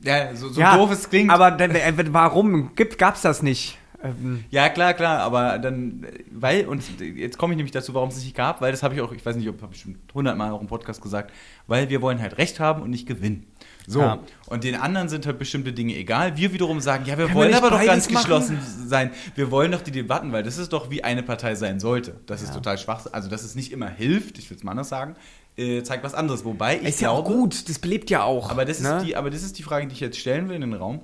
ja, 0.01 0.35
so, 0.35 0.49
so 0.49 0.61
ja, 0.61 0.77
doof 0.77 0.91
es 0.91 1.09
klingt. 1.09 1.31
Aber 1.31 1.59
äh, 1.59 1.93
warum 2.13 2.75
gibt, 2.75 2.97
gab's 2.97 3.21
das 3.21 3.41
nicht? 3.41 3.77
Ähm, 4.03 4.45
Ja, 4.49 4.69
klar, 4.69 4.93
klar, 4.93 5.19
aber 5.19 5.57
dann, 5.57 6.07
weil, 6.31 6.65
und 6.67 6.83
jetzt 6.99 7.37
komme 7.37 7.53
ich 7.53 7.57
nämlich 7.57 7.71
dazu, 7.71 7.93
warum 7.93 8.09
es 8.09 8.17
es 8.17 8.23
nicht 8.23 8.35
gab, 8.35 8.61
weil 8.61 8.71
das 8.71 8.83
habe 8.83 8.95
ich 8.95 9.01
auch, 9.01 9.11
ich 9.11 9.25
weiß 9.25 9.35
nicht, 9.35 9.49
ob 9.49 9.61
habe 9.61 9.73
ich 9.73 9.81
schon 9.81 9.97
hundertmal 10.13 10.51
auch 10.51 10.61
im 10.61 10.67
Podcast 10.67 11.01
gesagt, 11.01 11.33
weil 11.67 11.89
wir 11.89 12.01
wollen 12.01 12.21
halt 12.21 12.37
Recht 12.37 12.59
haben 12.59 12.81
und 12.81 12.91
nicht 12.91 13.07
gewinnen. 13.07 13.45
So, 13.89 14.01
Ja. 14.01 14.19
und 14.45 14.63
den 14.63 14.75
anderen 14.75 15.09
sind 15.09 15.25
halt 15.25 15.39
bestimmte 15.39 15.73
Dinge 15.73 15.95
egal. 15.95 16.37
Wir 16.37 16.53
wiederum 16.53 16.79
sagen, 16.79 17.05
ja, 17.05 17.17
wir 17.17 17.29
wir 17.29 17.33
wollen 17.33 17.49
nicht 17.49 17.57
aber 17.57 17.71
doch 17.71 17.83
ganz 17.83 18.07
machen? 18.09 18.21
geschlossen 18.23 18.59
sein. 18.85 19.11
Wir 19.33 19.49
wollen 19.49 19.71
doch 19.71 19.81
die 19.81 19.89
Debatten, 19.91 20.31
weil 20.31 20.43
das 20.43 20.59
ist 20.59 20.71
doch 20.73 20.91
wie 20.91 21.03
eine 21.03 21.23
Partei 21.23 21.55
sein 21.55 21.79
sollte. 21.79 22.19
Das 22.27 22.43
ist 22.43 22.53
total 22.53 22.77
schwach, 22.77 23.07
also 23.11 23.29
dass 23.29 23.43
es 23.43 23.55
nicht 23.55 23.71
immer 23.71 23.89
hilft, 23.89 24.37
ich 24.37 24.47
will 24.49 24.57
es 24.57 24.63
mal 24.63 24.71
anders 24.71 24.89
sagen, 24.89 25.15
äh, 25.57 25.81
zeigt 25.81 26.03
was 26.03 26.13
anderes. 26.13 26.45
Wobei 26.45 26.77
ich 26.77 26.83
ist 26.83 27.01
ja 27.01 27.09
auch 27.09 27.25
glaube, 27.25 27.39
gut, 27.39 27.67
das 27.67 27.79
belebt 27.79 28.11
ja 28.11 28.21
auch. 28.23 28.51
aber 28.51 28.63
das, 28.63 28.79
ne? 28.79 28.97
ist 28.97 29.05
die, 29.07 29.15
aber 29.15 29.31
das 29.31 29.41
ist 29.41 29.57
die 29.57 29.63
Frage, 29.63 29.87
die 29.87 29.93
ich 29.93 29.99
jetzt 30.01 30.19
stellen 30.19 30.47
will 30.49 30.55
in 30.55 30.61
den 30.61 30.73
Raum. 30.75 31.01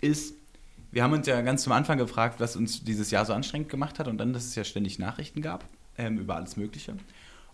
Ist, 0.00 0.34
wir 0.90 1.04
haben 1.04 1.12
uns 1.12 1.28
ja 1.28 1.40
ganz 1.42 1.62
zum 1.62 1.72
Anfang 1.72 1.96
gefragt, 1.96 2.40
was 2.40 2.56
uns 2.56 2.82
dieses 2.82 3.12
Jahr 3.12 3.24
so 3.24 3.32
anstrengend 3.34 3.68
gemacht 3.68 4.00
hat 4.00 4.08
und 4.08 4.18
dann, 4.18 4.32
dass 4.32 4.46
es 4.46 4.54
ja 4.56 4.64
ständig 4.64 4.98
Nachrichten 4.98 5.42
gab 5.42 5.64
ähm, 5.96 6.18
über 6.18 6.34
alles 6.34 6.56
Mögliche. 6.56 6.94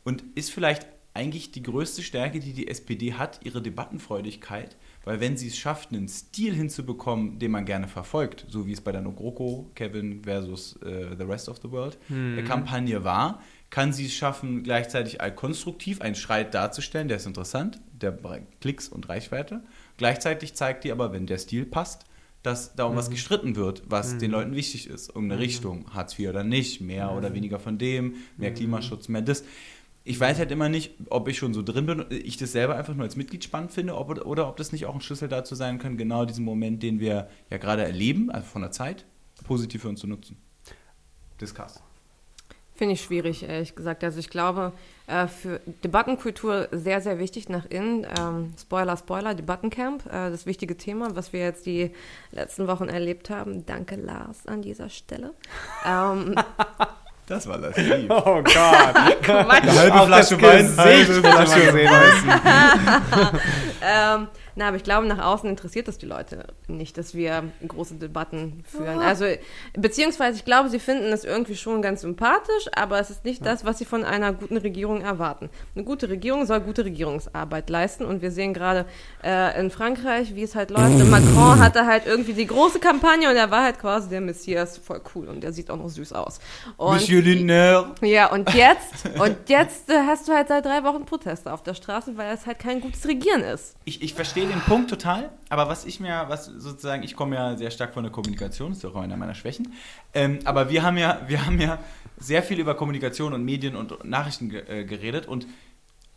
Und 0.02 0.24
ist 0.34 0.50
vielleicht 0.50 0.86
eigentlich 1.16 1.50
die 1.50 1.62
größte 1.62 2.02
Stärke, 2.02 2.40
die 2.40 2.52
die 2.52 2.68
SPD 2.68 3.14
hat, 3.14 3.40
ihre 3.42 3.62
Debattenfreudigkeit, 3.62 4.76
weil 5.04 5.18
wenn 5.20 5.36
sie 5.36 5.48
es 5.48 5.56
schafft, 5.56 5.92
einen 5.92 6.08
Stil 6.08 6.54
hinzubekommen, 6.54 7.38
den 7.38 7.50
man 7.50 7.64
gerne 7.64 7.88
verfolgt, 7.88 8.46
so 8.48 8.66
wie 8.66 8.72
es 8.72 8.80
bei 8.80 8.92
der 8.92 9.00
Nogroko, 9.00 9.70
Kevin 9.74 10.22
versus 10.22 10.76
äh, 10.82 11.16
The 11.16 11.24
Rest 11.24 11.48
of 11.48 11.58
the 11.62 11.70
World, 11.70 11.98
der 12.08 12.44
Kampagne 12.44 13.02
war, 13.02 13.42
kann 13.70 13.92
sie 13.92 14.06
es 14.06 14.14
schaffen, 14.14 14.62
gleichzeitig 14.62 15.18
konstruktiv 15.34 16.00
einen 16.00 16.14
Schreit 16.14 16.54
darzustellen, 16.54 17.08
der 17.08 17.16
ist 17.16 17.26
interessant, 17.26 17.80
der 17.92 18.10
bringt 18.10 18.60
Klicks 18.60 18.88
und 18.88 19.08
Reichweite. 19.08 19.62
Gleichzeitig 19.96 20.54
zeigt 20.54 20.84
die 20.84 20.92
aber, 20.92 21.12
wenn 21.12 21.26
der 21.26 21.38
Stil 21.38 21.64
passt, 21.64 22.04
dass 22.46 22.76
da 22.76 22.84
um 22.84 22.94
was 22.94 23.10
gestritten 23.10 23.56
wird, 23.56 23.82
was 23.86 24.18
den 24.18 24.30
Leuten 24.30 24.54
wichtig 24.54 24.88
ist. 24.88 25.08
Irgendeine 25.08 25.40
Richtung, 25.40 25.92
Hartz 25.92 26.16
IV 26.16 26.28
oder 26.28 26.44
nicht, 26.44 26.80
mehr 26.80 27.10
oder 27.12 27.34
weniger 27.34 27.58
von 27.58 27.76
dem, 27.76 28.14
mehr 28.36 28.54
Klimaschutz, 28.54 29.08
mehr 29.08 29.22
das. 29.22 29.42
Ich 30.08 30.20
weiß 30.20 30.38
halt 30.38 30.52
immer 30.52 30.68
nicht, 30.68 30.92
ob 31.10 31.26
ich 31.26 31.36
schon 31.36 31.52
so 31.52 31.62
drin 31.62 31.86
bin, 31.86 32.04
ich 32.10 32.36
das 32.36 32.52
selber 32.52 32.76
einfach 32.76 32.94
nur 32.94 33.02
als 33.02 33.16
Mitglied 33.16 33.42
spannend 33.42 33.72
finde, 33.72 33.96
ob, 33.96 34.24
oder 34.24 34.48
ob 34.48 34.56
das 34.56 34.70
nicht 34.70 34.86
auch 34.86 34.94
ein 34.94 35.00
Schlüssel 35.00 35.26
dazu 35.26 35.56
sein 35.56 35.80
kann, 35.80 35.96
genau 35.96 36.24
diesen 36.24 36.44
Moment, 36.44 36.80
den 36.84 37.00
wir 37.00 37.28
ja 37.50 37.58
gerade 37.58 37.82
erleben, 37.82 38.30
also 38.30 38.46
von 38.46 38.62
der 38.62 38.70
Zeit, 38.70 39.04
positiv 39.44 39.82
für 39.82 39.88
uns 39.88 39.98
zu 39.98 40.06
nutzen. 40.06 40.36
Discuss. 41.40 41.82
Finde 42.76 42.92
ich 42.92 43.00
schwierig, 43.00 43.42
ehrlich 43.42 43.74
gesagt. 43.74 44.04
Also 44.04 44.20
ich 44.20 44.30
glaube, 44.30 44.72
äh, 45.08 45.26
für 45.26 45.60
Debattenkultur 45.82 46.68
sehr, 46.70 47.00
sehr 47.00 47.18
wichtig 47.18 47.48
nach 47.48 47.64
innen. 47.64 48.06
Ähm, 48.20 48.52
Spoiler, 48.60 48.96
Spoiler, 48.96 49.34
Debattencamp, 49.34 50.06
äh, 50.06 50.30
das 50.30 50.46
wichtige 50.46 50.76
Thema, 50.76 51.16
was 51.16 51.32
wir 51.32 51.40
jetzt 51.40 51.66
die 51.66 51.90
letzten 52.30 52.68
Wochen 52.68 52.88
erlebt 52.88 53.28
haben. 53.28 53.66
Danke, 53.66 53.96
Lars, 53.96 54.46
an 54.46 54.62
dieser 54.62 54.88
Stelle. 54.88 55.32
ähm, 55.84 56.36
Das 57.26 57.48
war 57.48 57.58
das 57.58 57.76
Lieb. 57.76 58.10
Oh 58.10 58.42
Gott. 58.42 58.54
halbe 59.26 60.00
Auf 60.00 60.08
das 60.08 60.28
Flasche 60.28 60.42
Wein, 60.42 60.66
Gesicht 60.66 60.78
halbe 60.78 61.14
Flasche 61.14 61.60
Flasche 61.60 61.74
Wein. 61.74 63.40
ähm, 63.82 64.28
na, 64.56 64.68
aber 64.68 64.78
ich 64.78 64.84
glaube, 64.84 65.06
nach 65.06 65.22
außen 65.22 65.48
interessiert 65.50 65.86
es 65.86 65.98
die 65.98 66.06
Leute 66.06 66.46
nicht, 66.66 66.96
dass 66.96 67.14
wir 67.14 67.44
große 67.68 67.96
Debatten 67.96 68.64
führen. 68.66 69.00
Also, 69.00 69.26
beziehungsweise 69.74 70.38
ich 70.38 70.46
glaube, 70.46 70.70
sie 70.70 70.78
finden 70.78 71.12
es 71.12 71.24
irgendwie 71.24 71.56
schon 71.56 71.82
ganz 71.82 72.00
sympathisch, 72.00 72.66
aber 72.74 72.98
es 72.98 73.10
ist 73.10 73.26
nicht 73.26 73.44
das, 73.44 73.66
was 73.66 73.76
sie 73.76 73.84
von 73.84 74.02
einer 74.02 74.32
guten 74.32 74.56
Regierung 74.56 75.02
erwarten. 75.02 75.50
Eine 75.74 75.84
gute 75.84 76.08
Regierung 76.08 76.46
soll 76.46 76.60
gute 76.60 76.86
Regierungsarbeit 76.86 77.68
leisten 77.68 78.06
und 78.06 78.22
wir 78.22 78.30
sehen 78.30 78.54
gerade 78.54 78.86
äh, 79.22 79.60
in 79.60 79.70
Frankreich, 79.70 80.34
wie 80.34 80.42
es 80.42 80.54
halt 80.54 80.70
läuft. 80.70 81.02
Und 81.02 81.10
Macron 81.10 81.58
hatte 81.60 81.84
halt 81.84 82.06
irgendwie 82.06 82.32
die 82.32 82.46
große 82.46 82.78
Kampagne 82.78 83.28
und 83.28 83.36
er 83.36 83.50
war 83.50 83.62
halt 83.62 83.78
quasi 83.78 84.08
der 84.08 84.22
Messias, 84.22 84.78
voll 84.78 85.02
cool 85.14 85.28
und 85.28 85.42
der 85.42 85.52
sieht 85.52 85.70
auch 85.70 85.76
noch 85.76 85.90
süß 85.90 86.14
aus. 86.14 86.40
Und 86.78 86.94
Monsieur 86.94 87.20
Lindner. 87.20 87.94
ja, 88.00 88.32
und 88.32 88.54
jetzt, 88.54 89.06
und 89.18 89.36
jetzt 89.48 89.90
äh, 89.90 90.00
hast 90.06 90.28
du 90.28 90.32
halt 90.32 90.48
seit 90.48 90.64
drei 90.64 90.82
Wochen 90.82 91.04
Proteste 91.04 91.52
auf 91.52 91.62
der 91.62 91.74
Straße, 91.74 92.16
weil 92.16 92.32
es 92.32 92.46
halt 92.46 92.58
kein 92.58 92.80
gutes 92.80 93.06
Regieren 93.06 93.42
ist. 93.42 93.76
Ich, 93.84 94.00
ich 94.00 94.14
verstehe 94.14 94.45
den 94.48 94.60
Punkt 94.60 94.90
total, 94.90 95.30
aber 95.48 95.68
was 95.68 95.84
ich 95.84 96.00
mir, 96.00 96.24
was 96.28 96.46
sozusagen, 96.46 97.02
ich 97.02 97.16
komme 97.16 97.36
ja 97.36 97.56
sehr 97.56 97.70
stark 97.70 97.94
von 97.94 98.02
der 98.02 98.12
Kommunikation, 98.12 98.72
ist 98.72 98.82
ja 98.82 98.90
auch 98.90 98.96
einer 98.96 99.16
meiner 99.16 99.34
Schwächen. 99.34 99.72
Ähm, 100.14 100.38
aber 100.44 100.70
wir 100.70 100.82
haben 100.82 100.96
ja, 100.96 101.20
wir 101.26 101.44
haben 101.46 101.60
ja 101.60 101.78
sehr 102.18 102.42
viel 102.42 102.58
über 102.58 102.74
Kommunikation 102.74 103.32
und 103.32 103.44
Medien 103.44 103.76
und 103.76 104.04
Nachrichten 104.04 104.52
äh, 104.54 104.84
geredet 104.84 105.26
und 105.26 105.46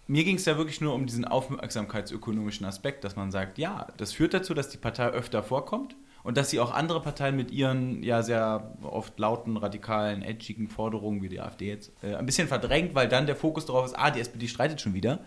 mir 0.07 0.23
ging 0.23 0.37
es 0.37 0.45
ja 0.45 0.57
wirklich 0.57 0.81
nur 0.81 0.95
um 0.95 1.05
diesen 1.05 1.25
aufmerksamkeitsökonomischen 1.25 2.65
Aspekt, 2.65 3.03
dass 3.03 3.15
man 3.15 3.31
sagt, 3.31 3.59
ja, 3.59 3.87
das 3.97 4.11
führt 4.11 4.33
dazu, 4.33 4.55
dass 4.55 4.69
die 4.69 4.77
Partei 4.77 5.09
öfter 5.09 5.43
vorkommt 5.43 5.95
und 6.23 6.35
dass 6.35 6.49
sie 6.49 6.59
auch 6.59 6.73
andere 6.73 7.01
Parteien 7.01 7.35
mit 7.35 7.51
ihren 7.51 8.01
ja 8.01 8.23
sehr 8.23 8.75
oft 8.81 9.19
lauten, 9.19 9.55
radikalen, 9.55 10.23
edgigen 10.23 10.67
Forderungen, 10.67 11.21
wie 11.21 11.29
die 11.29 11.39
AfD 11.39 11.67
jetzt, 11.67 11.91
äh, 12.03 12.15
ein 12.15 12.25
bisschen 12.25 12.47
verdrängt, 12.47 12.95
weil 12.95 13.07
dann 13.07 13.27
der 13.27 13.35
Fokus 13.35 13.65
darauf 13.65 13.85
ist, 13.85 13.93
ah, 13.93 14.09
die 14.09 14.19
SPD 14.19 14.47
streitet 14.47 14.81
schon 14.81 14.93
wieder. 14.93 15.19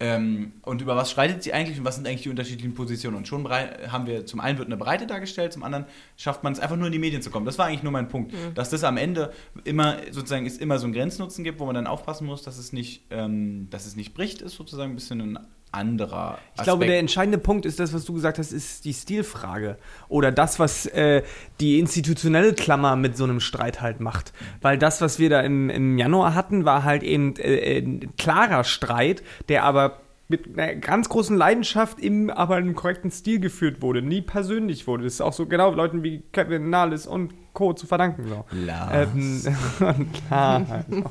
Ähm, 0.00 0.54
und 0.62 0.82
über 0.82 0.96
was 0.96 1.12
streitet 1.12 1.44
sie 1.44 1.52
eigentlich 1.52 1.78
und 1.78 1.84
was 1.84 1.94
sind 1.94 2.08
eigentlich 2.08 2.22
die 2.22 2.28
unterschiedlichen 2.28 2.74
Positionen? 2.74 3.16
Und 3.16 3.28
schon 3.28 3.48
haben 3.48 4.06
wir, 4.06 4.26
zum 4.26 4.40
einen 4.40 4.58
wird 4.58 4.66
eine 4.66 4.76
Breite 4.76 5.06
dargestellt, 5.06 5.52
zum 5.52 5.62
anderen 5.62 5.86
schafft 6.16 6.42
man 6.42 6.52
es 6.52 6.58
einfach 6.58 6.76
nur 6.76 6.86
in 6.86 6.92
die 6.92 6.98
Medien 6.98 7.22
zu 7.22 7.30
kommen. 7.30 7.46
Das 7.46 7.58
war 7.58 7.66
eigentlich 7.66 7.84
nur 7.84 7.92
mein 7.92 8.08
Punkt. 8.08 8.34
Dass 8.54 8.70
das 8.70 8.82
am 8.82 8.96
Ende 8.96 9.32
immer 9.64 9.98
sozusagen 10.10 10.44
es 10.44 10.58
immer 10.58 10.78
so 10.78 10.86
einen 10.86 10.94
Grenznutzen 10.94 11.44
gibt, 11.44 11.60
wo 11.60 11.66
man 11.66 11.76
dann 11.76 11.86
aufpassen 11.86 12.26
muss, 12.26 12.42
dass 12.42 12.58
es 12.58 12.72
nicht, 12.72 13.04
ähm, 13.10 13.68
dass 13.70 13.86
es 13.86 13.94
nicht 13.94 14.12
bricht, 14.12 14.42
ist 14.42 14.54
sozusagen 14.54 14.92
ein 14.92 14.96
bisschen 14.96 15.20
ein 15.20 15.38
anderer 15.72 16.32
Aspekt. 16.32 16.58
Ich 16.58 16.62
glaube, 16.62 16.86
der 16.86 16.98
entscheidende 16.98 17.38
Punkt 17.38 17.66
ist 17.66 17.80
das, 17.80 17.92
was 17.92 18.04
du 18.04 18.12
gesagt 18.12 18.38
hast, 18.38 18.52
ist 18.52 18.84
die 18.84 18.94
Stilfrage. 18.94 19.78
Oder 20.08 20.30
das, 20.30 20.58
was 20.58 20.86
äh, 20.86 21.22
die 21.60 21.78
institutionelle 21.78 22.54
Klammer 22.54 22.96
mit 22.96 23.16
so 23.16 23.24
einem 23.24 23.40
Streit 23.40 23.80
halt 23.80 24.00
macht. 24.00 24.32
Weil 24.60 24.78
das, 24.78 25.00
was 25.00 25.18
wir 25.18 25.30
da 25.30 25.40
im, 25.40 25.70
im 25.70 25.98
Januar 25.98 26.34
hatten, 26.34 26.64
war 26.64 26.84
halt 26.84 27.02
eben 27.02 27.34
äh, 27.36 27.78
ein 27.78 28.14
klarer 28.16 28.64
Streit, 28.64 29.22
der 29.48 29.64
aber 29.64 30.00
mit 30.28 30.58
einer 30.58 30.74
ganz 30.76 31.08
großen 31.08 31.36
Leidenschaft 31.36 32.00
im 32.00 32.30
aber 32.30 32.56
einem 32.56 32.74
korrekten 32.74 33.10
Stil 33.10 33.38
geführt 33.38 33.82
wurde, 33.82 34.00
nie 34.00 34.22
persönlich 34.22 34.86
wurde. 34.86 35.04
Das 35.04 35.14
ist 35.14 35.20
auch 35.20 35.34
so 35.34 35.46
genau 35.46 35.72
Leuten 35.74 36.02
wie 36.02 36.22
Kevin 36.32 36.70
Nahles 36.70 37.06
und 37.06 37.34
Co. 37.52 37.72
zu 37.72 37.86
verdanken. 37.86 38.26
So. 38.28 38.44
Ähm. 38.92 39.42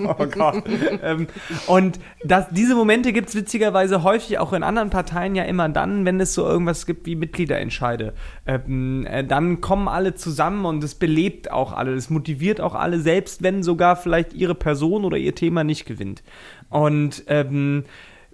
Oh 0.03 0.25
Gott. 0.25 0.63
ähm, 1.03 1.27
und 1.67 1.99
das, 2.23 2.47
diese 2.51 2.75
Momente 2.75 3.13
gibt 3.13 3.29
es 3.29 3.35
witzigerweise 3.35 4.03
häufig 4.03 4.39
auch 4.39 4.53
in 4.53 4.63
anderen 4.63 4.89
Parteien 4.89 5.35
ja 5.35 5.43
immer 5.43 5.69
dann, 5.69 6.05
wenn 6.05 6.19
es 6.19 6.33
so 6.33 6.45
irgendwas 6.45 6.85
gibt 6.85 7.05
wie 7.05 7.15
Mitgliederentscheide. 7.15 8.13
Ähm, 8.45 9.05
äh, 9.05 9.23
dann 9.23 9.61
kommen 9.61 9.87
alle 9.87 10.15
zusammen 10.15 10.65
und 10.65 10.83
es 10.83 10.95
belebt 10.95 11.51
auch 11.51 11.73
alle, 11.73 11.93
es 11.93 12.09
motiviert 12.09 12.61
auch 12.61 12.75
alle, 12.75 12.99
selbst 12.99 13.43
wenn 13.43 13.63
sogar 13.63 13.95
vielleicht 13.95 14.33
ihre 14.33 14.55
Person 14.55 15.05
oder 15.05 15.17
ihr 15.17 15.35
Thema 15.35 15.63
nicht 15.63 15.85
gewinnt. 15.85 16.23
Und 16.69 17.23
ähm, 17.27 17.83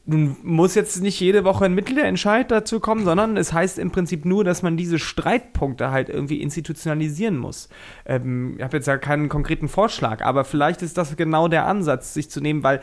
nun 0.07 0.37
muss 0.41 0.73
jetzt 0.73 1.01
nicht 1.01 1.19
jede 1.19 1.43
Woche 1.43 1.65
ein 1.65 1.75
Mitgliederentscheid 1.75 2.49
dazu 2.49 2.79
kommen, 2.79 3.03
sondern 3.03 3.35
es 3.35 3.51
heißt 3.51 3.77
im 3.77 3.91
Prinzip 3.91 4.23
nur, 4.23 4.45
dass 4.45 4.63
man 4.63 4.77
diese 4.77 4.99
Streitpunkte 4.99 5.91
halt 5.91 6.07
irgendwie 6.07 6.41
institutionalisieren 6.41 7.37
muss. 7.37 7.67
Ähm, 8.05 8.55
ich 8.57 8.63
habe 8.63 8.77
jetzt 8.77 8.87
ja 8.87 8.97
keinen 8.97 9.27
konkreten 9.27 9.67
Vorschlag, 9.67 10.23
aber 10.23 10.45
vielleicht 10.45 10.81
ist 10.81 10.97
das 10.97 11.17
genau 11.17 11.49
der 11.49 11.65
Ansatz, 11.65 12.13
sich 12.13 12.29
zu 12.29 12.39
nehmen, 12.39 12.63
weil 12.63 12.81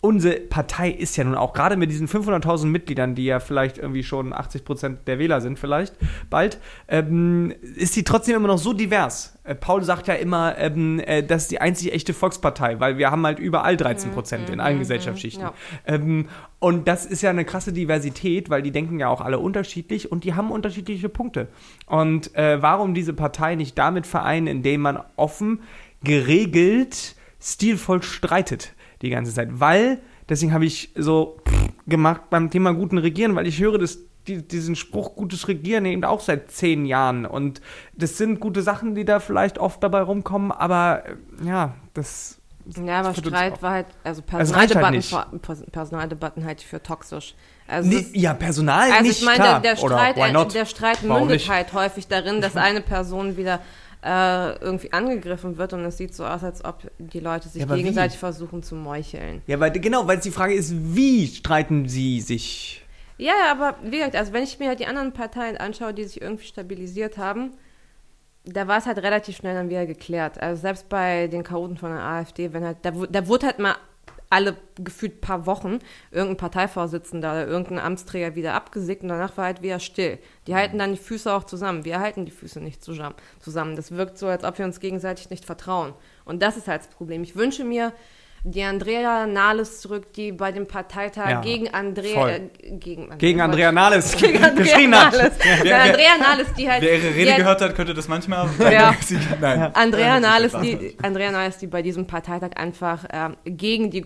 unsere 0.00 0.36
Partei 0.36 0.90
ist 0.90 1.16
ja 1.16 1.24
nun 1.24 1.34
auch, 1.34 1.52
gerade 1.52 1.76
mit 1.76 1.90
diesen 1.90 2.06
500.000 2.06 2.66
Mitgliedern, 2.66 3.14
die 3.14 3.24
ja 3.24 3.40
vielleicht 3.40 3.78
irgendwie 3.78 4.02
schon 4.02 4.32
80 4.32 4.64
Prozent 4.64 5.08
der 5.08 5.18
Wähler 5.18 5.40
sind, 5.40 5.58
vielleicht 5.58 5.94
bald, 6.30 6.58
ähm, 6.88 7.52
ist 7.76 7.94
sie 7.94 8.04
trotzdem 8.04 8.36
immer 8.36 8.48
noch 8.48 8.58
so 8.58 8.72
divers. 8.72 9.38
Äh, 9.44 9.54
Paul 9.54 9.82
sagt 9.82 10.06
ja 10.06 10.14
immer, 10.14 10.56
ähm, 10.58 11.00
äh, 11.00 11.22
das 11.22 11.42
ist 11.42 11.50
die 11.50 11.60
einzig 11.60 11.92
echte 11.92 12.14
Volkspartei, 12.14 12.78
weil 12.78 12.98
wir 12.98 13.10
haben 13.10 13.24
halt 13.24 13.38
überall 13.38 13.76
13 13.76 14.12
Prozent 14.12 14.50
in 14.50 14.60
allen 14.60 14.78
Gesellschaftsschichten. 14.78 15.42
ja. 15.42 15.54
Ähm, 15.86 16.28
und 16.58 16.86
das 16.88 17.06
ist 17.06 17.22
ja 17.22 17.30
eine 17.30 17.44
krasse 17.44 17.72
Diversität, 17.72 18.50
weil 18.50 18.62
die 18.62 18.70
denken 18.70 18.98
ja 19.00 19.08
auch 19.08 19.20
alle 19.20 19.38
unterschiedlich 19.38 20.12
und 20.12 20.24
die 20.24 20.34
haben 20.34 20.50
unterschiedliche 20.50 21.08
Punkte. 21.08 21.48
Und 21.86 22.34
äh, 22.36 22.60
warum 22.62 22.94
diese 22.94 23.12
Partei 23.12 23.54
nicht 23.54 23.76
damit 23.78 24.06
vereinen, 24.06 24.46
indem 24.46 24.82
man 24.82 25.00
offen, 25.16 25.60
geregelt, 26.02 27.16
stilvoll 27.40 28.02
streitet 28.02 28.75
die 29.02 29.10
ganze 29.10 29.32
Zeit? 29.32 29.48
Weil, 29.52 30.00
deswegen 30.28 30.52
habe 30.52 30.64
ich 30.66 30.90
so 30.96 31.38
gemacht 31.86 32.22
beim 32.30 32.50
Thema 32.50 32.72
guten 32.74 32.98
Regieren, 32.98 33.34
weil 33.36 33.46
ich 33.46 33.60
höre 33.60 33.78
das, 33.78 33.98
die, 34.26 34.46
diesen 34.46 34.74
Spruch 34.76 35.14
gutes 35.14 35.46
Regieren 35.48 35.84
eben 35.84 36.04
auch 36.04 36.20
seit 36.20 36.50
zehn 36.50 36.84
Jahren. 36.84 37.26
Und 37.26 37.60
das 37.94 38.16
sind 38.18 38.40
gute 38.40 38.62
Sachen, 38.62 38.94
die 38.94 39.04
da 39.04 39.20
vielleicht 39.20 39.58
oft 39.58 39.82
dabei 39.82 40.00
rumkommen, 40.02 40.50
aber 40.52 41.02
äh, 41.06 41.46
ja, 41.46 41.74
das 41.94 42.38
Ja, 42.84 42.98
aber 43.00 43.10
Das 43.10 43.18
Streit 43.18 43.62
war 43.62 43.70
halt, 43.72 43.86
also 44.02 44.22
halt 44.22 44.26
Personaldebatten, 44.26 45.40
Pers- 45.40 45.70
Personaldebatten 45.70 46.44
halte 46.44 46.62
ich 46.62 46.66
für 46.66 46.82
toxisch. 46.82 47.34
Also, 47.68 47.88
Nee, 47.88 48.06
ja, 48.14 48.34
Personal 48.34 48.90
also 48.90 49.02
nicht, 49.02 49.18
ich 49.20 49.24
meine, 49.24 49.42
der, 49.42 49.60
der 49.60 49.82
Oder 49.82 49.98
Streit, 49.98 50.16
äh, 50.18 50.46
der 50.52 50.64
Streit 50.66 51.02
mündet 51.02 51.48
halt 51.48 51.72
häufig 51.72 52.08
darin, 52.08 52.40
dass 52.40 52.56
eine 52.56 52.80
Person 52.80 53.36
wieder 53.36 53.60
äh, 54.06 54.52
irgendwie 54.60 54.92
angegriffen 54.92 55.58
wird 55.58 55.72
und 55.72 55.84
es 55.84 55.96
sieht 55.98 56.14
so 56.14 56.24
aus, 56.24 56.44
als 56.44 56.64
ob 56.64 56.88
die 56.98 57.18
Leute 57.18 57.48
sich 57.48 57.60
Ja, 57.60 57.66
aber 57.66 57.74
wie? 57.76 57.82
gegenseitig 57.82 58.18
versuchen 58.18 58.62
zu 58.62 58.76
meucheln. 58.76 59.42
Ja, 59.48 59.58
weil, 59.58 59.72
genau, 59.72 60.06
weil 60.06 60.18
die 60.18 60.30
Frage 60.30 60.54
ist, 60.54 60.72
wie 60.74 61.26
streiten 61.26 61.88
sie 61.88 62.20
sich? 62.20 62.84
Ja, 63.18 63.32
aber 63.50 63.74
wie 63.82 63.96
gesagt, 63.98 64.14
also 64.14 64.32
wenn 64.32 64.44
ich 64.44 64.58
mir 64.60 64.68
halt 64.68 64.78
die 64.78 64.86
anderen 64.86 65.12
Parteien 65.12 65.56
anschaue, 65.56 65.92
die 65.92 66.04
sich 66.04 66.20
irgendwie 66.22 66.44
stabilisiert 66.46 67.18
haben, 67.18 67.52
da 68.44 68.68
war 68.68 68.78
es 68.78 68.86
halt 68.86 68.98
relativ 68.98 69.36
schnell 69.36 69.54
dann 69.54 69.70
wieder 69.70 69.86
geklärt. 69.86 70.40
Also 70.40 70.60
selbst 70.62 70.88
bei 70.88 71.26
den 71.26 71.42
Chaoten 71.42 71.76
von 71.76 71.90
der 71.90 72.02
AfD, 72.02 72.52
wenn 72.52 72.62
halt, 72.64 72.76
da, 72.82 72.92
da 72.92 73.26
wurde 73.26 73.46
halt 73.46 73.58
mal 73.58 73.74
alle 74.30 74.56
gefühlt 74.76 75.20
paar 75.20 75.46
Wochen 75.46 75.78
irgendein 76.10 76.36
Parteivorsitzender 76.36 77.30
oder 77.32 77.46
irgendein 77.46 77.78
Amtsträger 77.78 78.34
wieder 78.34 78.54
abgesägt 78.54 79.02
und 79.02 79.08
danach 79.08 79.36
war 79.36 79.46
halt 79.46 79.62
wieder 79.62 79.78
still. 79.78 80.18
Die 80.46 80.54
halten 80.54 80.78
dann 80.78 80.92
die 80.92 80.98
Füße 80.98 81.32
auch 81.32 81.44
zusammen. 81.44 81.84
Wir 81.84 82.00
halten 82.00 82.24
die 82.24 82.32
Füße 82.32 82.60
nicht 82.60 82.82
zusammen. 82.82 83.14
zusammen. 83.40 83.76
Das 83.76 83.92
wirkt 83.92 84.18
so, 84.18 84.26
als 84.26 84.44
ob 84.44 84.58
wir 84.58 84.64
uns 84.64 84.80
gegenseitig 84.80 85.30
nicht 85.30 85.44
vertrauen. 85.44 85.94
Und 86.24 86.42
das 86.42 86.56
ist 86.56 86.68
halt 86.68 86.82
das 86.82 86.88
Problem. 86.88 87.22
Ich 87.22 87.36
wünsche 87.36 87.64
mir 87.64 87.92
die 88.48 88.62
Andrea 88.62 89.26
Nahles 89.26 89.80
zurück, 89.80 90.12
die 90.12 90.32
bei 90.32 90.52
dem 90.52 90.66
Parteitag 90.66 91.28
Ja, 91.30 91.40
gegen 91.40 91.72
Andrea, 91.74 92.28
äh, 92.28 92.40
gegen, 92.70 93.16
Gegen 93.18 93.40
Andrea 93.40 93.72
Nahles 93.72 94.16
gegen 94.20 94.42
Andrea 94.42 94.64
geschrien 94.64 94.94
hat. 94.94 95.12
Nahles. 95.12 95.32
Wer- 95.38 95.56
Der 95.56 95.64
wer- 95.64 95.82
Andrea 95.82 96.16
Nahles, 96.20 96.46
die 96.56 96.70
halt. 96.70 96.82
Wer 96.82 96.94
ihre 96.98 97.14
Rede 97.14 97.30
halt- 97.30 97.38
gehört 97.38 97.60
hat, 97.60 97.74
könnte 97.74 97.94
das 97.94 98.08
manchmal. 98.08 98.48
Ja. 98.70 98.94
Nein. 99.40 99.70
Andrea 99.74 100.06
Ja, 100.06 100.20
Nahles, 100.20 100.52
die, 100.62 100.96
Andrea 101.02 101.30
Nahles, 101.32 101.58
die 101.58 101.66
bei 101.66 101.82
diesem 101.82 102.06
Parteitag 102.06 102.50
einfach 102.56 103.04
ähm, 103.12 103.36
gegen 103.44 103.90
die 103.90 104.02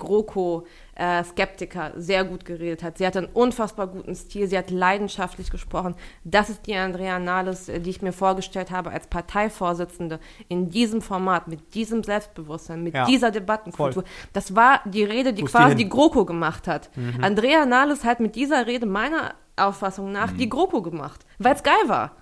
GroKo-Skeptiker 1.01 1.93
sehr 1.97 2.25
gut 2.25 2.45
geredet 2.45 2.83
hat. 2.83 2.99
Sie 2.99 3.07
hat 3.07 3.17
einen 3.17 3.27
unfassbar 3.33 3.87
guten 3.87 4.15
Stil, 4.15 4.47
sie 4.49 4.57
hat 4.59 4.71
leidenschaftlich 4.71 5.51
gesprochen. 5.51 5.95
Das 6.25 6.51
ist 6.51 6.67
die 6.67 6.75
Andrea 6.75 7.19
Nahles, 7.19 7.69
äh, 7.69 7.81
die 7.81 7.91
ich 7.91 8.03
mir 8.03 8.13
vorgestellt 8.13 8.71
habe 8.71 8.91
als 8.91 9.07
Parteivorsitzende 9.07 10.21
in 10.49 10.71
diesem 10.71 11.01
Format, 11.03 11.49
mit 11.49 11.75
diesem 11.75 12.03
Selbstbewusstsein, 12.05 12.83
mit 12.83 12.95
Ja, 12.95 13.07
dieser 13.07 13.31
Debattenkultur. 13.31 14.03
voll. 14.03 14.13
Das 14.33 14.55
war 14.55 14.81
die 14.85 15.05
Rede, 15.05 15.33
die 15.33 15.43
Wo 15.43 15.47
die 15.47 15.53
quasi 15.53 15.69
hin? 15.71 15.79
die 15.79 15.89
GroKo 15.89 16.25
gemacht 16.25 16.69
hat. 16.69 16.91
Mhm. 16.97 17.23
Andrea 17.25 17.67
Nahles 17.67 18.05
hat 18.05 18.21
mit 18.21 18.37
dieser 18.37 18.67
Rede 18.67 18.87
meiner 18.87 19.35
Auffassung 19.57 20.13
nach 20.13 20.33
Mhm. 20.33 20.39
die 20.39 20.49
GroKo 20.49 20.83
gemacht, 20.83 21.25
weil 21.39 21.55
es 21.55 21.63
geil 21.63 21.75
war. 21.87 22.13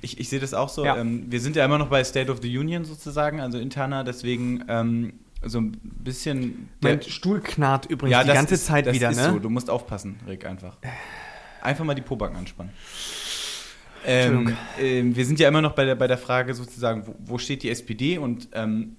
Ich, 0.00 0.18
ich 0.18 0.28
sehe 0.28 0.40
das 0.40 0.54
auch 0.54 0.68
so. 0.70 0.84
Ja. 0.84 0.96
Ähm, 0.96 1.24
wir 1.30 1.40
sind 1.40 1.56
ja 1.56 1.64
immer 1.64 1.76
noch 1.78 1.88
bei 1.88 2.02
State 2.04 2.30
of 2.30 2.38
the 2.40 2.56
Union 2.58 2.84
sozusagen, 2.84 3.40
also 3.40 3.58
interner, 3.58 4.04
deswegen 4.04 4.64
ähm, 4.68 5.12
so 5.42 5.60
ein 5.60 5.72
bisschen. 5.72 6.68
Mein 6.80 7.02
Stuhl 7.02 7.40
knarrt 7.40 7.86
übrigens 7.86 8.20
die 8.20 8.26
das 8.26 8.34
ganze 8.34 8.54
ist, 8.54 8.66
Zeit 8.66 8.86
das 8.86 8.94
wieder, 8.94 9.10
ist 9.10 9.16
ne? 9.16 9.32
so. 9.32 9.38
Du 9.38 9.50
musst 9.50 9.70
aufpassen, 9.70 10.18
Rick, 10.26 10.46
einfach. 10.46 10.76
Einfach 11.62 11.84
mal 11.84 11.94
die 11.94 12.02
Pobacken 12.02 12.36
anspannen. 12.36 12.72
Ähm, 14.04 14.56
ähm, 14.78 15.16
wir 15.16 15.26
sind 15.26 15.40
ja 15.40 15.48
immer 15.48 15.62
noch 15.62 15.74
bei 15.74 15.84
der, 15.84 15.96
bei 15.96 16.06
der 16.06 16.18
Frage 16.18 16.54
sozusagen, 16.54 17.06
wo, 17.06 17.14
wo 17.18 17.38
steht 17.38 17.64
die 17.64 17.70
SPD? 17.70 18.18
Und 18.18 18.48
ähm, 18.52 18.96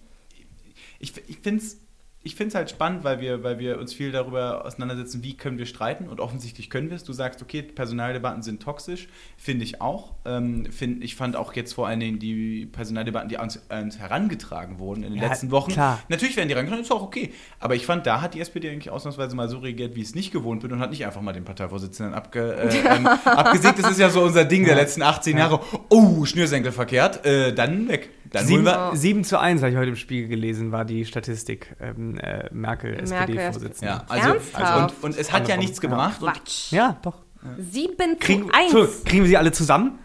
ich, 1.00 1.14
ich 1.30 1.40
finde 1.40 1.64
es 1.64 1.78
ich 2.24 2.36
find's 2.36 2.56
halt 2.56 2.70
spannend, 2.70 3.06
weil 3.06 3.22
wir, 3.22 3.44
weil 3.44 3.58
wir 3.58 3.80
uns 3.80 3.94
viel 3.94 4.12
darüber 4.12 4.66
auseinandersetzen, 4.66 5.24
wie 5.24 5.38
können 5.38 5.58
wir 5.58 5.66
streiten. 5.66 6.10
Und 6.10 6.20
offensichtlich 6.20 6.70
können 6.70 6.90
wir 6.90 6.98
es. 6.98 7.06
Du 7.06 7.14
sagst, 7.14 7.42
okay, 7.42 7.62
Personaldebatten 7.62 8.42
sind 8.44 8.62
toxisch. 8.62 9.08
Finde 9.38 9.64
ich 9.64 9.80
auch. 9.82 10.12
Ähm, 10.26 10.66
find, 10.70 11.04
ich 11.04 11.16
fand 11.16 11.38
auch 11.38 11.54
jetzt 11.54 11.74
vor 11.74 11.88
allen 11.88 12.02
Dingen 12.02 12.20
die 12.20 12.66
Personaldebatten, 12.66 13.30
die 13.30 13.38
an 13.38 13.46
uns, 13.46 13.62
an 13.70 13.84
uns 13.86 14.00
herangetragen 14.00 14.78
wurden 14.78 15.04
in 15.04 15.14
den 15.14 15.22
Ja, 15.22 15.30
letzten 15.30 15.52
Wochen. 15.52 15.72
klar. 15.72 16.00
Natürlich 16.10 16.36
werden 16.36 16.50
die 16.50 16.56
reingekommen, 16.56 16.84
ist 16.84 16.92
auch 16.92 17.04
okay. 17.04 17.32
Aber 17.62 17.76
ich 17.76 17.86
fand, 17.86 18.06
da 18.06 18.20
hat 18.20 18.34
die 18.34 18.42
SPD 18.42 18.70
eigentlich 18.70 18.90
ausnahmsweise 18.90 19.34
mal 19.36 19.48
so 19.48 19.60
reagiert, 19.60 19.96
wie 19.96 20.02
es 20.02 20.14
nicht 20.14 20.34
gewohnt 20.34 20.64
wird 20.64 20.74
und 20.74 20.80
hat 20.80 20.90
nicht 20.90 21.06
einfach 21.06 21.22
mal 21.22 21.34
den 21.34 21.46
Parteivorsitzenden 21.46 22.14
abge, 22.14 22.56
äh, 22.56 22.78
ähm, 22.96 23.08
abgesägt. 23.08 23.80
Das 23.80 23.92
ist 23.92 24.00
ja 24.00 24.10
so 24.10 24.22
unser 24.24 24.44
Ding 24.44 24.66
der 24.66 24.76
letzten 24.76 25.02
18 25.02 25.38
Jahre. 25.38 25.62
Oh, 25.90 26.26
Schnürsenkel 26.26 26.74
verkehrt, 26.74 27.26
äh, 27.26 27.54
dann 27.54 27.88
weg. 27.88 28.10
Dann 28.32 28.42
holen 28.44 28.48
Sieben, 28.48 28.66
wir. 28.66 28.92
7 28.96 29.24
zu 29.24 29.40
1 29.40 29.62
habe 29.62 29.72
ich 29.72 29.78
heute 29.78 29.90
im 29.90 29.96
Spiegel 29.96 30.28
gelesen, 30.30 30.72
war 30.72 30.86
die 30.86 31.06
Statistik. 31.06 31.76
Ähm, 31.80 32.18
äh, 32.20 32.50
Merkel, 32.52 32.94
SPD-Vorsitzende. 33.00 33.86
Ja, 33.94 34.04
also, 34.10 34.30
Ernsthaft? 34.30 34.94
und, 35.04 35.04
und 35.12 35.18
es 35.20 35.32
hat 35.32 35.48
ja 35.48 35.58
nichts 35.58 35.80
gebracht. 35.82 36.22
Und 36.22 36.34
Quatsch. 36.34 36.72
Ja, 36.72 36.98
doch. 37.02 37.16
7 37.58 38.20
Kriegen, 38.20 38.44
zu 38.48 38.54
1. 38.54 38.64
Entschuldigung, 38.64 39.04
kriegen 39.06 39.24
wir 39.24 39.30
sie 39.30 39.38
alle 39.38 39.52
zusammen? 39.52 40.00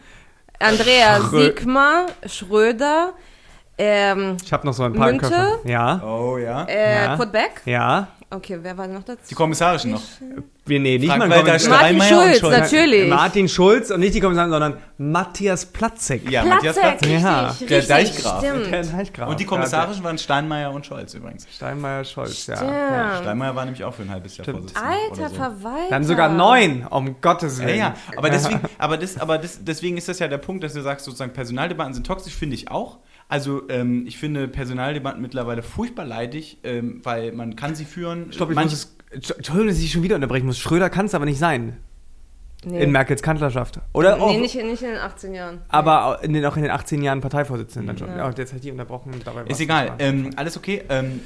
Andrea 0.60 1.16
Schrö- 1.18 1.44
Sigmar, 1.56 2.06
Schröder, 2.26 3.14
ähm, 3.78 4.36
Ich 4.44 4.52
habe 4.52 4.66
noch 4.66 4.74
so 4.74 4.84
ein 4.84 4.92
paar 4.92 5.08
im 5.10 5.16
Münte? 5.16 5.28
Köpfe. 5.30 5.68
Ja, 5.68 6.00
oh 6.04 6.38
ja. 6.38 6.64
äh, 6.64 7.04
Ja. 7.04 7.16
Kurt 7.16 7.32
Beck. 7.32 7.62
ja. 7.64 8.08
Okay, 8.34 8.58
wer 8.62 8.78
war 8.78 8.86
denn 8.86 8.94
noch 8.96 9.04
dazu? 9.04 9.20
Die 9.28 9.34
kommissarischen 9.34 9.90
noch. 9.92 10.00
Wir, 10.64 10.78
nee, 10.80 10.96
nicht 10.96 11.08
Frank 11.08 11.18
mal 11.18 11.30
Walter 11.30 11.52
Martin 11.52 11.66
Steinmeier 11.66 12.16
und 12.18 12.24
Schulz, 12.24 12.38
Scholz. 12.40 12.56
natürlich. 12.58 13.08
Martin 13.10 13.48
Schulz 13.48 13.90
und 13.90 14.00
nicht 14.00 14.14
die 14.14 14.20
Kommissare, 14.20 14.48
sondern 14.48 14.76
Matthias 14.96 15.66
Platzek. 15.66 16.30
Ja, 16.30 16.44
Matthias 16.44 16.76
Platzek, 16.76 17.08
richtig, 17.08 17.22
Ja. 17.22 17.46
richtig, 17.48 17.68
Der 17.68 17.82
Deichgraf. 17.82 18.40
Der 18.40 18.82
Deichgraf. 18.84 19.28
Und 19.28 19.40
die 19.40 19.44
Kommissarischen 19.44 20.04
waren 20.04 20.18
Steinmeier 20.18 20.72
und 20.72 20.86
Scholz 20.86 21.12
übrigens. 21.14 21.44
Ja, 21.44 21.50
Steinmeier, 21.52 22.04
Scholz, 22.04 22.46
ja. 22.46 22.56
Stimmt. 22.56 22.70
ja. 22.72 23.18
Steinmeier 23.20 23.54
war 23.56 23.64
nämlich 23.64 23.84
auch 23.84 23.92
für 23.92 24.02
ein 24.02 24.10
halbes 24.10 24.36
Jahr 24.36 24.44
Stimmt. 24.44 24.70
Vorsitzender. 24.70 24.88
Alter 25.10 25.28
so. 25.28 25.34
Verwalter. 25.34 25.90
Dann 25.90 26.04
sogar 26.04 26.28
neun, 26.28 26.86
um 26.88 27.20
Gottes 27.20 27.58
Ja, 27.58 27.66
Willen. 27.66 27.78
ja, 27.78 27.94
aber 28.16 28.30
deswegen, 28.30 28.60
aber 28.78 28.96
das, 28.96 29.18
aber 29.18 29.38
das, 29.38 29.58
deswegen 29.62 29.96
ist 29.98 30.08
das 30.08 30.20
ja 30.20 30.28
der 30.28 30.38
Punkt, 30.38 30.62
dass 30.64 30.72
du 30.74 30.80
sagst, 30.80 31.04
sozusagen 31.04 31.32
Personaldebatten 31.32 31.92
sind 31.92 32.06
toxisch, 32.06 32.34
finde 32.34 32.54
ich 32.54 32.70
auch. 32.70 32.98
Also 33.32 33.62
ähm, 33.70 34.04
ich 34.06 34.18
finde 34.18 34.46
Personaldebatten 34.46 35.22
mittlerweile 35.22 35.62
furchtbar 35.62 36.04
leidig, 36.04 36.58
ähm, 36.64 37.00
weil 37.02 37.32
man 37.32 37.56
kann 37.56 37.74
sie 37.74 37.86
führen. 37.86 38.30
Stopp, 38.30 38.50
ich 38.50 38.54
Manche- 38.54 38.72
muss 38.76 38.94
es, 39.10 39.30
Entschuldigung, 39.30 39.68
dass 39.68 39.78
ich 39.78 39.90
schon 39.90 40.02
wieder 40.02 40.16
unterbrechen 40.16 40.44
muss. 40.44 40.58
Schröder 40.58 40.90
kann 40.90 41.06
es 41.06 41.14
aber 41.14 41.24
nicht 41.24 41.38
sein. 41.38 41.78
Nee. 42.62 42.82
In 42.82 42.92
Merkels 42.92 43.22
Kanzlerschaft. 43.22 43.80
Oder? 43.94 44.16
nee, 44.16 44.22
auch, 44.22 44.38
nicht, 44.38 44.54
nicht 44.54 44.82
in 44.82 44.90
den 44.90 44.98
18 44.98 45.32
Jahren. 45.34 45.62
aber 45.68 46.20
in 46.22 46.34
den, 46.34 46.44
auch 46.44 46.56
in 46.56 46.62
den 46.62 46.70
18 46.70 47.02
Jahren 47.02 47.22
Parteivorsitzenden 47.22 47.86
dann 47.86 47.96
schon. 47.98 48.14
Ja. 48.14 48.26
Und 48.26 48.36
jetzt 48.36 48.52
ich 48.52 48.60
die 48.60 48.70
unterbrochen. 48.70 49.14
und 49.14 49.26
Dabei 49.26 49.44
Ist 49.44 49.60
egal, 49.60 49.94
ähm, 49.98 50.28
alles 50.36 50.58
okay. 50.58 50.82
Ähm, 50.90 51.20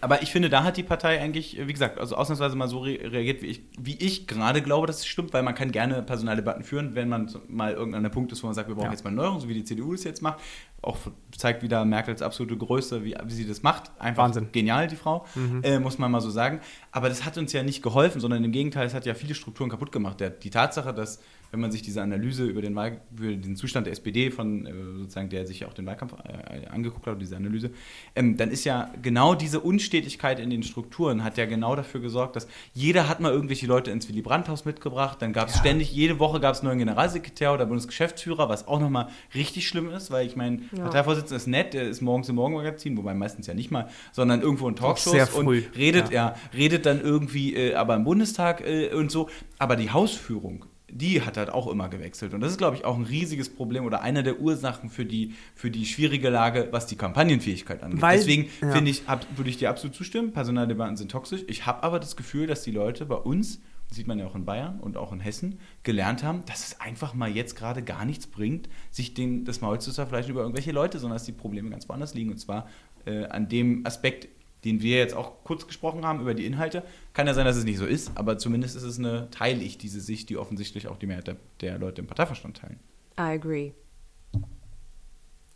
aber 0.00 0.22
ich 0.22 0.32
finde, 0.32 0.48
da 0.48 0.64
hat 0.64 0.78
die 0.78 0.82
Partei 0.82 1.20
eigentlich, 1.20 1.58
wie 1.64 1.72
gesagt, 1.72 2.00
also 2.00 2.16
ausnahmsweise 2.16 2.56
mal 2.56 2.66
so 2.66 2.80
re 2.80 2.98
reagiert, 3.00 3.42
wie 3.42 3.46
ich, 3.48 3.62
wie 3.78 3.96
ich 3.98 4.26
gerade 4.26 4.60
glaube, 4.62 4.86
dass 4.86 5.00
es 5.00 5.06
stimmt, 5.06 5.32
weil 5.34 5.42
man 5.44 5.54
kann 5.54 5.70
gerne 5.70 6.02
Personaldebatten 6.02 6.64
führen, 6.64 6.94
wenn 6.96 7.08
man 7.10 7.30
mal 7.46 7.72
irgendein 7.74 8.10
Punkt 8.10 8.32
ist, 8.32 8.42
wo 8.42 8.46
man 8.48 8.54
sagt, 8.54 8.68
wir 8.68 8.74
brauchen 8.74 8.86
Ja. 8.86 8.92
jetzt 8.92 9.04
mal 9.04 9.12
Neuerung, 9.12 9.38
so 9.38 9.48
wie 9.48 9.54
die 9.54 9.62
CDU 9.64 9.92
das 9.92 10.02
jetzt 10.02 10.22
macht. 10.22 10.40
Auch 10.82 10.98
zeigt 11.36 11.62
wieder 11.62 11.84
Merkels 11.84 12.22
absolute 12.22 12.56
Größe, 12.56 13.04
wie, 13.04 13.14
wie 13.24 13.32
sie 13.32 13.46
das 13.46 13.62
macht. 13.62 13.90
Einfach 13.98 14.24
Wahnsinn. 14.24 14.48
genial, 14.52 14.86
die 14.88 14.96
Frau, 14.96 15.24
äh, 15.62 15.78
muss 15.78 15.98
man 15.98 16.10
mal 16.10 16.20
so 16.20 16.30
sagen. 16.30 16.60
Aber 16.90 17.08
das 17.08 17.24
hat 17.24 17.38
uns 17.38 17.52
ja 17.52 17.62
nicht 17.62 17.82
geholfen, 17.82 18.20
sondern 18.20 18.44
im 18.44 18.52
Gegenteil, 18.52 18.86
es 18.86 18.94
hat 18.94 19.06
ja 19.06 19.14
viele 19.14 19.34
Strukturen 19.34 19.70
kaputt 19.70 19.92
gemacht. 19.92 20.20
Der, 20.20 20.30
die 20.30 20.50
Tatsache, 20.50 20.92
dass, 20.92 21.20
wenn 21.50 21.60
man 21.60 21.72
sich 21.72 21.82
diese 21.82 22.02
Analyse 22.02 22.44
über 22.44 22.62
den, 22.62 22.74
Wahl, 22.74 23.00
über 23.16 23.32
den 23.32 23.56
Zustand 23.56 23.86
der 23.86 23.92
SPD 23.92 24.30
von 24.30 24.66
äh, 24.66 24.72
sozusagen, 24.98 25.28
der 25.28 25.46
sich 25.46 25.64
auch 25.64 25.72
den 25.72 25.86
Wahlkampf 25.86 26.14
äh, 26.24 26.66
angeguckt 26.66 27.06
hat, 27.06 27.20
diese 27.20 27.36
Analyse, 27.36 27.70
ähm, 28.14 28.36
dann 28.36 28.50
ist 28.50 28.64
ja 28.64 28.90
genau 29.00 29.34
diese 29.34 29.60
Unstetigkeit 29.60 30.38
in 30.38 30.50
den 30.50 30.62
Strukturen 30.62 31.24
hat 31.24 31.38
ja 31.38 31.46
genau 31.46 31.76
dafür 31.76 32.00
gesorgt, 32.00 32.36
dass 32.36 32.48
jeder 32.72 33.08
hat 33.08 33.20
mal 33.20 33.32
irgendwelche 33.32 33.66
Leute 33.66 33.90
ins 33.90 34.08
Willy 34.08 34.22
Brandt-Haus 34.22 34.64
mitgebracht, 34.64 35.20
dann 35.20 35.32
gab 35.32 35.48
es 35.48 35.58
ständig, 35.58 35.92
jede 35.92 36.18
Woche 36.18 36.40
gab 36.40 36.54
es 36.54 36.62
neuen 36.62 36.78
Generalsekretär 36.78 37.52
oder 37.52 37.66
Bundesgeschäftsführer, 37.66 38.48
was 38.48 38.66
auch 38.66 38.80
nochmal 38.80 39.08
richtig 39.34 39.68
schlimm 39.68 39.90
ist, 39.90 40.10
weil 40.10 40.26
ich 40.26 40.36
meine, 40.36 40.60
Ja. 40.76 40.84
Parteivorsitzender 40.84 41.36
ist 41.36 41.46
nett, 41.46 41.74
der 41.74 41.88
ist 41.88 42.00
morgens 42.00 42.28
im 42.28 42.36
Morgenmagazin, 42.36 42.96
wobei 42.96 43.14
meistens 43.14 43.46
ja 43.46 43.54
nicht 43.54 43.70
mal, 43.70 43.88
sondern 44.12 44.40
irgendwo 44.40 44.68
in 44.68 44.76
Talkshows 44.76 45.30
und 45.34 45.48
redet, 45.76 46.10
ja. 46.10 46.28
ja. 46.28 46.34
redet 46.54 46.86
dann 46.86 47.00
irgendwie 47.00 47.54
äh, 47.54 47.74
aber 47.74 47.94
im 47.94 48.04
Bundestag 48.04 48.60
äh, 48.66 48.88
und 48.94 49.10
so. 49.10 49.28
Aber 49.58 49.76
die 49.76 49.90
Hausführung, 49.90 50.64
die 50.92 51.22
hat 51.22 51.36
halt 51.36 51.50
auch 51.50 51.68
immer 51.68 51.88
gewechselt. 51.88 52.34
Und 52.34 52.40
das 52.40 52.52
ist, 52.52 52.58
glaube 52.58 52.76
ich, 52.76 52.84
auch 52.84 52.96
ein 52.96 53.04
riesiges 53.04 53.48
Problem 53.48 53.84
oder 53.86 54.02
einer 54.02 54.22
der 54.22 54.40
Ursachen 54.40 54.90
für 54.90 55.06
die, 55.06 55.34
für 55.54 55.70
die 55.70 55.86
schwierige 55.86 56.28
Lage, 56.28 56.68
was 56.70 56.86
die 56.86 56.96
Kampagnenfähigkeit 56.96 57.82
angeht. 57.82 58.02
Weil- 58.02 58.18
Deswegen 58.18 58.50
ja. 58.60 58.72
finde 58.72 58.90
ich, 58.90 59.02
würde 59.36 59.50
ich 59.50 59.56
dir 59.56 59.70
absolut 59.70 59.96
zustimmen, 59.96 60.32
Personaldebatten 60.32 60.96
sind 60.96 61.10
toxisch. 61.10 61.42
Ich 61.48 61.66
habe 61.66 61.82
aber 61.82 61.98
das 61.98 62.16
Gefühl, 62.16 62.46
dass 62.46 62.62
die 62.62 62.72
Leute 62.72 63.06
bei 63.06 63.16
uns, 63.16 63.60
sieht 63.92 64.06
man 64.06 64.18
ja 64.18 64.26
auch 64.26 64.34
in 64.34 64.44
Bayern 64.44 64.80
und 64.80 64.96
auch 64.96 65.12
in 65.12 65.20
Hessen, 65.20 65.60
gelernt 65.82 66.22
haben, 66.22 66.44
dass 66.46 66.66
es 66.66 66.80
einfach 66.80 67.14
mal 67.14 67.30
jetzt 67.30 67.56
gerade 67.56 67.82
gar 67.82 68.04
nichts 68.04 68.26
bringt, 68.26 68.68
sich 68.90 69.14
den, 69.14 69.44
das 69.44 69.60
Maul 69.60 69.80
zu 69.80 69.92
zerfleischen 69.92 70.32
über 70.32 70.40
irgendwelche 70.40 70.72
Leute, 70.72 70.98
sondern 70.98 71.16
dass 71.16 71.24
die 71.24 71.32
Probleme 71.32 71.70
ganz 71.70 71.88
woanders 71.88 72.14
liegen. 72.14 72.30
Und 72.30 72.38
zwar 72.38 72.68
äh, 73.06 73.26
an 73.26 73.48
dem 73.48 73.86
Aspekt, 73.86 74.28
den 74.64 74.80
wir 74.80 74.98
jetzt 74.98 75.14
auch 75.14 75.44
kurz 75.44 75.66
gesprochen 75.66 76.04
haben 76.04 76.20
über 76.20 76.34
die 76.34 76.46
Inhalte. 76.46 76.84
Kann 77.12 77.26
ja 77.26 77.34
sein, 77.34 77.44
dass 77.44 77.56
es 77.56 77.64
nicht 77.64 77.78
so 77.78 77.86
ist, 77.86 78.12
aber 78.14 78.38
zumindest 78.38 78.76
ist 78.76 78.84
es 78.84 78.98
eine, 78.98 79.28
teile 79.30 79.62
ich 79.62 79.78
diese 79.78 80.00
Sicht, 80.00 80.28
die 80.28 80.36
offensichtlich 80.36 80.88
auch 80.88 80.96
die 80.96 81.06
Mehrheit 81.06 81.26
der, 81.26 81.36
der 81.60 81.78
Leute 81.78 82.00
im 82.00 82.06
Parteiverstand 82.06 82.58
teilen. 82.58 82.78
I 83.18 83.34
agree. 83.34 83.72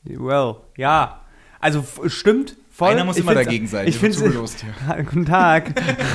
Well, 0.05 0.57
ja. 0.77 1.23
Also 1.61 1.85
stimmt. 2.09 2.57
Voll. 2.77 2.91
Einer 2.91 3.05
muss 3.07 3.17
Ich 3.17 3.23
immer 3.23 3.35
dagegen 3.35 3.67
sein. 3.67 3.89
Ich 3.89 3.97
finde 3.97 4.19
zugelost 4.19 4.61
hier. 4.61 5.03
Guten 5.05 5.25
Tag. 5.25 5.73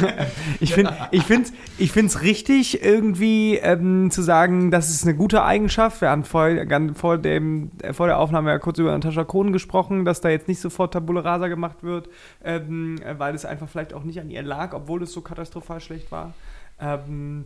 ich 0.60 0.76
finde 0.76 0.96
ich 1.10 1.24
find's, 1.24 1.52
ich 1.80 1.92
find's 1.92 2.22
richtig, 2.22 2.84
irgendwie 2.84 3.56
ähm, 3.56 4.12
zu 4.12 4.22
sagen, 4.22 4.70
das 4.70 4.92
ist 4.92 5.02
eine 5.02 5.16
gute 5.16 5.44
Eigenschaft. 5.44 6.02
Wir 6.02 6.12
haben 6.12 6.24
vor, 6.24 6.52
vor, 6.94 7.18
dem, 7.18 7.72
äh, 7.82 7.94
vor 7.94 8.06
der 8.06 8.20
Aufnahme 8.20 8.52
ja 8.52 8.60
kurz 8.60 8.78
über 8.78 8.92
Natascha 8.92 9.24
Kohn 9.24 9.54
gesprochen, 9.54 10.06
dass 10.06 10.22
da 10.22 10.30
jetzt 10.30 10.48
nicht 10.48 10.62
sofort 10.62 10.94
Tabula 10.94 11.22
Rasa 11.22 11.48
gemacht 11.48 11.82
wird, 11.82 12.10
ähm, 12.44 13.02
äh, 13.02 13.18
weil 13.18 13.34
es 13.34 13.44
einfach 13.44 13.68
vielleicht 13.68 13.96
auch 13.96 14.04
nicht 14.04 14.20
an 14.20 14.30
ihr 14.30 14.44
lag, 14.44 14.76
obwohl 14.76 15.02
es 15.02 15.14
so 15.14 15.22
katastrophal 15.22 15.82
schlecht 15.82 16.12
war. 16.12 16.36
Ähm, 16.80 17.46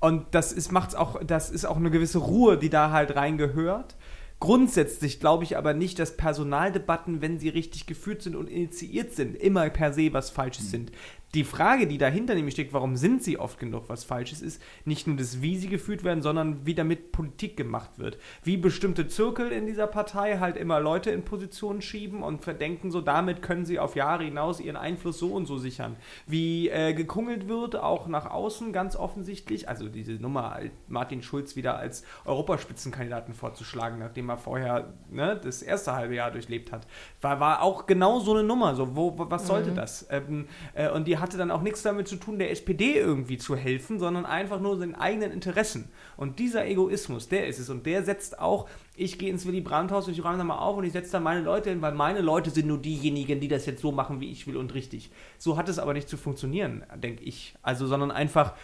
und 0.00 0.26
das 0.32 0.50
ist, 0.50 0.72
macht's 0.72 0.96
auch, 0.96 1.22
das 1.24 1.50
ist 1.50 1.64
auch 1.64 1.76
eine 1.76 1.92
gewisse 1.92 2.18
Ruhe, 2.18 2.58
die 2.58 2.70
da 2.70 2.90
halt 2.90 3.14
reingehört. 3.14 3.94
Grundsätzlich 4.40 5.18
glaube 5.18 5.42
ich 5.42 5.56
aber 5.56 5.74
nicht, 5.74 5.98
dass 5.98 6.16
Personaldebatten, 6.16 7.20
wenn 7.20 7.40
sie 7.40 7.48
richtig 7.48 7.86
geführt 7.86 8.22
sind 8.22 8.36
und 8.36 8.48
initiiert 8.48 9.12
sind, 9.12 9.34
immer 9.34 9.68
per 9.70 9.92
se 9.92 10.12
was 10.12 10.30
Falsches 10.30 10.70
sind. 10.70 10.92
Die 11.34 11.44
Frage, 11.44 11.86
die 11.86 11.98
dahinter 11.98 12.34
nämlich 12.34 12.54
steckt, 12.54 12.72
warum 12.72 12.96
sind 12.96 13.22
sie 13.22 13.38
oft 13.38 13.58
genug 13.58 13.84
was 13.88 14.04
Falsches, 14.04 14.40
ist 14.40 14.62
nicht 14.86 15.06
nur 15.06 15.16
das, 15.16 15.42
wie 15.42 15.58
sie 15.58 15.68
geführt 15.68 16.02
werden, 16.02 16.22
sondern 16.22 16.64
wie 16.64 16.74
damit 16.74 17.12
Politik 17.12 17.54
gemacht 17.54 17.98
wird. 17.98 18.16
Wie 18.42 18.56
bestimmte 18.56 19.08
Zirkel 19.08 19.52
in 19.52 19.66
dieser 19.66 19.86
Partei 19.86 20.38
halt 20.38 20.56
immer 20.56 20.80
Leute 20.80 21.10
in 21.10 21.24
Positionen 21.24 21.82
schieben 21.82 22.22
und 22.22 22.42
verdenken, 22.42 22.90
so 22.90 23.02
damit 23.02 23.42
können 23.42 23.66
sie 23.66 23.78
auf 23.78 23.94
Jahre 23.94 24.24
hinaus 24.24 24.58
ihren 24.58 24.76
Einfluss 24.76 25.18
so 25.18 25.34
und 25.34 25.44
so 25.44 25.58
sichern. 25.58 25.96
Wie 26.26 26.70
äh, 26.70 26.94
gekungelt 26.94 27.46
wird, 27.46 27.76
auch 27.76 28.06
nach 28.06 28.30
außen 28.30 28.72
ganz 28.72 28.96
offensichtlich. 28.96 29.68
Also 29.68 29.90
diese 29.90 30.12
Nummer, 30.12 30.58
Martin 30.86 31.22
Schulz 31.22 31.56
wieder 31.56 31.76
als 31.76 32.04
Europaspitzenkandidaten 32.24 33.34
vorzuschlagen, 33.34 33.98
nachdem 33.98 34.30
er 34.30 34.38
vorher 34.38 34.94
ne, 35.10 35.38
das 35.42 35.60
erste 35.60 35.92
halbe 35.92 36.14
Jahr 36.14 36.30
durchlebt 36.30 36.72
hat, 36.72 36.86
war, 37.20 37.38
war 37.38 37.60
auch 37.60 37.86
genau 37.86 38.18
so 38.18 38.32
eine 38.32 38.44
Nummer. 38.44 38.74
So, 38.74 38.96
wo, 38.96 39.14
was 39.18 39.46
sollte 39.46 39.72
das? 39.72 40.06
Ähm, 40.10 40.48
äh, 40.72 40.88
und 40.88 41.06
die 41.06 41.17
hatte 41.20 41.38
dann 41.38 41.50
auch 41.50 41.62
nichts 41.62 41.82
damit 41.82 42.08
zu 42.08 42.16
tun, 42.16 42.38
der 42.38 42.50
SPD 42.50 42.96
irgendwie 42.96 43.38
zu 43.38 43.56
helfen, 43.56 43.98
sondern 43.98 44.26
einfach 44.26 44.60
nur 44.60 44.78
seinen 44.78 44.94
eigenen 44.94 45.32
Interessen. 45.32 45.90
Und 46.16 46.38
dieser 46.38 46.66
Egoismus, 46.66 47.28
der 47.28 47.46
ist 47.46 47.58
es. 47.58 47.70
Und 47.70 47.86
der 47.86 48.02
setzt 48.04 48.38
auch, 48.38 48.68
ich 48.96 49.18
gehe 49.18 49.30
ins 49.30 49.46
Willy 49.46 49.60
Brandt-Haus 49.60 50.06
und 50.06 50.12
ich 50.12 50.24
räume 50.24 50.38
da 50.38 50.44
mal 50.44 50.58
auf 50.58 50.76
und 50.76 50.84
ich 50.84 50.92
setze 50.92 51.12
da 51.12 51.20
meine 51.20 51.42
Leute 51.42 51.70
hin, 51.70 51.82
weil 51.82 51.92
meine 51.92 52.20
Leute 52.20 52.50
sind 52.50 52.66
nur 52.66 52.78
diejenigen, 52.78 53.40
die 53.40 53.48
das 53.48 53.66
jetzt 53.66 53.82
so 53.82 53.92
machen, 53.92 54.20
wie 54.20 54.30
ich 54.30 54.46
will 54.46 54.56
und 54.56 54.74
richtig. 54.74 55.10
So 55.38 55.56
hat 55.56 55.68
es 55.68 55.78
aber 55.78 55.94
nicht 55.94 56.08
zu 56.08 56.16
funktionieren, 56.16 56.84
denke 56.96 57.22
ich. 57.24 57.54
Also, 57.62 57.86
sondern 57.86 58.10
einfach 58.10 58.54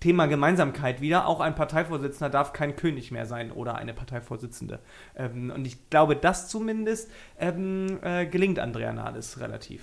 Thema 0.00 0.26
Gemeinsamkeit 0.26 1.00
wieder. 1.00 1.26
Auch 1.26 1.40
ein 1.40 1.54
Parteivorsitzender 1.54 2.30
darf 2.30 2.52
kein 2.52 2.74
König 2.74 3.10
mehr 3.10 3.26
sein 3.26 3.52
oder 3.52 3.76
eine 3.76 3.94
Parteivorsitzende. 3.94 4.80
Ähm, 5.14 5.52
und 5.54 5.66
ich 5.66 5.90
glaube, 5.90 6.16
das 6.16 6.48
zumindest 6.48 7.10
ähm, 7.38 7.98
äh, 8.02 8.26
gelingt 8.26 8.58
Andrea 8.58 8.92
Nahles 8.92 9.40
relativ. 9.40 9.82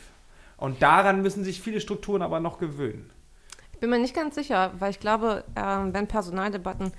Und 0.58 0.82
daran 0.82 1.22
müssen 1.22 1.44
sich 1.44 1.62
viele 1.62 1.80
Strukturen 1.80 2.22
aber 2.22 2.40
noch 2.40 2.58
gewöhnen. 2.58 3.12
Ich 3.74 3.80
bin 3.80 3.92
mir 3.92 4.00
nicht 4.00 4.16
ganz 4.16 4.36
sicher, 4.36 4.74
weil 4.80 4.90
ich 4.90 5.00
glaube, 5.00 5.44
ähm, 5.56 5.94
wenn 5.94 6.08
Personaldebatten 6.08 6.92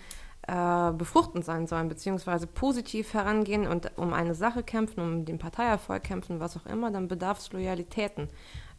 äh, 0.47 0.93
befruchtend 0.93 1.45
sein 1.45 1.67
sollen, 1.67 1.89
beziehungsweise 1.89 2.47
positiv 2.47 3.15
herangehen 3.15 3.67
und 3.67 3.91
um 3.99 4.13
eine 4.13 4.35
Sache 4.35 4.63
kämpfen, 4.63 5.01
um 5.01 5.25
den 5.25 5.39
Parteierfolg 5.39 6.05
kämpfen, 6.05 6.41
was 6.41 6.57
auch 6.57 6.67
immer, 6.67 6.91
dann 6.91 7.09
bedarf 7.09 7.39
es 7.39 7.53
Loyalitäten. 7.53 8.29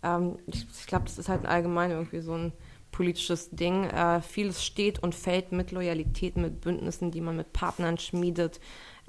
Ähm, 0.02 0.38
ich 0.48 0.66
ich 0.68 0.88
glaube, 0.88 1.06
das 1.06 1.20
ist 1.20 1.30
halt 1.30 1.46
allgemein 1.46 1.92
irgendwie 1.92 2.22
so 2.22 2.34
ein 2.34 2.54
politisches 2.92 3.50
Ding. 3.52 3.84
Äh, 3.84 4.22
vieles 4.22 4.64
steht 4.66 5.04
und 5.04 5.14
fällt 5.14 5.52
mit 5.52 5.72
Loyalitäten, 5.72 6.42
mit 6.42 6.62
Bündnissen, 6.62 7.12
die 7.12 7.22
man 7.22 7.36
mit 7.36 7.54
Partnern 7.54 7.98
schmiedet, 7.98 8.60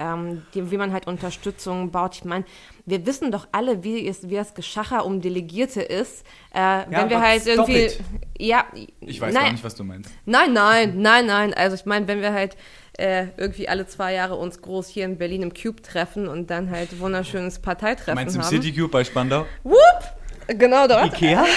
ähm, 0.01 0.43
die, 0.55 0.71
wie 0.71 0.79
man 0.79 0.93
halt 0.93 1.07
Unterstützung 1.07 1.91
baut. 1.91 2.17
Ich 2.17 2.25
meine, 2.25 2.45
wir 2.87 3.05
wissen 3.07 3.31
doch 3.31 3.47
alle, 3.53 3.85
wie 3.85 4.09
es, 4.09 4.29
wie 4.29 4.37
es 4.37 4.55
Geschacher 4.55 5.05
um 5.05 5.21
Delegierte 5.21 5.83
ist. 5.83 6.25
Äh, 6.53 6.85
wenn 6.89 7.11
wir 7.11 7.17
aber 7.17 7.21
halt 7.21 7.43
stop 7.43 7.69
irgendwie. 7.69 7.85
it. 7.85 8.01
Ja, 8.39 8.65
Ich 9.01 9.21
weiß 9.21 9.35
nein, 9.35 9.45
gar 9.45 9.53
nicht, 9.53 9.65
was 9.65 9.75
du 9.75 9.85
meinst. 9.85 10.11
Nein, 10.25 10.53
nein, 10.55 11.01
nein, 11.01 11.27
nein. 11.27 11.55
Also 11.55 11.77
ich 11.77 11.85
meine, 11.85 12.09
wenn 12.09 12.23
wir 12.23 12.33
halt 12.33 12.57
äh, 12.99 13.27
irgendwie 13.37 13.69
alle 13.69 13.87
zwei 13.87 14.15
Jahre 14.15 14.37
uns 14.37 14.61
groß 14.63 14.89
hier 14.89 15.05
in 15.05 15.19
Berlin 15.19 15.43
im 15.43 15.55
Cube 15.55 15.83
treffen 15.83 16.27
und 16.27 16.51
dann 16.51 16.71
halt 16.71 16.99
wunderschönes 16.99 17.59
Parteitreffen 17.61 18.15
Meinst 18.15 18.35
du 18.35 18.41
im 18.41 18.45
haben. 18.45 18.51
City 18.51 18.73
Cube 18.73 18.91
bei 18.91 19.05
Spandau? 19.05 19.47
Whoop! 19.63 20.20
Genau 20.59 20.87
dort. 20.87 21.07
Ikea? 21.07 21.45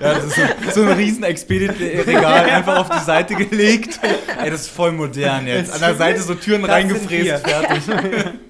Ja, 0.00 0.14
das 0.14 0.24
ist 0.24 0.36
so, 0.36 0.42
so 0.74 0.82
ein 0.82 0.96
riesen 0.96 1.22
Expedit-Regal 1.22 2.44
einfach 2.50 2.78
auf 2.80 2.88
die 2.88 3.04
Seite 3.04 3.34
gelegt. 3.34 3.98
Ey, 4.42 4.50
das 4.50 4.62
ist 4.62 4.70
voll 4.70 4.92
modern 4.92 5.46
jetzt. 5.46 5.72
An 5.72 5.80
der 5.80 5.94
Seite 5.94 6.22
so 6.22 6.34
Türen 6.34 6.62
Das 6.62 6.70
reingefräst, 6.72 7.46
fertig. 7.46 7.82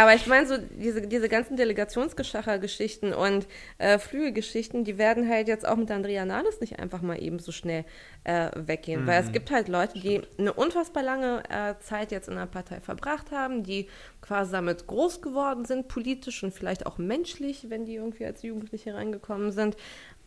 Aber 0.00 0.14
ich 0.14 0.26
meine, 0.26 0.46
so 0.46 0.56
diese, 0.56 1.02
diese 1.02 1.28
ganzen 1.28 1.58
Delegationsgeschacher-Geschichten 1.58 3.12
und 3.12 3.46
äh, 3.76 3.98
Flügelgeschichten, 3.98 4.82
die 4.82 4.96
werden 4.96 5.28
halt 5.28 5.46
jetzt 5.46 5.68
auch 5.68 5.76
mit 5.76 5.90
Andrea 5.90 6.24
Nahles 6.24 6.58
nicht 6.62 6.78
einfach 6.78 7.02
mal 7.02 7.22
eben 7.22 7.38
so 7.38 7.52
schnell 7.52 7.84
äh, 8.24 8.48
weggehen. 8.54 9.06
Weil 9.06 9.22
es 9.22 9.30
gibt 9.30 9.50
halt 9.50 9.68
Leute, 9.68 10.00
die 10.00 10.22
eine 10.38 10.54
unfassbar 10.54 11.02
lange 11.02 11.42
äh, 11.50 11.74
Zeit 11.80 12.12
jetzt 12.12 12.30
in 12.30 12.36
der 12.36 12.46
Partei 12.46 12.80
verbracht 12.80 13.30
haben, 13.30 13.62
die 13.62 13.90
quasi 14.22 14.52
damit 14.52 14.86
groß 14.86 15.20
geworden 15.20 15.66
sind, 15.66 15.86
politisch 15.86 16.42
und 16.42 16.54
vielleicht 16.54 16.86
auch 16.86 16.96
menschlich, 16.96 17.68
wenn 17.68 17.84
die 17.84 17.96
irgendwie 17.96 18.24
als 18.24 18.42
Jugendliche 18.42 18.94
reingekommen 18.94 19.52
sind. 19.52 19.76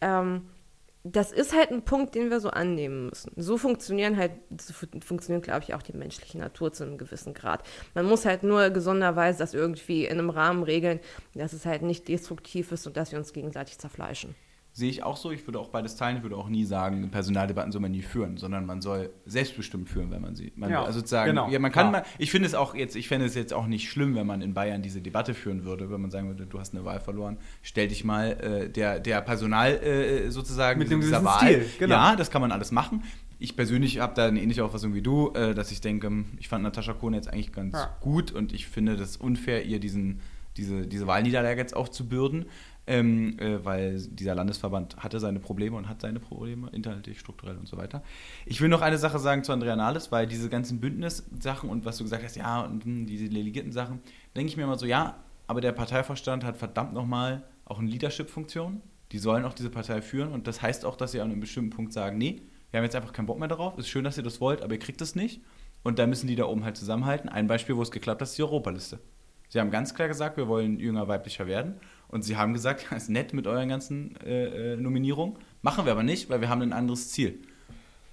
Ähm, 0.01 0.49
das 1.03 1.31
ist 1.33 1.53
halt 1.53 1.71
ein 1.71 1.83
Punkt, 1.83 2.15
den 2.15 2.29
wir 2.29 2.39
so 2.39 2.49
annehmen 2.49 3.07
müssen. 3.09 3.31
So 3.35 3.57
funktionieren 3.57 4.15
halt, 4.17 4.31
so 4.59 4.73
fu- 4.73 4.87
funktioniert, 5.05 5.43
glaube 5.43 5.63
ich, 5.63 5.73
auch 5.73 5.81
die 5.81 5.91
menschliche 5.97 6.37
Natur 6.37 6.71
zu 6.71 6.83
einem 6.83 6.97
gewissen 6.97 7.33
Grad. 7.33 7.63
Man 7.93 8.05
muss 8.05 8.25
halt 8.25 8.43
nur 8.43 8.69
gesunderweise 8.69 9.39
das 9.39 9.53
irgendwie 9.53 10.05
in 10.05 10.13
einem 10.19 10.29
Rahmen 10.29 10.63
regeln, 10.63 10.99
dass 11.35 11.51
es 11.53 11.65
halt 11.65 11.81
nicht 11.81 12.07
destruktiv 12.07 12.71
ist 12.71 12.87
und 12.87 12.95
dass 12.95 13.11
wir 13.11 13.19
uns 13.19 13.33
gegenseitig 13.33 13.77
zerfleischen. 13.79 14.35
Sehe 14.75 14.89
ich 14.89 15.03
auch 15.03 15.17
so. 15.17 15.29
Ich 15.29 15.45
würde 15.47 15.59
auch 15.59 15.69
beides 15.69 15.95
teilen. 15.95 16.17
Ich 16.17 16.23
würde 16.23 16.35
auch 16.35 16.49
nie 16.49 16.65
sagen, 16.65 17.07
Personaldebatten 17.11 17.71
soll 17.71 17.79
man 17.81 17.91
nie 17.91 18.01
führen, 18.01 18.37
sondern 18.37 18.65
man 18.65 18.81
soll 18.81 19.11
selbstbestimmt 19.27 19.87
führen, 19.87 20.09
wenn 20.09 20.21
man 20.23 20.35
sie. 20.35 20.51
Man 20.55 20.71
Ja, 20.71 20.83
also 20.83 20.97
sozusagen, 20.99 21.29
genau, 21.29 21.47
ja, 21.47 21.59
man 21.59 21.71
kann 21.71 21.91
mal, 21.91 22.03
ich 22.17 22.31
finde 22.31 22.47
es 22.47 22.55
auch 22.55 22.73
jetzt, 22.73 22.95
ich 22.95 23.07
fände 23.07 23.27
es 23.27 23.35
jetzt 23.35 23.53
auch 23.53 23.67
nicht 23.67 23.87
schlimm, 23.91 24.15
wenn 24.15 24.25
man 24.25 24.41
in 24.41 24.55
Bayern 24.55 24.81
diese 24.81 24.99
Debatte 24.99 25.35
führen 25.35 25.63
würde, 25.63 25.91
wenn 25.91 26.01
man 26.01 26.09
sagen 26.09 26.27
würde, 26.27 26.47
du 26.47 26.59
hast 26.59 26.73
eine 26.73 26.83
Wahl 26.85 26.99
verloren, 26.99 27.37
stell 27.61 27.87
dich 27.87 28.03
mal 28.03 28.31
äh, 28.31 28.67
der, 28.69 28.99
der 28.99 29.21
Personal 29.21 29.73
äh, 29.83 30.31
sozusagen 30.31 30.79
Mit 30.79 30.91
einem 30.91 31.01
dieser 31.01 31.23
Wahl. 31.23 31.37
Stil, 31.39 31.65
genau. 31.77 31.93
Ja, 31.95 32.15
das 32.15 32.31
kann 32.31 32.41
man 32.41 32.51
alles 32.51 32.71
machen. 32.71 33.03
Ich 33.37 33.55
persönlich 33.55 33.99
habe 33.99 34.13
da 34.15 34.25
eine 34.25 34.41
ähnliche 34.41 34.65
Auffassung 34.65 34.95
wie 34.95 35.03
du, 35.03 35.33
äh, 35.33 35.53
dass 35.53 35.71
ich 35.71 35.81
denke, 35.81 36.09
ich 36.39 36.47
fand 36.47 36.63
Natascha 36.63 36.93
Kohn 36.93 37.13
jetzt 37.13 37.31
eigentlich 37.31 37.51
ganz 37.51 37.75
Ja. 37.75 37.95
gut 37.99 38.31
und 38.31 38.53
ich 38.53 38.65
finde 38.67 38.97
das 38.97 39.17
unfair, 39.17 39.65
ihr 39.65 39.79
diesen, 39.79 40.21
diese, 40.57 40.87
diese 40.87 41.05
Wahlniederlage 41.07 41.59
jetzt 41.59 41.75
aufzubürden, 41.75 42.45
ähm, 42.85 43.39
äh, 43.39 43.63
weil 43.63 44.01
dieser 44.01 44.35
Landesverband 44.35 44.97
hatte 44.97 45.19
seine 45.19 45.39
Probleme 45.39 45.77
und 45.77 45.87
hat 45.87 46.01
seine 46.01 46.19
Probleme, 46.19 46.69
inhaltlich, 46.71 47.19
strukturell 47.19 47.57
und 47.57 47.67
so 47.67 47.77
weiter. 47.77 48.03
Ich 48.45 48.59
will 48.59 48.69
noch 48.69 48.81
eine 48.81 48.97
Sache 48.97 49.19
sagen 49.19 49.43
zu 49.43 49.53
Andrea 49.53 49.75
Nahles, 49.75 50.11
weil 50.11 50.27
diese 50.27 50.49
ganzen 50.49 50.79
Bündnissachen 50.81 51.69
und 51.69 51.85
was 51.85 51.97
du 51.97 52.03
gesagt 52.03 52.23
hast, 52.23 52.35
ja, 52.35 52.61
und 52.61 52.83
hm, 52.83 53.05
diese 53.05 53.29
delegierten 53.29 53.71
Sachen, 53.71 53.99
denke 54.35 54.49
ich 54.49 54.57
mir 54.57 54.63
immer 54.63 54.77
so, 54.77 54.85
ja, 54.85 55.23
aber 55.47 55.61
der 55.61 55.71
Parteivorstand 55.71 56.43
hat 56.43 56.57
verdammt 56.57 56.93
nochmal 56.93 57.43
auch 57.65 57.79
eine 57.79 57.89
Leadership-Funktion. 57.89 58.81
Die 59.11 59.19
sollen 59.19 59.45
auch 59.45 59.53
diese 59.53 59.69
Partei 59.69 60.01
führen 60.01 60.31
und 60.31 60.47
das 60.47 60.61
heißt 60.61 60.85
auch, 60.85 60.97
dass 60.97 61.11
sie 61.11 61.21
an 61.21 61.31
einem 61.31 61.39
bestimmten 61.39 61.69
Punkt 61.69 61.93
sagen, 61.93 62.17
nee, 62.17 62.41
wir 62.71 62.79
haben 62.79 62.85
jetzt 62.85 62.95
einfach 62.95 63.13
keinen 63.13 63.27
Bock 63.27 63.37
mehr 63.37 63.47
darauf, 63.47 63.77
ist 63.77 63.87
schön, 63.87 64.03
dass 64.03 64.17
ihr 64.17 64.23
das 64.23 64.41
wollt, 64.41 64.63
aber 64.63 64.73
ihr 64.73 64.79
kriegt 64.79 64.99
es 65.01 65.15
nicht. 65.15 65.41
Und 65.83 65.99
da 65.99 66.07
müssen 66.07 66.27
die 66.27 66.35
da 66.35 66.45
oben 66.45 66.63
halt 66.63 66.77
zusammenhalten. 66.77 67.29
Ein 67.29 67.45
Beispiel, 67.47 67.75
wo 67.75 67.81
es 67.81 67.91
geklappt 67.91 68.21
hat, 68.21 68.27
ist 68.27 68.37
die 68.37 68.43
Europaliste. 68.43 68.99
Sie 69.49 69.59
haben 69.59 69.69
ganz 69.69 69.93
klar 69.93 70.07
gesagt, 70.07 70.37
wir 70.37 70.47
wollen 70.47 70.79
jünger, 70.79 71.07
weiblicher 71.07 71.45
werden. 71.45 71.75
Und 72.13 72.21
sie 72.21 72.37
haben 72.37 72.53
gesagt, 72.53 72.85
das 72.91 73.03
ist 73.03 73.09
nett 73.09 73.33
mit 73.33 73.47
euren 73.47 73.67
ganzen 73.67 74.15
äh, 74.21 74.73
äh, 74.73 74.77
Nominierungen. 74.77 75.35
Machen 75.63 75.85
wir 75.85 75.91
aber 75.91 76.03
nicht, 76.03 76.29
weil 76.29 76.41
wir 76.41 76.49
haben 76.49 76.61
ein 76.61 76.71
anderes 76.71 77.09
Ziel. 77.09 77.39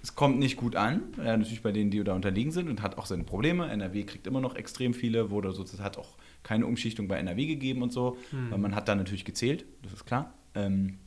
Es 0.01 0.15
kommt 0.15 0.39
nicht 0.39 0.57
gut 0.57 0.75
an, 0.75 1.03
ja, 1.17 1.37
natürlich 1.37 1.61
bei 1.61 1.71
denen, 1.71 1.91
die 1.91 2.03
da 2.03 2.15
unterliegen 2.15 2.51
sind 2.51 2.67
und 2.67 2.81
hat 2.81 2.97
auch 2.97 3.05
seine 3.05 3.23
Probleme. 3.23 3.69
NRW 3.69 4.03
kriegt 4.03 4.25
immer 4.25 4.41
noch 4.41 4.55
extrem 4.55 4.95
viele, 4.95 5.29
wurde 5.29 5.51
sozusagen 5.51 5.85
hat 5.85 5.99
auch 5.99 6.17
keine 6.41 6.65
Umschichtung 6.65 7.07
bei 7.07 7.17
NRW 7.17 7.45
gegeben 7.45 7.83
und 7.83 7.93
so, 7.93 8.17
weil 8.49 8.57
man 8.57 8.73
hat 8.73 8.87
da 8.87 8.95
natürlich 8.95 9.25
gezählt, 9.25 9.65
das 9.83 9.93
ist 9.93 10.05
klar. 10.05 10.33
Ähm, 10.55 10.97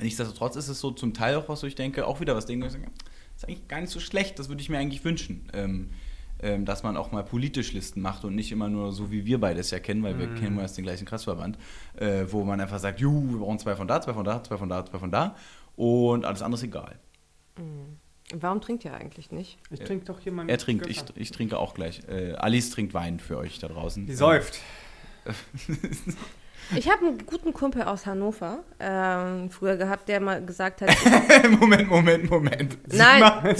nichtsdestotrotz 0.00 0.54
ist 0.54 0.68
es 0.68 0.78
so 0.78 0.92
zum 0.92 1.14
Teil 1.14 1.34
auch 1.34 1.48
was, 1.48 1.64
wo 1.64 1.66
ich 1.66 1.74
denke, 1.74 2.06
auch 2.06 2.20
wieder 2.20 2.36
was 2.36 2.46
Dinge, 2.46 2.66
das 2.66 2.76
ist 2.76 3.48
eigentlich 3.48 3.66
gar 3.66 3.80
nicht 3.80 3.90
so 3.90 3.98
schlecht, 3.98 4.38
das 4.38 4.48
würde 4.48 4.62
ich 4.62 4.68
mir 4.68 4.78
eigentlich 4.78 5.04
wünschen. 5.04 5.50
Ähm, 5.52 5.90
ähm, 6.44 6.64
dass 6.64 6.82
man 6.82 6.96
auch 6.96 7.10
mal 7.10 7.24
politisch 7.24 7.72
Listen 7.72 8.00
macht 8.00 8.24
und 8.24 8.34
nicht 8.34 8.52
immer 8.52 8.68
nur 8.68 8.92
so, 8.92 9.10
wie 9.10 9.24
wir 9.24 9.40
beides 9.40 9.70
ja 9.70 9.78
kennen, 9.80 10.02
weil 10.02 10.18
wir 10.18 10.32
kennen 10.34 10.58
erst 10.58 10.76
den 10.76 10.84
gleichen 10.84 11.06
Kreisverband, 11.06 11.58
äh, 11.96 12.26
wo 12.28 12.44
man 12.44 12.60
einfach 12.60 12.78
sagt, 12.78 13.00
juhu, 13.00 13.30
wir 13.30 13.38
brauchen 13.38 13.58
zwei 13.58 13.74
von 13.74 13.88
da, 13.88 14.00
zwei 14.00 14.14
von 14.14 14.24
da, 14.24 14.42
zwei 14.42 14.58
von 14.58 14.68
da, 14.68 14.84
zwei 14.84 14.98
von 14.98 15.10
da 15.10 15.34
und 15.74 16.24
alles 16.24 16.42
andere 16.42 16.60
ist 16.60 16.64
egal. 16.64 16.98
Warum 18.32 18.60
trinkt 18.60 18.84
ihr 18.84 18.94
eigentlich 18.94 19.30
nicht? 19.30 19.58
Ich 19.70 19.80
trinke 19.80 20.04
doch 20.06 20.20
hier 20.20 20.32
mal 20.32 20.48
Er 20.48 20.58
trinkt, 20.58 20.86
ich, 20.86 21.02
ich 21.14 21.30
trinke 21.30 21.58
auch 21.58 21.74
gleich. 21.74 22.02
Äh, 22.08 22.32
Alice 22.32 22.70
trinkt 22.70 22.94
Wein 22.94 23.20
für 23.20 23.36
euch 23.38 23.58
da 23.58 23.68
draußen. 23.68 24.06
Die 24.06 24.14
säuft. 24.14 24.60
Ich 26.76 26.88
habe 26.90 27.06
einen 27.06 27.26
guten 27.26 27.52
Kumpel 27.52 27.82
aus 27.82 28.06
Hannover 28.06 28.60
ähm, 28.80 29.50
früher 29.50 29.76
gehabt, 29.76 30.08
der 30.08 30.20
mal 30.20 30.44
gesagt 30.44 30.80
hat, 30.80 30.90
Moment, 31.60 31.88
Moment, 31.88 32.30
Moment. 32.30 32.78
nein, 32.92 33.20
nein, 33.20 33.42
nein, 33.42 33.54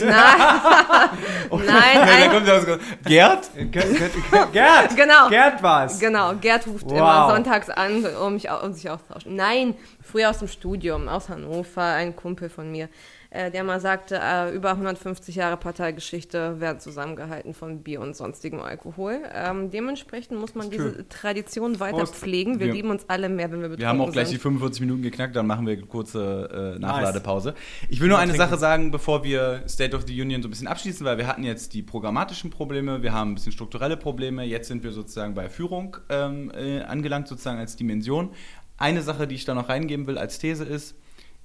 Nein, 1.50 1.66
da 1.66 2.14
ein, 2.14 2.30
kommt 2.30 2.46
ja 2.46 2.56
was. 2.56 2.66
Gerd? 3.04 3.50
Gerd, 3.70 3.70
Gerd, 3.72 4.52
Gerd, 4.52 4.96
Genau. 4.96 5.28
Gerd 5.28 5.62
was. 5.62 5.98
Genau, 6.00 6.34
Gerd 6.34 6.66
ruft 6.66 6.84
Wow. 6.86 6.92
immer 6.92 7.28
sonntags 7.30 7.70
an, 7.70 8.04
um, 8.06 8.34
mich, 8.34 8.48
um 8.50 8.72
sich 8.72 8.88
auszutauschen. 8.90 9.36
Nein, 9.36 9.74
früher 10.02 10.30
aus 10.30 10.38
dem 10.38 10.48
Studium, 10.48 11.08
aus 11.08 11.28
Hannover, 11.28 11.82
ein 11.82 12.16
Kumpel 12.16 12.48
von 12.48 12.70
mir, 12.70 12.88
äh, 13.34 13.50
der 13.50 13.64
mal 13.64 13.80
sagte, 13.80 14.18
äh, 14.22 14.54
über 14.54 14.70
150 14.70 15.34
Jahre 15.34 15.56
Parteigeschichte 15.56 16.60
werden 16.60 16.78
zusammengehalten 16.78 17.52
von 17.52 17.82
Bier 17.82 18.00
und 18.00 18.14
sonstigem 18.14 18.60
Alkohol. 18.60 19.18
Ähm, 19.34 19.70
dementsprechend 19.70 20.38
muss 20.38 20.54
man 20.54 20.70
diese. 20.70 21.06
Tradition 21.08 21.80
weiter 21.80 21.98
Prost. 21.98 22.14
pflegen. 22.14 22.60
Wir 22.60 22.66
Wir- 22.68 22.72
lieben 22.74 22.90
uns 22.90 23.04
alle 23.08 23.28
mehr, 23.28 23.50
wenn 23.50 23.60
wir 23.60 23.68
betrunken 23.68 23.80
Wir 23.80 23.88
haben 23.88 24.00
auch 24.00 24.12
gleich 24.12 24.28
die 24.28 24.34
sind. 24.34 24.42
45 24.42 24.80
Minuten 24.82 25.02
geknackt, 25.02 25.34
dann 25.34 25.46
machen 25.46 25.66
wir 25.66 25.72
eine 25.74 25.82
kurze 25.86 26.74
äh, 26.76 26.78
Nachladepause. 26.78 27.54
Ich 27.88 28.00
will 28.00 28.08
nur 28.08 28.18
eine 28.18 28.32
trinken. 28.32 28.48
Sache 28.48 28.58
sagen, 28.58 28.90
bevor 28.92 29.24
wir 29.24 29.64
State 29.68 29.96
of 29.96 30.04
the 30.06 30.20
Union 30.22 30.40
so 30.40 30.48
ein 30.48 30.50
bisschen 30.50 30.68
abschließen, 30.68 31.04
weil 31.04 31.18
wir 31.18 31.26
hatten 31.26 31.42
jetzt 31.42 31.74
die 31.74 31.82
programmatischen 31.82 32.50
Probleme, 32.50 33.02
wir 33.02 33.12
haben 33.12 33.32
ein 33.32 33.34
bisschen 33.34 33.50
strukturelle 33.52 33.96
Probleme, 33.96 34.44
jetzt 34.44 34.68
sind 34.68 34.84
wir 34.84 34.92
sozusagen 34.92 35.34
bei 35.34 35.48
Führung 35.48 35.96
ähm, 36.08 36.52
äh, 36.54 36.82
angelangt, 36.82 37.26
sozusagen 37.26 37.58
als 37.58 37.74
Dimension. 37.74 38.30
Eine 38.76 39.02
Sache, 39.02 39.26
die 39.26 39.34
ich 39.34 39.44
da 39.44 39.54
noch 39.54 39.68
reingeben 39.68 40.06
will 40.06 40.18
als 40.18 40.38
These 40.38 40.64
ist, 40.64 40.94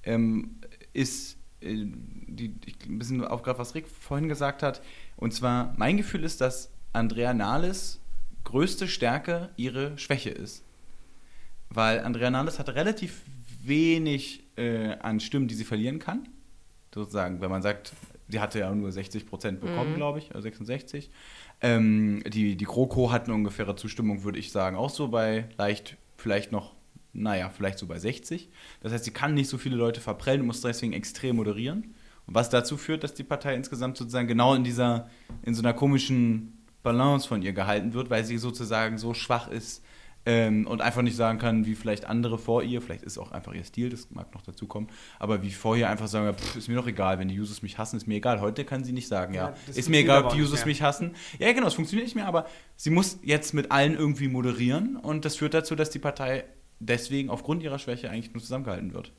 ähm, 0.04 0.60
ist 0.94 1.39
die, 1.62 2.55
ich, 2.66 2.76
ein 2.88 2.99
bisschen 2.99 3.24
aufgreifen, 3.24 3.60
was 3.60 3.76
Rick 3.76 3.88
vorhin 3.88 4.30
gesagt 4.30 4.64
hat. 4.64 4.82
Und 5.18 5.34
zwar, 5.34 5.74
mein 5.78 5.97
Gefühl 5.97 6.24
ist, 6.24 6.41
dass 6.41 6.72
Andrea 6.93 7.34
Nahles 7.34 7.99
größte 8.43 8.88
Stärke 8.88 9.49
ihre 9.57 9.97
Schwäche 9.97 10.30
ist. 10.30 10.64
Weil 11.70 11.99
Andrea 11.99 12.32
Nahles 12.32 12.57
hat 12.60 12.70
relativ 12.70 13.22
wenig 13.62 14.43
äh, 14.57 14.95
an 14.99 15.20
Stimmen, 15.20 15.47
die 15.47 15.55
sie 15.55 15.66
verlieren 15.66 15.99
kann. 15.99 16.28
Sozusagen, 16.93 17.41
wenn 17.41 17.51
man 17.51 17.62
sagt, 17.62 17.93
sie 18.28 18.39
hatte 18.39 18.60
ja 18.60 18.74
nur 18.74 18.91
60 18.91 19.28
Prozent 19.28 19.60
bekommen, 19.60 19.95
glaube 19.95 20.20
ich, 20.20 20.32
oder 20.32 20.41
66. 20.41 21.12
Ähm, 21.62 22.24
die, 22.26 22.55
die 22.55 22.66
GroKo 22.66 23.12
hat 23.12 23.26
eine 23.26 23.36
ungefähre 23.36 23.76
Zustimmung, 23.76 24.24
würde 24.24 24.39
ich 24.39 24.51
sagen, 24.51 24.78
auch 24.78 24.89
so 24.89 25.10
bei 25.10 25.49
leicht, 25.57 25.97
vielleicht 26.18 26.51
noch, 26.51 26.74
naja, 27.14 27.49
vielleicht 27.49 27.80
so 27.80 27.88
bei 27.88 27.99
60. 27.99 28.49
Das 28.82 28.93
heißt, 28.93 29.03
sie 29.05 29.12
kann 29.12 29.34
nicht 29.34 29.49
so 29.49 29.57
viele 29.57 29.76
Leute 29.76 30.01
verprellen 30.01 30.41
und 30.41 30.47
muss 30.47 30.62
deswegen 30.62 30.93
extrem 30.93 31.38
moderieren. 31.38 31.95
Und 32.28 32.36
was 32.36 32.49
dazu 32.49 32.78
führt, 32.78 33.03
dass 33.03 33.14
die 33.14 33.24
Partei 33.24 33.55
insgesamt 33.55 33.97
sozusagen 33.97 34.28
genau 34.28 34.53
in 34.53 34.64
dieser, 34.64 35.10
in 35.41 35.55
so 35.55 35.62
einer 35.62 35.74
komischen 35.74 36.60
Balance 36.84 37.28
von 37.28 37.41
ihr 37.41 37.53
gehalten 37.53 37.93
wird, 37.93 38.10
weil 38.10 38.24
sie 38.24 38.38
sozusagen 38.38 38.97
so 38.97 39.14
schwach 39.14 39.49
ist 39.49 39.84
ähm, 40.26 40.68
und 40.68 40.82
einfach 40.82 41.01
nicht 41.01 41.16
sagen 41.16 41.39
kann, 41.39 41.66
wie 41.66 41.76
vielleicht 41.76 42.05
andere 42.05 42.38
vor 42.38 42.62
ihr, 42.62 42.82
vielleicht 42.82 43.03
ist 43.03 43.18
auch 43.18 43.32
einfach 43.32 43.53
ihr 43.53 43.64
Stil, 43.64 43.89
das 43.89 44.12
mag 44.12 44.34
noch 44.34 44.41
dazu 44.41 44.68
kommen, 44.68 44.88
aber 45.18 45.41
wie 45.43 45.51
vor 45.51 45.76
ihr 45.76 45.89
einfach 45.89 46.07
sagen, 46.07 46.36
pff, 46.36 46.55
ist 46.55 46.68
mir 46.68 46.76
doch 46.76 46.88
egal, 46.88 47.20
wenn 47.20 47.30
die 47.30 47.39
Users 47.39 47.62
mich 47.62 47.78
hassen, 47.78 47.97
ist 47.97 48.07
mir 48.07 48.16
egal. 48.16 48.41
Heute 48.41 48.64
kann 48.64 48.84
sie 48.84 48.91
nicht 48.93 49.07
sagen, 49.07 49.34
ja, 49.34 49.49
Ja, 49.49 49.74
ist 49.74 49.89
mir 49.89 49.99
egal, 49.99 50.24
ob 50.26 50.34
die 50.34 50.41
Users 50.41 50.66
mich 50.66 50.82
hassen. 50.82 51.16
Ja, 51.39 51.51
genau, 51.51 51.68
es 51.68 51.74
funktioniert 51.74 52.05
nicht 52.05 52.16
mehr, 52.16 52.28
aber 52.28 52.45
sie 52.76 52.91
muss 52.91 53.20
jetzt 53.24 53.53
mit 53.53 53.72
allen 53.72 53.95
irgendwie 53.95 54.28
moderieren 54.28 54.97
und 54.97 55.26
das 55.26 55.38
führt 55.38 55.53
dazu, 55.53 55.76
dass 55.76 55.89
die 55.89 55.99
Partei 55.99 56.45
deswegen 56.80 57.30
aufgrund 57.30 57.64
ihrer 57.64 57.80
Schwäche 57.80 58.10
eigentlich 58.10 58.34
nur 58.34 58.42
zusammengehalten 58.42 58.94
wird. 58.94 59.12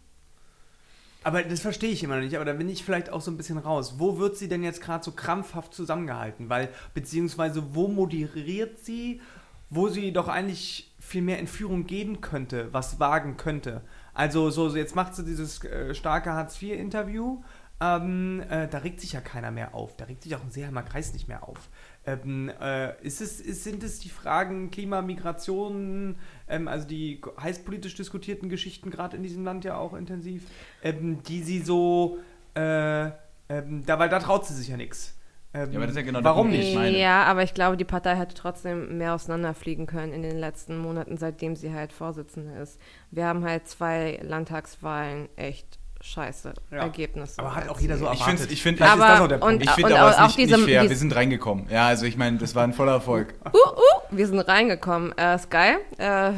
Aber 1.23 1.43
das 1.43 1.61
verstehe 1.61 1.91
ich 1.91 2.03
immer 2.03 2.17
noch 2.17 2.23
nicht, 2.23 2.37
aber 2.37 2.47
da 2.47 2.55
bin 2.55 2.69
ich 2.69 2.83
vielleicht 2.83 3.11
auch 3.11 3.21
so 3.21 3.31
ein 3.31 3.37
bisschen 3.37 3.59
raus. 3.59 3.97
Wo 3.99 4.19
wird 4.19 4.39
sie 4.39 4.49
denn 4.49 4.63
jetzt 4.63 4.81
gerade 4.81 5.05
so 5.05 5.13
krampfhaft 5.13 5.75
zusammengehalten? 5.75 6.49
Weil, 6.49 6.71
beziehungsweise 6.95 7.75
wo 7.75 7.89
moderiert 7.89 8.79
sie, 8.79 9.21
wo 9.69 9.89
sie 9.89 10.13
doch 10.13 10.29
eigentlich 10.29 10.95
viel 10.99 11.23
mehr 11.23 11.39
in 11.39 11.47
Führung 11.47 11.87
gehen 11.87 12.23
könnte, 12.23 12.73
was 12.73 13.01
wagen 13.01 13.37
könnte? 13.37 13.83
Also, 14.15 14.51
so, 14.51 14.71
so 14.71 14.77
jetzt 14.77 14.97
macht 14.97 15.15
sie 15.15 15.25
dieses 15.25 15.63
äh, 15.65 15.95
starke 15.95 16.33
Hartz-IV-Interview. 16.33 17.43
Ähm, 17.83 18.43
äh, 18.49 18.69
da 18.69 18.79
regt 18.79 19.01
sich 19.01 19.13
ja 19.13 19.21
keiner 19.21 19.51
mehr 19.51 19.75
auf. 19.75 19.97
Da 19.97 20.07
regt 20.07 20.23
sich 20.23 20.35
auch 20.35 20.43
ein 20.43 20.51
Seeheimer 20.51 20.83
Kreis 20.83 21.13
nicht 21.13 21.29
mehr 21.29 21.47
auf. 21.47 21.69
Ähm, 22.07 22.51
äh, 22.61 22.99
ist 23.05 23.21
es, 23.21 23.41
ist, 23.41 23.63
sind 23.63 23.83
es 23.85 23.99
die 23.99 24.09
Fragen 24.09 24.71
Klima, 24.71 25.03
Migration, 25.03 26.17
ähm, 26.49 26.67
also 26.67 26.87
die 26.87 27.21
heiß 27.41 27.61
politisch 27.65 27.95
diskutierten 27.95 28.49
Geschichten 28.49 28.91
gerade 28.91 29.17
in 29.19 29.23
diesem 29.23 29.45
Land 29.45 29.65
ja 29.65 29.77
auch 29.77 29.93
intensiv, 29.93 30.45
ähm, 30.83 31.23
die 31.25 31.43
sie 31.43 31.61
so, 31.61 32.19
äh, 32.55 33.11
ähm, 33.51 33.85
da, 33.85 33.99
weil 33.99 34.09
da 34.09 34.19
traut 34.19 34.47
sie 34.47 34.55
sich 34.55 34.69
ja 34.69 34.79
nichts. 34.79 35.15
Ähm, 35.53 35.73
Ja, 35.73 35.79
aber 35.79 35.87
das 35.87 35.91
ist 35.91 35.97
ja 35.97 36.03
genau 36.03 36.23
warum 36.23 36.49
Punkt, 36.49 36.57
nicht? 36.59 36.75
meine. 36.75 36.97
Ja, 36.97 37.25
aber 37.25 37.43
ich 37.43 37.55
glaube, 37.55 37.77
die 37.77 37.85
Partei 37.85 38.15
hätte 38.17 38.35
trotzdem 38.35 38.97
mehr 38.99 39.15
auseinanderfliegen 39.15 39.87
können 39.87 40.13
in 40.13 40.23
den 40.23 40.39
letzten 40.39 40.79
Monaten, 40.79 41.17
seitdem 41.17 41.57
sie 41.57 41.73
halt 41.73 41.93
Vorsitzende 41.93 42.57
ist. 42.61 42.81
Wir 43.11 43.27
haben 43.27 43.45
halt 43.45 43.67
zwei 43.67 44.21
Landtagswahlen 44.23 45.29
echt 45.37 45.80
scheiße 46.03 46.55
Ja. 46.71 46.79
Ergebnisse. 46.79 47.39
Aber 47.39 47.55
hat 47.55 47.69
auch 47.69 47.79
jeder 47.81 47.97
so 47.99 48.05
Ich 48.07 48.21
erwartet. 48.21 48.39
finde, 48.41 48.53
ich 48.55 48.63
find, 48.63 48.83
Aber- 48.83 48.93
ist 48.93 49.01
das 49.11 49.21
auch 49.21 49.29
der 49.29 49.43
und- 49.43 49.49
Punkt. 49.49 49.65
ich 49.65 49.71
finde 49.71 50.01
aber, 50.01 50.11
es 50.11 50.17
auch 50.17 50.27
nicht, 50.27 50.39
diese- 50.39 50.57
nicht 50.57 50.65
fair, 50.65 50.89
wir 50.89 50.97
sind 50.97 51.15
reingekommen. 51.15 51.67
Ja, 51.71 51.87
also 51.89 52.07
ich 52.07 52.17
meine, 52.17 52.39
das 52.39 52.55
war 52.55 52.65
ein 52.65 52.73
voller 52.73 52.93
Erfolg. 52.93 53.35
Uh, 53.47 53.57
uh, 53.59 53.83
wir 54.17 54.27
sind 54.27 54.41
reingekommen. 54.41 55.17
Äh, 55.19 55.35
ist 55.37 55.51
geil. 55.51 55.77
Äh, 55.99 56.33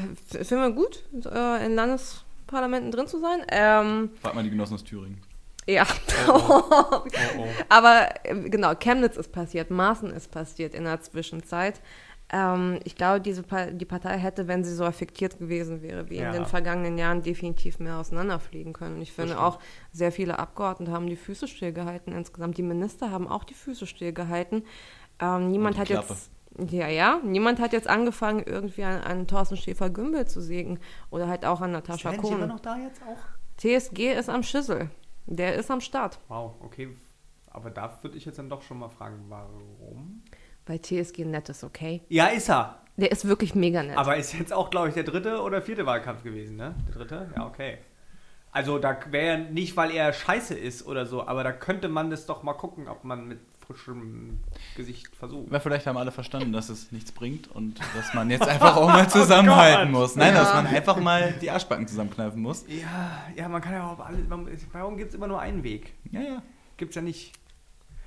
Finden 0.44 0.62
wir 0.64 0.70
gut, 0.72 1.02
äh, 1.32 1.64
in 1.66 1.74
Landesparlamenten 1.76 2.90
drin 2.90 3.06
zu 3.06 3.20
sein. 3.20 3.44
Ähm, 3.50 4.10
Frag 4.20 4.34
mal 4.34 4.42
die 4.44 4.50
Genossen 4.50 4.74
aus 4.74 4.84
Thüringen. 4.84 5.22
ja. 5.66 5.86
oh. 6.28 6.62
Aber 7.68 8.08
äh, 8.24 8.34
genau, 8.50 8.74
Chemnitz 8.74 9.16
ist 9.16 9.30
passiert, 9.32 9.70
Maaßen 9.70 10.12
ist 10.12 10.30
passiert 10.32 10.74
in 10.74 10.84
der 10.84 11.00
Zwischenzeit. 11.00 11.80
Ähm, 12.34 12.80
ich 12.84 12.96
glaube, 12.96 13.20
diese 13.20 13.42
pa 13.42 13.66
die 13.66 13.84
Partei 13.84 14.16
hätte, 14.18 14.48
wenn 14.48 14.64
sie 14.64 14.74
so 14.74 14.84
affektiert 14.84 15.38
gewesen 15.38 15.82
wäre 15.82 16.08
wie 16.08 16.16
Ja. 16.16 16.28
in 16.28 16.32
den 16.32 16.46
vergangenen 16.46 16.96
Jahren, 16.96 17.22
definitiv 17.22 17.78
mehr 17.78 17.98
auseinanderfliegen 17.98 18.72
können. 18.72 18.96
Und 18.96 19.02
ich 19.02 19.12
finde 19.12 19.38
auch, 19.38 19.58
sehr 19.92 20.12
viele 20.12 20.38
Abgeordnete 20.38 20.92
haben 20.92 21.06
die 21.06 21.16
Füße 21.16 21.46
stillgehalten 21.46 22.12
insgesamt. 22.14 22.56
Die 22.56 22.62
Minister 22.62 23.10
haben 23.10 23.28
auch 23.28 23.44
die 23.44 23.54
Füße 23.54 23.86
stillgehalten. 23.86 24.64
Ähm, 25.20 25.50
niemand 25.50 25.76
hat 25.78 25.88
Klappe. 25.88 26.14
jetzt. 26.14 26.30
Ja, 26.72 26.88
ja. 26.88 27.20
Niemand 27.24 27.60
hat 27.60 27.72
jetzt 27.72 27.88
angefangen, 27.88 28.42
irgendwie 28.44 28.84
an, 28.84 29.00
an 29.02 29.26
Thorsten 29.26 29.56
Schäfer-Gümbel 29.56 30.26
zu 30.26 30.40
sägen. 30.40 30.78
Oder 31.10 31.28
halt 31.28 31.44
auch 31.44 31.60
an 31.60 31.70
Ist 31.74 31.88
Natascha 31.88 32.16
Kohn. 32.16 32.46
noch 32.48 32.60
da 32.60 32.76
jetzt 32.78 33.00
auch? 33.02 33.18
TSG 33.58 34.12
ist 34.14 34.28
am 34.30 34.42
Schüssel. 34.42 34.90
Der 35.26 35.54
ist 35.54 35.70
am 35.70 35.80
Start. 35.80 36.18
Wow, 36.28 36.54
okay. 36.60 36.94
Aber 37.50 37.70
da 37.70 37.98
würde 38.02 38.16
ich 38.16 38.24
jetzt 38.24 38.38
dann 38.38 38.48
doch 38.50 38.62
schon 38.62 38.78
mal 38.78 38.88
fragen, 38.88 39.24
warum? 39.28 40.22
Weil 40.66 40.80
TSG 40.80 41.24
nett 41.24 41.48
ist, 41.48 41.64
okay? 41.64 42.00
Ja, 42.08 42.26
ist 42.26 42.48
er. 42.48 42.78
Der 42.96 43.10
ist 43.10 43.26
wirklich 43.26 43.54
mega 43.54 43.82
nett. 43.82 43.96
Aber 43.96 44.16
ist 44.16 44.32
jetzt 44.34 44.52
auch, 44.52 44.70
glaube 44.70 44.88
ich, 44.88 44.94
der 44.94 45.02
dritte 45.04 45.40
oder 45.42 45.62
vierte 45.62 45.86
Wahlkampf 45.86 46.22
gewesen, 46.22 46.56
ne? 46.56 46.74
Der 46.88 46.94
dritte? 46.94 47.30
Ja, 47.34 47.46
okay. 47.46 47.78
Also 48.52 48.78
da 48.78 48.96
wäre 49.10 49.26
ja 49.26 49.44
nicht, 49.50 49.76
weil 49.78 49.90
er 49.92 50.12
scheiße 50.12 50.54
ist 50.54 50.86
oder 50.86 51.06
so, 51.06 51.26
aber 51.26 51.42
da 51.42 51.52
könnte 51.52 51.88
man 51.88 52.10
das 52.10 52.26
doch 52.26 52.42
mal 52.42 52.52
gucken, 52.52 52.86
ob 52.86 53.02
man 53.02 53.26
mit 53.26 53.38
frischem 53.66 54.40
Gesicht 54.76 55.16
versucht. 55.16 55.50
Ja, 55.50 55.58
vielleicht 55.58 55.86
haben 55.86 55.96
alle 55.96 56.10
verstanden, 56.12 56.52
dass 56.52 56.68
es 56.68 56.92
nichts 56.92 57.12
bringt 57.12 57.48
und 57.50 57.80
dass 57.96 58.12
man 58.12 58.28
jetzt 58.30 58.46
einfach 58.46 58.76
auch 58.76 58.88
mal 58.88 59.08
zusammenhalten 59.08 59.90
Gott. 59.92 60.00
muss. 60.02 60.16
Nein, 60.16 60.34
dass 60.34 60.48
Ja. 60.50 60.56
man 60.62 60.66
einfach 60.66 60.96
mal 60.98 61.32
die 61.40 61.50
Arschbacken 61.50 61.88
zusammenkneifen 61.88 62.42
muss. 62.42 62.66
Ja, 62.68 63.22
ja, 63.34 63.48
man 63.48 63.62
kann 63.62 63.72
ja 63.72 63.90
auch 63.90 64.00
alles. 64.00 64.28
Man, 64.28 64.46
warum 64.72 64.98
gibt 64.98 65.10
es 65.10 65.14
immer 65.14 65.28
nur 65.28 65.40
einen 65.40 65.62
Weg? 65.62 65.94
Ja, 66.10 66.20
ja. 66.20 66.42
Gibt's 66.76 66.96
ja 66.96 67.02
nicht. 67.02 67.32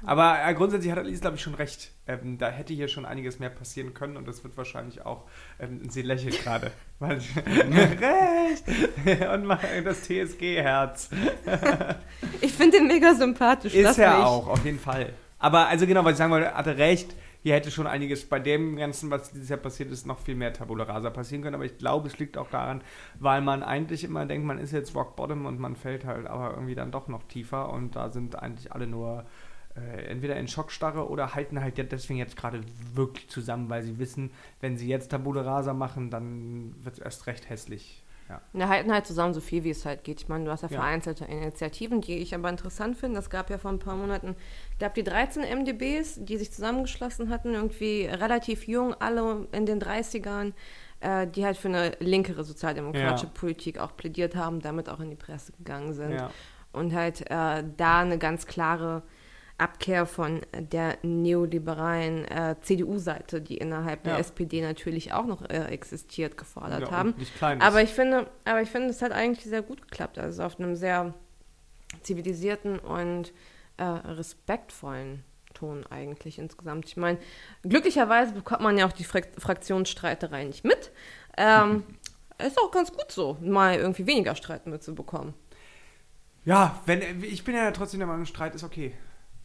Aber 0.05 0.37
äh, 0.45 0.53
grundsätzlich 0.53 0.91
hat 0.91 0.99
Alice, 0.99 1.21
glaube 1.21 1.35
ich, 1.35 1.41
schon 1.41 1.55
recht. 1.55 1.91
Ähm, 2.07 2.37
da 2.37 2.49
hätte 2.49 2.73
hier 2.73 2.87
schon 2.87 3.05
einiges 3.05 3.39
mehr 3.39 3.49
passieren 3.49 3.93
können 3.93 4.17
und 4.17 4.27
das 4.27 4.43
wird 4.43 4.55
wahrscheinlich 4.57 5.05
auch. 5.05 5.23
Ähm, 5.59 5.89
sie 5.89 6.01
lächelt 6.01 6.41
gerade. 6.43 6.71
Weil- 6.99 7.17
recht! 7.45 8.63
und 9.33 9.45
macht 9.45 9.65
das 9.83 10.03
TSG-Herz. 10.03 11.09
Ich 12.41 12.53
finde 12.53 12.77
den 12.77 12.87
mega 12.87 13.13
sympathisch. 13.15 13.73
Ist 13.73 13.97
er 13.97 14.17
mich. 14.17 14.25
auch, 14.25 14.47
auf 14.47 14.63
jeden 14.63 14.79
Fall. 14.79 15.13
Aber 15.39 15.67
also 15.67 15.85
genau, 15.85 16.03
was 16.03 16.13
ich 16.13 16.17
sagen 16.17 16.31
wollte, 16.31 16.53
hatte 16.53 16.77
recht. 16.77 17.15
Hier 17.43 17.53
hätte 17.53 17.69
schon 17.69 17.85
einiges 17.85 18.27
bei 18.27 18.39
dem 18.39 18.75
Ganzen, 18.75 19.11
was 19.11 19.31
dieses 19.31 19.49
Jahr 19.49 19.59
passiert 19.59 19.91
ist, 19.91 20.07
noch 20.07 20.17
viel 20.17 20.33
mehr 20.33 20.51
Tabula 20.51 20.85
Rasa 20.85 21.11
passieren 21.11 21.43
können. 21.43 21.53
Aber 21.53 21.65
ich 21.65 21.77
glaube, 21.77 22.07
es 22.07 22.17
liegt 22.17 22.39
auch 22.39 22.49
daran, 22.49 22.81
weil 23.19 23.41
man 23.41 23.61
eigentlich 23.61 24.03
immer 24.03 24.25
denkt, 24.25 24.47
man 24.47 24.57
ist 24.57 24.71
jetzt 24.71 24.95
Rock 24.95 25.15
Bottom 25.15 25.45
und 25.45 25.59
man 25.59 25.75
fällt 25.75 26.05
halt 26.05 26.25
aber 26.25 26.55
irgendwie 26.55 26.73
dann 26.73 26.91
doch 26.91 27.07
noch 27.07 27.21
tiefer. 27.27 27.69
Und 27.69 27.95
da 27.95 28.09
sind 28.09 28.41
eigentlich 28.41 28.71
alle 28.71 28.87
nur 28.87 29.25
äh, 29.75 30.05
entweder 30.05 30.35
in 30.37 30.47
Schockstarre 30.47 31.09
oder 31.09 31.35
halten 31.35 31.59
halt 31.61 31.77
deswegen 31.91 32.19
jetzt 32.19 32.37
gerade 32.37 32.61
wirklich 32.93 33.27
zusammen, 33.29 33.69
weil 33.69 33.83
sie 33.83 33.99
wissen, 33.99 34.31
wenn 34.61 34.77
sie 34.77 34.87
jetzt 34.87 35.09
Tabula 35.11 35.41
Rasa 35.41 35.73
machen, 35.73 36.09
dann 36.09 36.73
wird 36.83 36.95
es 36.97 36.99
erst 37.03 37.27
recht 37.27 37.49
hässlich. 37.49 38.01
Ja. 38.29 38.41
Wir 38.53 38.69
halten 38.69 38.91
halt 38.91 39.05
zusammen 39.05 39.35
so 39.35 39.39
viel, 39.41 39.63
wie 39.63 39.69
es 39.69 39.85
halt 39.85 40.03
geht. 40.03 40.19
Ich 40.21 40.27
meine, 40.29 40.45
du 40.45 40.51
hast 40.51 40.63
ja, 40.63 40.69
Ja. 40.69 40.79
vereinzelte 40.79 41.25
Initiativen, 41.25 42.01
die 42.01 42.17
ich 42.17 42.33
aber 42.33 42.49
interessant 42.49 42.97
finde. 42.97 43.19
Es 43.19 43.29
gab 43.29 43.51
ja 43.51 43.59
vor 43.59 43.69
ein 43.71 43.77
paar 43.77 43.95
Monaten, 43.95 44.35
gab 44.79 44.95
die 44.95 45.03
13 45.03 45.43
MDBs, 45.43 46.25
die 46.25 46.37
sich 46.37 46.51
zusammengeschlossen 46.51 47.29
hatten, 47.29 47.53
irgendwie 47.53 48.05
relativ 48.05 48.67
jung, 48.67 48.95
alle 48.95 49.47
in 49.51 49.67
den 49.67 49.79
30ern, 49.79 50.53
äh, 51.01 51.27
die 51.27 51.45
halt 51.45 51.57
für 51.57 51.67
eine 51.67 51.91
linkere 51.99 52.43
sozialdemokratische 52.43 53.27
Ja. 53.27 53.31
Politik 53.31 53.77
auch 53.77 53.95
plädiert 53.95 54.35
haben, 54.35 54.59
damit 54.59 54.89
auch 54.89 55.01
in 55.01 55.11
die 55.11 55.15
Presse 55.15 55.51
gegangen 55.51 55.93
sind. 55.93 56.13
Und 56.71 56.95
halt 56.95 57.21
äh, 57.29 57.63
da 57.77 57.99
eine 57.99 58.17
ganz 58.17 58.47
klare 58.47 59.03
Abkehr 59.57 60.05
von 60.05 60.41
der 60.53 60.97
neoliberalen 61.01 62.25
äh, 62.25 62.55
CDU-Seite, 62.61 63.41
die 63.41 63.57
innerhalb 63.57 64.03
der 64.03 64.13
Ja. 64.13 64.19
SPD 64.19 64.61
natürlich 64.61 65.13
auch 65.13 65.25
noch 65.25 65.41
äh, 65.49 65.65
existiert, 65.67 66.35
gefordert 66.37 66.81
Ja, 66.81 66.91
haben. 66.91 67.15
Aber 67.59 67.81
ich 67.81 67.91
finde, 67.91 68.29
aber 68.43 68.61
ich 68.61 68.69
finde, 68.69 68.89
es 68.89 69.01
hat 69.01 69.13
eigentlich 69.13 69.45
sehr 69.45 69.61
gut 69.61 69.81
geklappt. 69.81 70.17
Also 70.17 70.43
auf 70.43 70.59
einem 70.59 70.75
sehr 70.75 71.13
zivilisierten 72.01 72.79
und 72.79 73.31
äh, 73.77 73.83
respektvollen 73.83 75.23
Ton 75.53 75.85
eigentlich 75.89 76.37
insgesamt. 76.37 76.87
Ich 76.87 76.97
meine, 76.97 77.17
glücklicherweise 77.63 78.33
bekommt 78.33 78.61
man 78.61 78.77
ja 78.77 78.85
auch 78.85 78.91
die 78.91 79.05
Frak 79.05 79.29
Fraktionsstreiterei 79.37 80.43
nicht 80.43 80.65
mit. 80.65 80.91
Ähm, 81.37 81.83
ist 82.45 82.59
auch 82.59 82.71
ganz 82.71 82.91
gut 82.91 83.09
so, 83.09 83.37
mal 83.41 83.75
irgendwie 83.77 84.05
weniger 84.05 84.35
Streit 84.35 84.67
mitzubekommen. 84.67 85.33
Ja, 86.43 86.81
wenn 86.85 87.23
ich 87.23 87.43
bin 87.45 87.55
ja 87.55 87.71
trotzdem 87.71 88.01
der 88.01 88.07
Meinung, 88.07 88.25
Streit 88.25 88.53
ist 88.53 88.63
okay. 88.65 88.93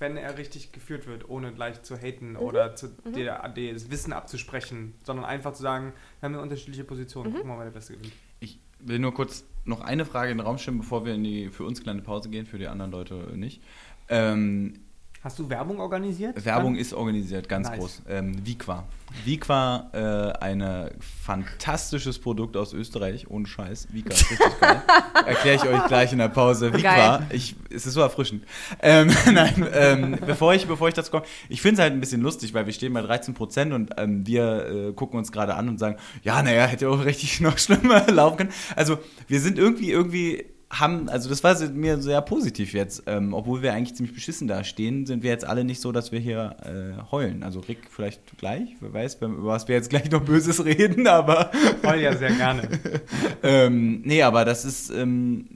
Wenn 0.00 0.16
er 0.16 0.36
richtig 0.36 0.72
geführt 0.72 1.06
wird, 1.06 1.28
ohne 1.28 1.52
gleich 1.52 1.82
zu 1.82 1.96
haten 1.96 2.36
oder 2.36 2.74
zu 2.74 2.88
der 3.04 3.48
das 3.48 3.90
Wissen 3.90 4.12
abzusprechen, 4.12 4.94
sondern 5.04 5.24
einfach 5.24 5.52
zu 5.52 5.62
sagen, 5.62 5.92
wir 6.18 6.26
haben 6.26 6.34
eine 6.34 6.42
unterschiedliche 6.42 6.84
Position, 6.84 7.26
gucken 7.26 7.40
wir 7.40 7.44
mal, 7.44 7.58
wer 7.58 7.66
der 7.66 7.72
Beste 7.72 7.92
gewinnt. 7.92 8.12
Ich 8.40 8.58
will 8.80 8.98
nur 8.98 9.14
kurz 9.14 9.44
noch 9.64 9.82
eine 9.82 10.04
Frage 10.04 10.32
in 10.32 10.38
den 10.38 10.46
Raum 10.46 10.58
stellen, 10.58 10.78
bevor 10.78 11.04
wir 11.04 11.14
in 11.14 11.22
die 11.22 11.50
für 11.50 11.64
uns 11.64 11.82
kleine 11.82 12.02
Pause 12.02 12.30
gehen, 12.30 12.46
für 12.46 12.58
die 12.58 12.66
anderen 12.66 12.90
Leute 12.90 13.14
nicht. 13.36 13.62
Ähm, 14.08 14.80
Hast 15.22 15.38
du 15.38 15.50
Werbung 15.50 15.78
organisiert? 15.80 16.42
Werbung 16.46 16.72
Dann? 16.72 16.80
ist 16.80 16.94
organisiert, 16.94 17.46
ganz 17.46 17.68
Nice. 17.68 17.78
groß. 17.78 18.02
Ähm, 18.08 18.46
Viqua. 18.46 18.84
Viqua, 19.26 19.90
äh, 19.92 20.38
ein 20.42 20.90
fantastisches 20.98 22.18
Produkt 22.18 22.56
aus 22.56 22.72
Österreich, 22.72 23.28
ohne 23.28 23.46
Scheiß. 23.46 23.88
Viqua 23.92 24.14
ist 24.14 24.30
richtig 24.30 24.60
geil. 24.60 24.82
Erkläre 25.26 25.56
ich 25.56 25.64
euch 25.64 25.86
gleich 25.88 26.12
in 26.12 26.18
der 26.20 26.28
Pause. 26.28 26.72
Viqua, 26.72 27.20
ich, 27.28 27.54
es 27.68 27.84
ist 27.84 27.92
so 27.92 28.00
erfrischend. 28.00 28.44
Ähm, 28.80 29.10
nein, 29.34 29.68
ähm, 29.74 30.16
bevor, 30.24 30.54
ich, 30.54 30.66
bevor 30.66 30.88
ich 30.88 30.94
dazu 30.94 31.10
komme, 31.10 31.26
ich 31.50 31.60
finde 31.60 31.74
es 31.74 31.80
halt 31.82 31.92
ein 31.92 32.00
bisschen 32.00 32.22
lustig, 32.22 32.54
weil 32.54 32.64
wir 32.64 32.72
stehen 32.72 32.94
bei 32.94 33.02
13 33.02 33.34
Prozent 33.34 33.74
und 33.74 33.90
ähm, 33.98 34.26
wir 34.26 34.88
äh, 34.88 34.92
gucken 34.94 35.18
uns 35.18 35.30
gerade 35.30 35.54
an 35.54 35.68
und 35.68 35.78
sagen, 35.78 35.96
ja, 36.22 36.42
naja, 36.42 36.64
hätte 36.64 36.88
auch 36.88 37.04
richtig 37.04 37.40
noch 37.42 37.58
schlimmer 37.58 38.06
laufen 38.10 38.38
können. 38.38 38.52
Also 38.74 38.98
wir 39.28 39.40
sind 39.40 39.58
irgendwie, 39.58 39.90
irgendwie 39.90 40.46
haben, 40.70 41.08
also 41.08 41.28
das 41.28 41.42
war 41.42 41.58
mir 41.70 42.00
sehr 42.00 42.20
positiv 42.22 42.72
jetzt, 42.74 43.02
ähm, 43.06 43.34
obwohl 43.34 43.60
wir 43.60 43.72
eigentlich 43.72 43.96
ziemlich 43.96 44.14
beschissen 44.14 44.46
da 44.46 44.62
stehen, 44.62 45.04
sind 45.04 45.24
wir 45.24 45.30
jetzt 45.30 45.44
alle 45.44 45.64
nicht 45.64 45.80
so, 45.80 45.90
dass 45.90 46.12
wir 46.12 46.20
hier 46.20 46.56
äh, 46.62 47.10
heulen. 47.10 47.42
Also 47.42 47.60
Rick 47.60 47.88
vielleicht 47.90 48.38
gleich, 48.38 48.76
wer 48.78 48.92
weiß, 48.92 49.16
über 49.16 49.46
was 49.46 49.66
wir 49.66 49.74
jetzt 49.74 49.90
gleich 49.90 50.10
noch 50.12 50.22
Böses 50.22 50.64
reden, 50.64 51.08
aber 51.08 51.50
Voll 51.82 52.00
ja 52.00 52.16
sehr 52.16 52.30
gerne. 52.32 52.68
ähm, 53.42 54.02
nee, 54.04 54.22
aber 54.22 54.44
das 54.44 54.64
ist, 54.64 54.90
ähm, 54.90 55.48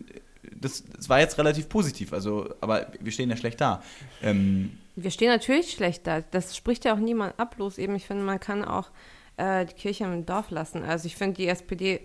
das, 0.60 0.82
das 0.96 1.08
war 1.08 1.20
jetzt 1.20 1.38
relativ 1.38 1.68
positiv, 1.68 2.12
also, 2.12 2.52
aber 2.60 2.88
wir 3.00 3.12
stehen 3.12 3.30
ja 3.30 3.36
schlecht 3.36 3.60
da. 3.60 3.82
Ähm, 4.20 4.78
Wir 4.96 5.12
stehen 5.12 5.28
natürlich 5.28 5.70
schlecht 5.70 6.08
da. 6.08 6.22
Das 6.22 6.56
spricht 6.56 6.84
ja 6.84 6.92
auch 6.92 6.98
niemand 6.98 7.38
ab, 7.38 7.54
bloß 7.56 7.78
eben, 7.78 7.94
ich 7.94 8.04
finde, 8.04 8.24
man 8.24 8.40
kann 8.40 8.64
auch 8.64 8.90
äh, 9.36 9.64
die 9.64 9.74
Kirche 9.74 10.04
im 10.04 10.26
Dorf 10.26 10.50
lassen. 10.50 10.82
Also 10.82 11.06
ich 11.06 11.14
finde, 11.14 11.36
die 11.36 11.46
SPD 11.46 12.00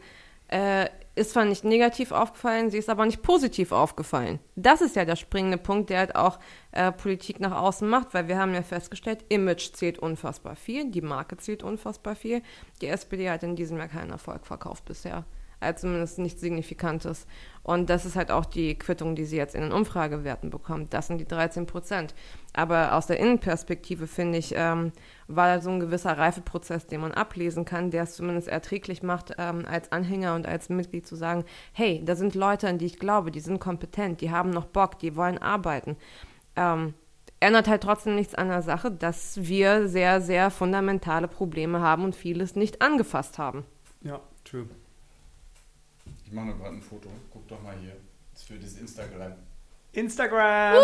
äh, 0.49 0.88
ist 1.20 1.32
zwar 1.32 1.45
nicht 1.45 1.63
negativ 1.63 2.11
aufgefallen, 2.11 2.70
sie 2.70 2.78
ist 2.78 2.89
aber 2.89 3.05
nicht 3.05 3.22
positiv 3.22 3.72
aufgefallen. 3.72 4.39
Das 4.55 4.82
ist 4.82 4.95
ja 4.95 5.05
der 5.05 5.15
springende 5.15 5.57
Punkt, 5.57 5.89
der 5.89 5.99
halt 5.99 6.15
auch 6.15 6.39
äh, 6.72 6.91
Politik 6.91 7.39
nach 7.39 7.61
außen 7.61 7.88
macht, 7.88 8.13
weil 8.13 8.28
wir 8.28 8.38
haben 8.38 8.53
ja 8.53 8.61
festgestellt, 8.61 9.26
Image 9.30 9.74
zählt 9.74 9.99
unfassbar 9.99 10.55
viel, 10.55 10.89
die 10.89 11.01
Marke 11.01 11.38
zählt 11.38 11.63
unfassbar 11.63 12.15
viel. 12.15 12.41
Die 12.82 12.88
SPD 12.88 13.30
hat 13.30 13.43
in 13.43 13.55
diesem 13.55 13.78
Jahr 13.78 13.88
keinen 13.88 14.11
Erfolg 14.11 14.47
verkauft 14.47 14.86
bisher. 14.86 15.26
Also 15.60 15.82
zumindest 15.82 16.20
nichts 16.20 16.41
Signifikantes. 16.41 17.28
Und 17.64 17.89
das 17.89 18.05
ist 18.05 18.16
halt 18.16 18.32
auch 18.32 18.45
die 18.45 18.76
Quittung, 18.76 19.16
die 19.16 19.26
sie 19.26 19.38
jetzt 19.38 19.55
in 19.55 19.62
den 19.62 19.72
Umfragewerten 19.72 20.49
bekommt. 20.49 20.93
Das 20.93 21.07
sind 21.07 21.20
die 21.20 21.28
13 21.28 21.66
Prozent. 21.66 22.16
Aber 22.53 22.93
aus 22.95 23.07
der 23.07 23.20
Innenperspektive, 23.20 24.07
finde 24.07 24.38
ich, 24.38 24.53
ähm, 24.55 24.91
war 25.28 25.47
da 25.47 25.62
so 25.62 25.70
ein 25.70 25.80
gewisser 25.80 26.18
Reifeprozess, 26.18 26.88
den 26.88 27.01
man 27.01 27.12
ablesen 27.12 27.66
kann, 27.66 27.91
der 27.91 28.03
es 28.03 28.16
zumindest 28.16 28.47
erträglich 28.47 29.03
macht, 29.03 29.36
ähm, 29.38 29.66
als 29.70 29.91
Anhänger 29.91 30.36
und 30.36 30.47
als 30.47 30.70
Mitglied 30.70 31.05
zu 31.05 31.16
sagen, 31.16 31.43
hey, 31.74 32.01
da 32.03 32.16
sind 32.16 32.36
Leute, 32.36 32.68
an 32.68 32.78
die 32.78 32.86
ich 32.86 32.97
glaube, 32.97 33.30
die 33.30 33.41
sind 33.41 33.60
kompetent, 33.60 34.22
die 34.22 34.32
haben 34.32 34.49
noch 34.49 34.66
Bock, 34.66 34.97
die 34.99 35.16
wollen 35.16 35.38
arbeiten. 35.38 35.97
Ähm, 36.55 36.93
ändert 37.39 37.68
halt 37.68 37.84
trotzdem 37.84 38.16
nichts 38.16 38.36
an 38.36 38.47
der 38.47 38.62
Sache, 38.62 38.91
dass 38.91 39.47
wir 39.47 39.88
sehr, 39.88 40.22
sehr 40.22 40.49
fundamentale 40.51 41.28
Probleme 41.28 41.82
haben 41.82 42.03
und 42.03 42.16
vieles 42.16 42.55
nicht 42.55 42.82
angefasst 42.82 43.38
haben. 43.38 43.66
Ja, 44.01 44.20
true. 44.43 44.68
Ich 46.30 46.36
mache 46.36 46.47
noch 46.47 46.57
gerade 46.59 46.75
ein 46.75 46.82
Foto, 46.82 47.09
guck 47.32 47.47
doch 47.47 47.61
mal 47.63 47.75
hier, 47.82 47.95
das 48.32 48.41
ist 48.41 48.47
für 48.47 48.59
das 48.59 48.73
Instagram. 48.75 49.34
Instagram! 49.93 50.75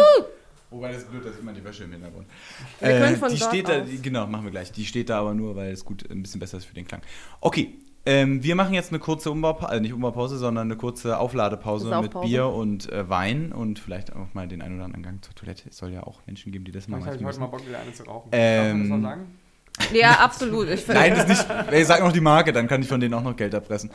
Wobei 0.72 0.91
das 0.91 1.04
ist 1.04 1.12
blöd, 1.12 1.24
dass 1.24 1.38
immer 1.38 1.54
die 1.54 1.64
Wäsche 1.64 1.84
im 1.84 1.91
Hintergrund. 1.91 2.28
Wir 2.80 2.89
können 3.00 3.18
von 3.18 3.32
die 3.32 3.38
dort 3.38 3.52
steht 3.52 3.70
da, 3.70 3.82
die, 3.82 4.02
genau, 4.02 4.26
machen 4.26 4.46
wir 4.46 4.52
gleich. 4.52 4.72
Die 4.72 4.86
steht 4.86 5.10
da 5.10 5.20
aber 5.20 5.36
nur, 5.36 5.56
weil 5.56 5.72
es 5.72 5.86
gut 5.86 6.10
ein 6.10 6.24
bisschen 6.24 6.39
besser 6.39 6.58
ist 6.58 6.66
für 6.66 6.74
den 6.74 6.88
Klang. 6.88 7.02
Okay, 7.39 7.76
ähm, 8.08 8.43
wir 8.43 8.56
machen 8.56 8.74
jetzt 8.74 8.89
eine 8.89 9.00
kurze 9.00 9.30
Umbaupause, 9.30 9.74
äh, 9.74 9.80
nicht 9.80 9.93
Umbaupause, 9.93 10.38
sondern 10.38 10.68
eine 10.68 10.78
kurze 10.78 11.20
Aufladepause 11.20 12.02
mit. 12.02 12.20
Bier 12.22 12.48
und 12.48 12.91
äh, 12.91 13.08
Wein 13.08 13.52
und 13.52 13.78
vielleicht 13.78 14.16
auch 14.16 14.34
mal 14.34 14.48
den 14.48 14.64
einen 14.64 14.76
oder 14.76 14.86
anderen 14.86 15.04
Gang 15.04 15.24
zur 15.24 15.36
Toilette. 15.36 15.70
Es 15.70 15.78
soll 15.78 15.91
ja 15.91 16.04
auch 16.04 16.20
Menschen 16.26 16.52
geben, 16.52 16.66
die 16.66 16.72
das 16.72 16.86
habe 16.86 16.93
machen 16.93 17.16
ich 17.20 17.26
heute 17.26 17.39
mal. 17.39 17.48
Bock, 17.48 17.66
wieder 17.68 17.80
eine 17.80 17.93
zu 17.93 18.04
rauchen. 18.04 18.30
Ähm, 18.32 18.58
Darf 18.58 18.74
man 18.74 18.80
das 18.80 18.89
mal 18.89 19.02
sagen? 19.10 19.45
Ja, 19.94 20.20
absolut. 20.20 20.68
Nein, 20.88 21.14
das 21.16 21.30
ist 21.30 21.48
nicht. 21.50 21.72
Ich 21.74 21.88
sag 21.88 22.02
noch 22.02 22.12
die 22.12 22.22
Marke, 22.22 22.52
dann 22.54 22.68
kann 22.68 22.82
ich 22.82 22.88
von 22.88 23.00
denen 23.00 23.14
auch 23.14 23.24
noch 23.24 23.36
Geld 23.36 23.54
erpressen. 23.54 23.90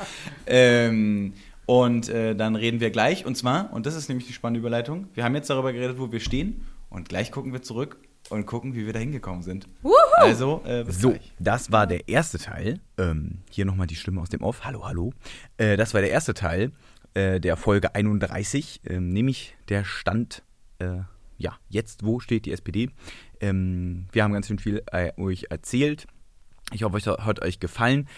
Ähm, 0.47 1.33
und 1.67 2.09
äh, 2.09 2.35
dann 2.35 2.57
reden 2.57 2.81
wir 2.81 2.91
gleich. 2.91 3.25
Und 3.27 3.37
zwar, 3.37 3.73
und 3.73 3.87
das 3.87 3.95
ist 3.95 4.09
nämlich 4.09 4.27
die 4.27 4.33
spannende 4.33 4.61
Überleitung, 4.61 5.09
wir 5.15 5.25
haben 5.25 5.35
jetzt 5.35 5.51
darüber 5.51 5.73
geredet, 5.73 5.99
wo 5.99 6.11
wir 6.13 6.21
stehen. 6.21 6.67
Und 6.89 7.09
gleich 7.09 7.31
gucken 7.31 7.53
wir 7.53 7.63
zurück 7.63 7.99
und 8.31 8.47
gucken, 8.47 8.75
wie 8.75 8.85
wir 8.87 8.93
da 8.93 8.99
hingekommen 8.99 9.43
sind. 9.43 9.67
Also, 10.17 10.63
äh, 10.67 10.85
bis 10.85 11.01
So, 11.01 11.11
gleich. 11.11 11.33
das 11.39 11.71
war 11.73 11.87
der 11.87 12.09
erste 12.09 12.39
Teil. 12.39 12.81
Ähm, 12.99 13.39
hier 13.51 13.65
nochmal 13.65 13.87
die 13.87 13.95
Stimme 13.95 14.21
aus 14.21 14.29
dem 14.29 14.43
Off. 14.43 14.65
Hallo, 14.65 14.85
hallo. 14.85 15.13
Äh, 15.57 15.77
das 15.77 15.95
war 15.95 16.01
der 16.01 16.11
erste 16.11 16.35
Teil 16.35 16.73
äh, 17.15 17.41
der 17.41 17.57
Folge 17.57 17.95
31, 17.95 18.81
ähm, 18.89 19.13
nämlich 19.13 19.57
der 19.69 19.85
Stand, 19.85 20.43
äh, 20.81 20.99
ja, 21.39 21.57
jetzt, 21.69 22.05
wo 22.05 22.21
steht 22.21 22.45
die 22.47 22.53
SPD? 22.53 22.91
Ähm, 23.41 24.07
wir 24.13 24.25
haben 24.25 24.33
ganz 24.33 24.47
schön 24.47 24.59
viel 24.59 24.83
äh, 24.93 25.13
euch 25.17 25.47
erzählt. 25.51 26.07
Ich 26.73 26.83
hoffe, 26.83 26.99
es 26.99 27.07
hat 27.07 27.43
euch 27.43 27.59
gefallen. 27.61 28.09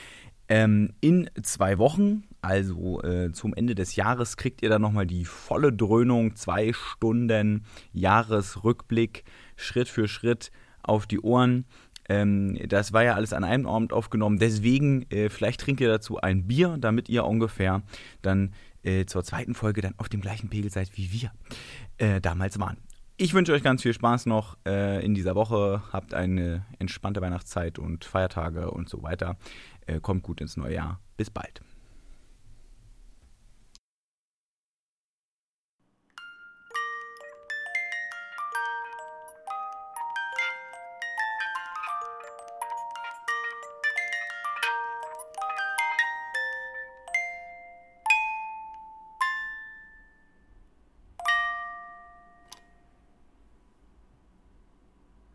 Ähm, 0.48 0.92
in 1.00 1.30
zwei 1.42 1.78
Wochen, 1.78 2.24
also 2.42 3.00
äh, 3.02 3.32
zum 3.32 3.54
Ende 3.54 3.74
des 3.74 3.96
Jahres, 3.96 4.36
kriegt 4.36 4.62
ihr 4.62 4.68
dann 4.68 4.82
nochmal 4.82 5.06
die 5.06 5.24
volle 5.24 5.72
Dröhnung, 5.72 6.36
zwei 6.36 6.72
Stunden 6.72 7.64
Jahresrückblick, 7.92 9.24
Schritt 9.56 9.88
für 9.88 10.08
Schritt 10.08 10.50
auf 10.82 11.06
die 11.06 11.20
Ohren. 11.20 11.64
Ähm, 12.08 12.58
das 12.68 12.92
war 12.92 13.04
ja 13.04 13.14
alles 13.14 13.32
an 13.32 13.44
einem 13.44 13.66
Abend 13.66 13.92
aufgenommen. 13.92 14.38
Deswegen, 14.38 15.10
äh, 15.10 15.30
vielleicht 15.30 15.60
trinkt 15.60 15.80
ihr 15.80 15.88
dazu 15.88 16.18
ein 16.18 16.46
Bier, 16.46 16.76
damit 16.78 17.08
ihr 17.08 17.24
ungefähr 17.24 17.82
dann 18.20 18.52
äh, 18.82 19.06
zur 19.06 19.24
zweiten 19.24 19.54
Folge 19.54 19.80
dann 19.80 19.94
auf 19.96 20.08
dem 20.08 20.20
gleichen 20.20 20.50
Pegel 20.50 20.70
seid, 20.70 20.96
wie 20.96 21.12
wir 21.12 21.32
äh, 21.98 22.20
damals 22.20 22.58
waren. 22.58 22.76
Ich 23.22 23.34
wünsche 23.34 23.52
euch 23.52 23.62
ganz 23.62 23.82
viel 23.82 23.94
Spaß 23.94 24.26
noch 24.26 24.56
äh, 24.66 25.00
in 25.06 25.14
dieser 25.14 25.36
Woche. 25.36 25.80
Habt 25.92 26.12
eine 26.12 26.66
entspannte 26.80 27.20
Weihnachtszeit 27.20 27.78
und 27.78 28.04
Feiertage 28.04 28.68
und 28.72 28.88
so 28.88 29.04
weiter. 29.04 29.36
Äh, 29.86 30.00
kommt 30.00 30.24
gut 30.24 30.40
ins 30.40 30.56
neue 30.56 30.74
Jahr. 30.74 30.98
Bis 31.16 31.30
bald. 31.30 31.62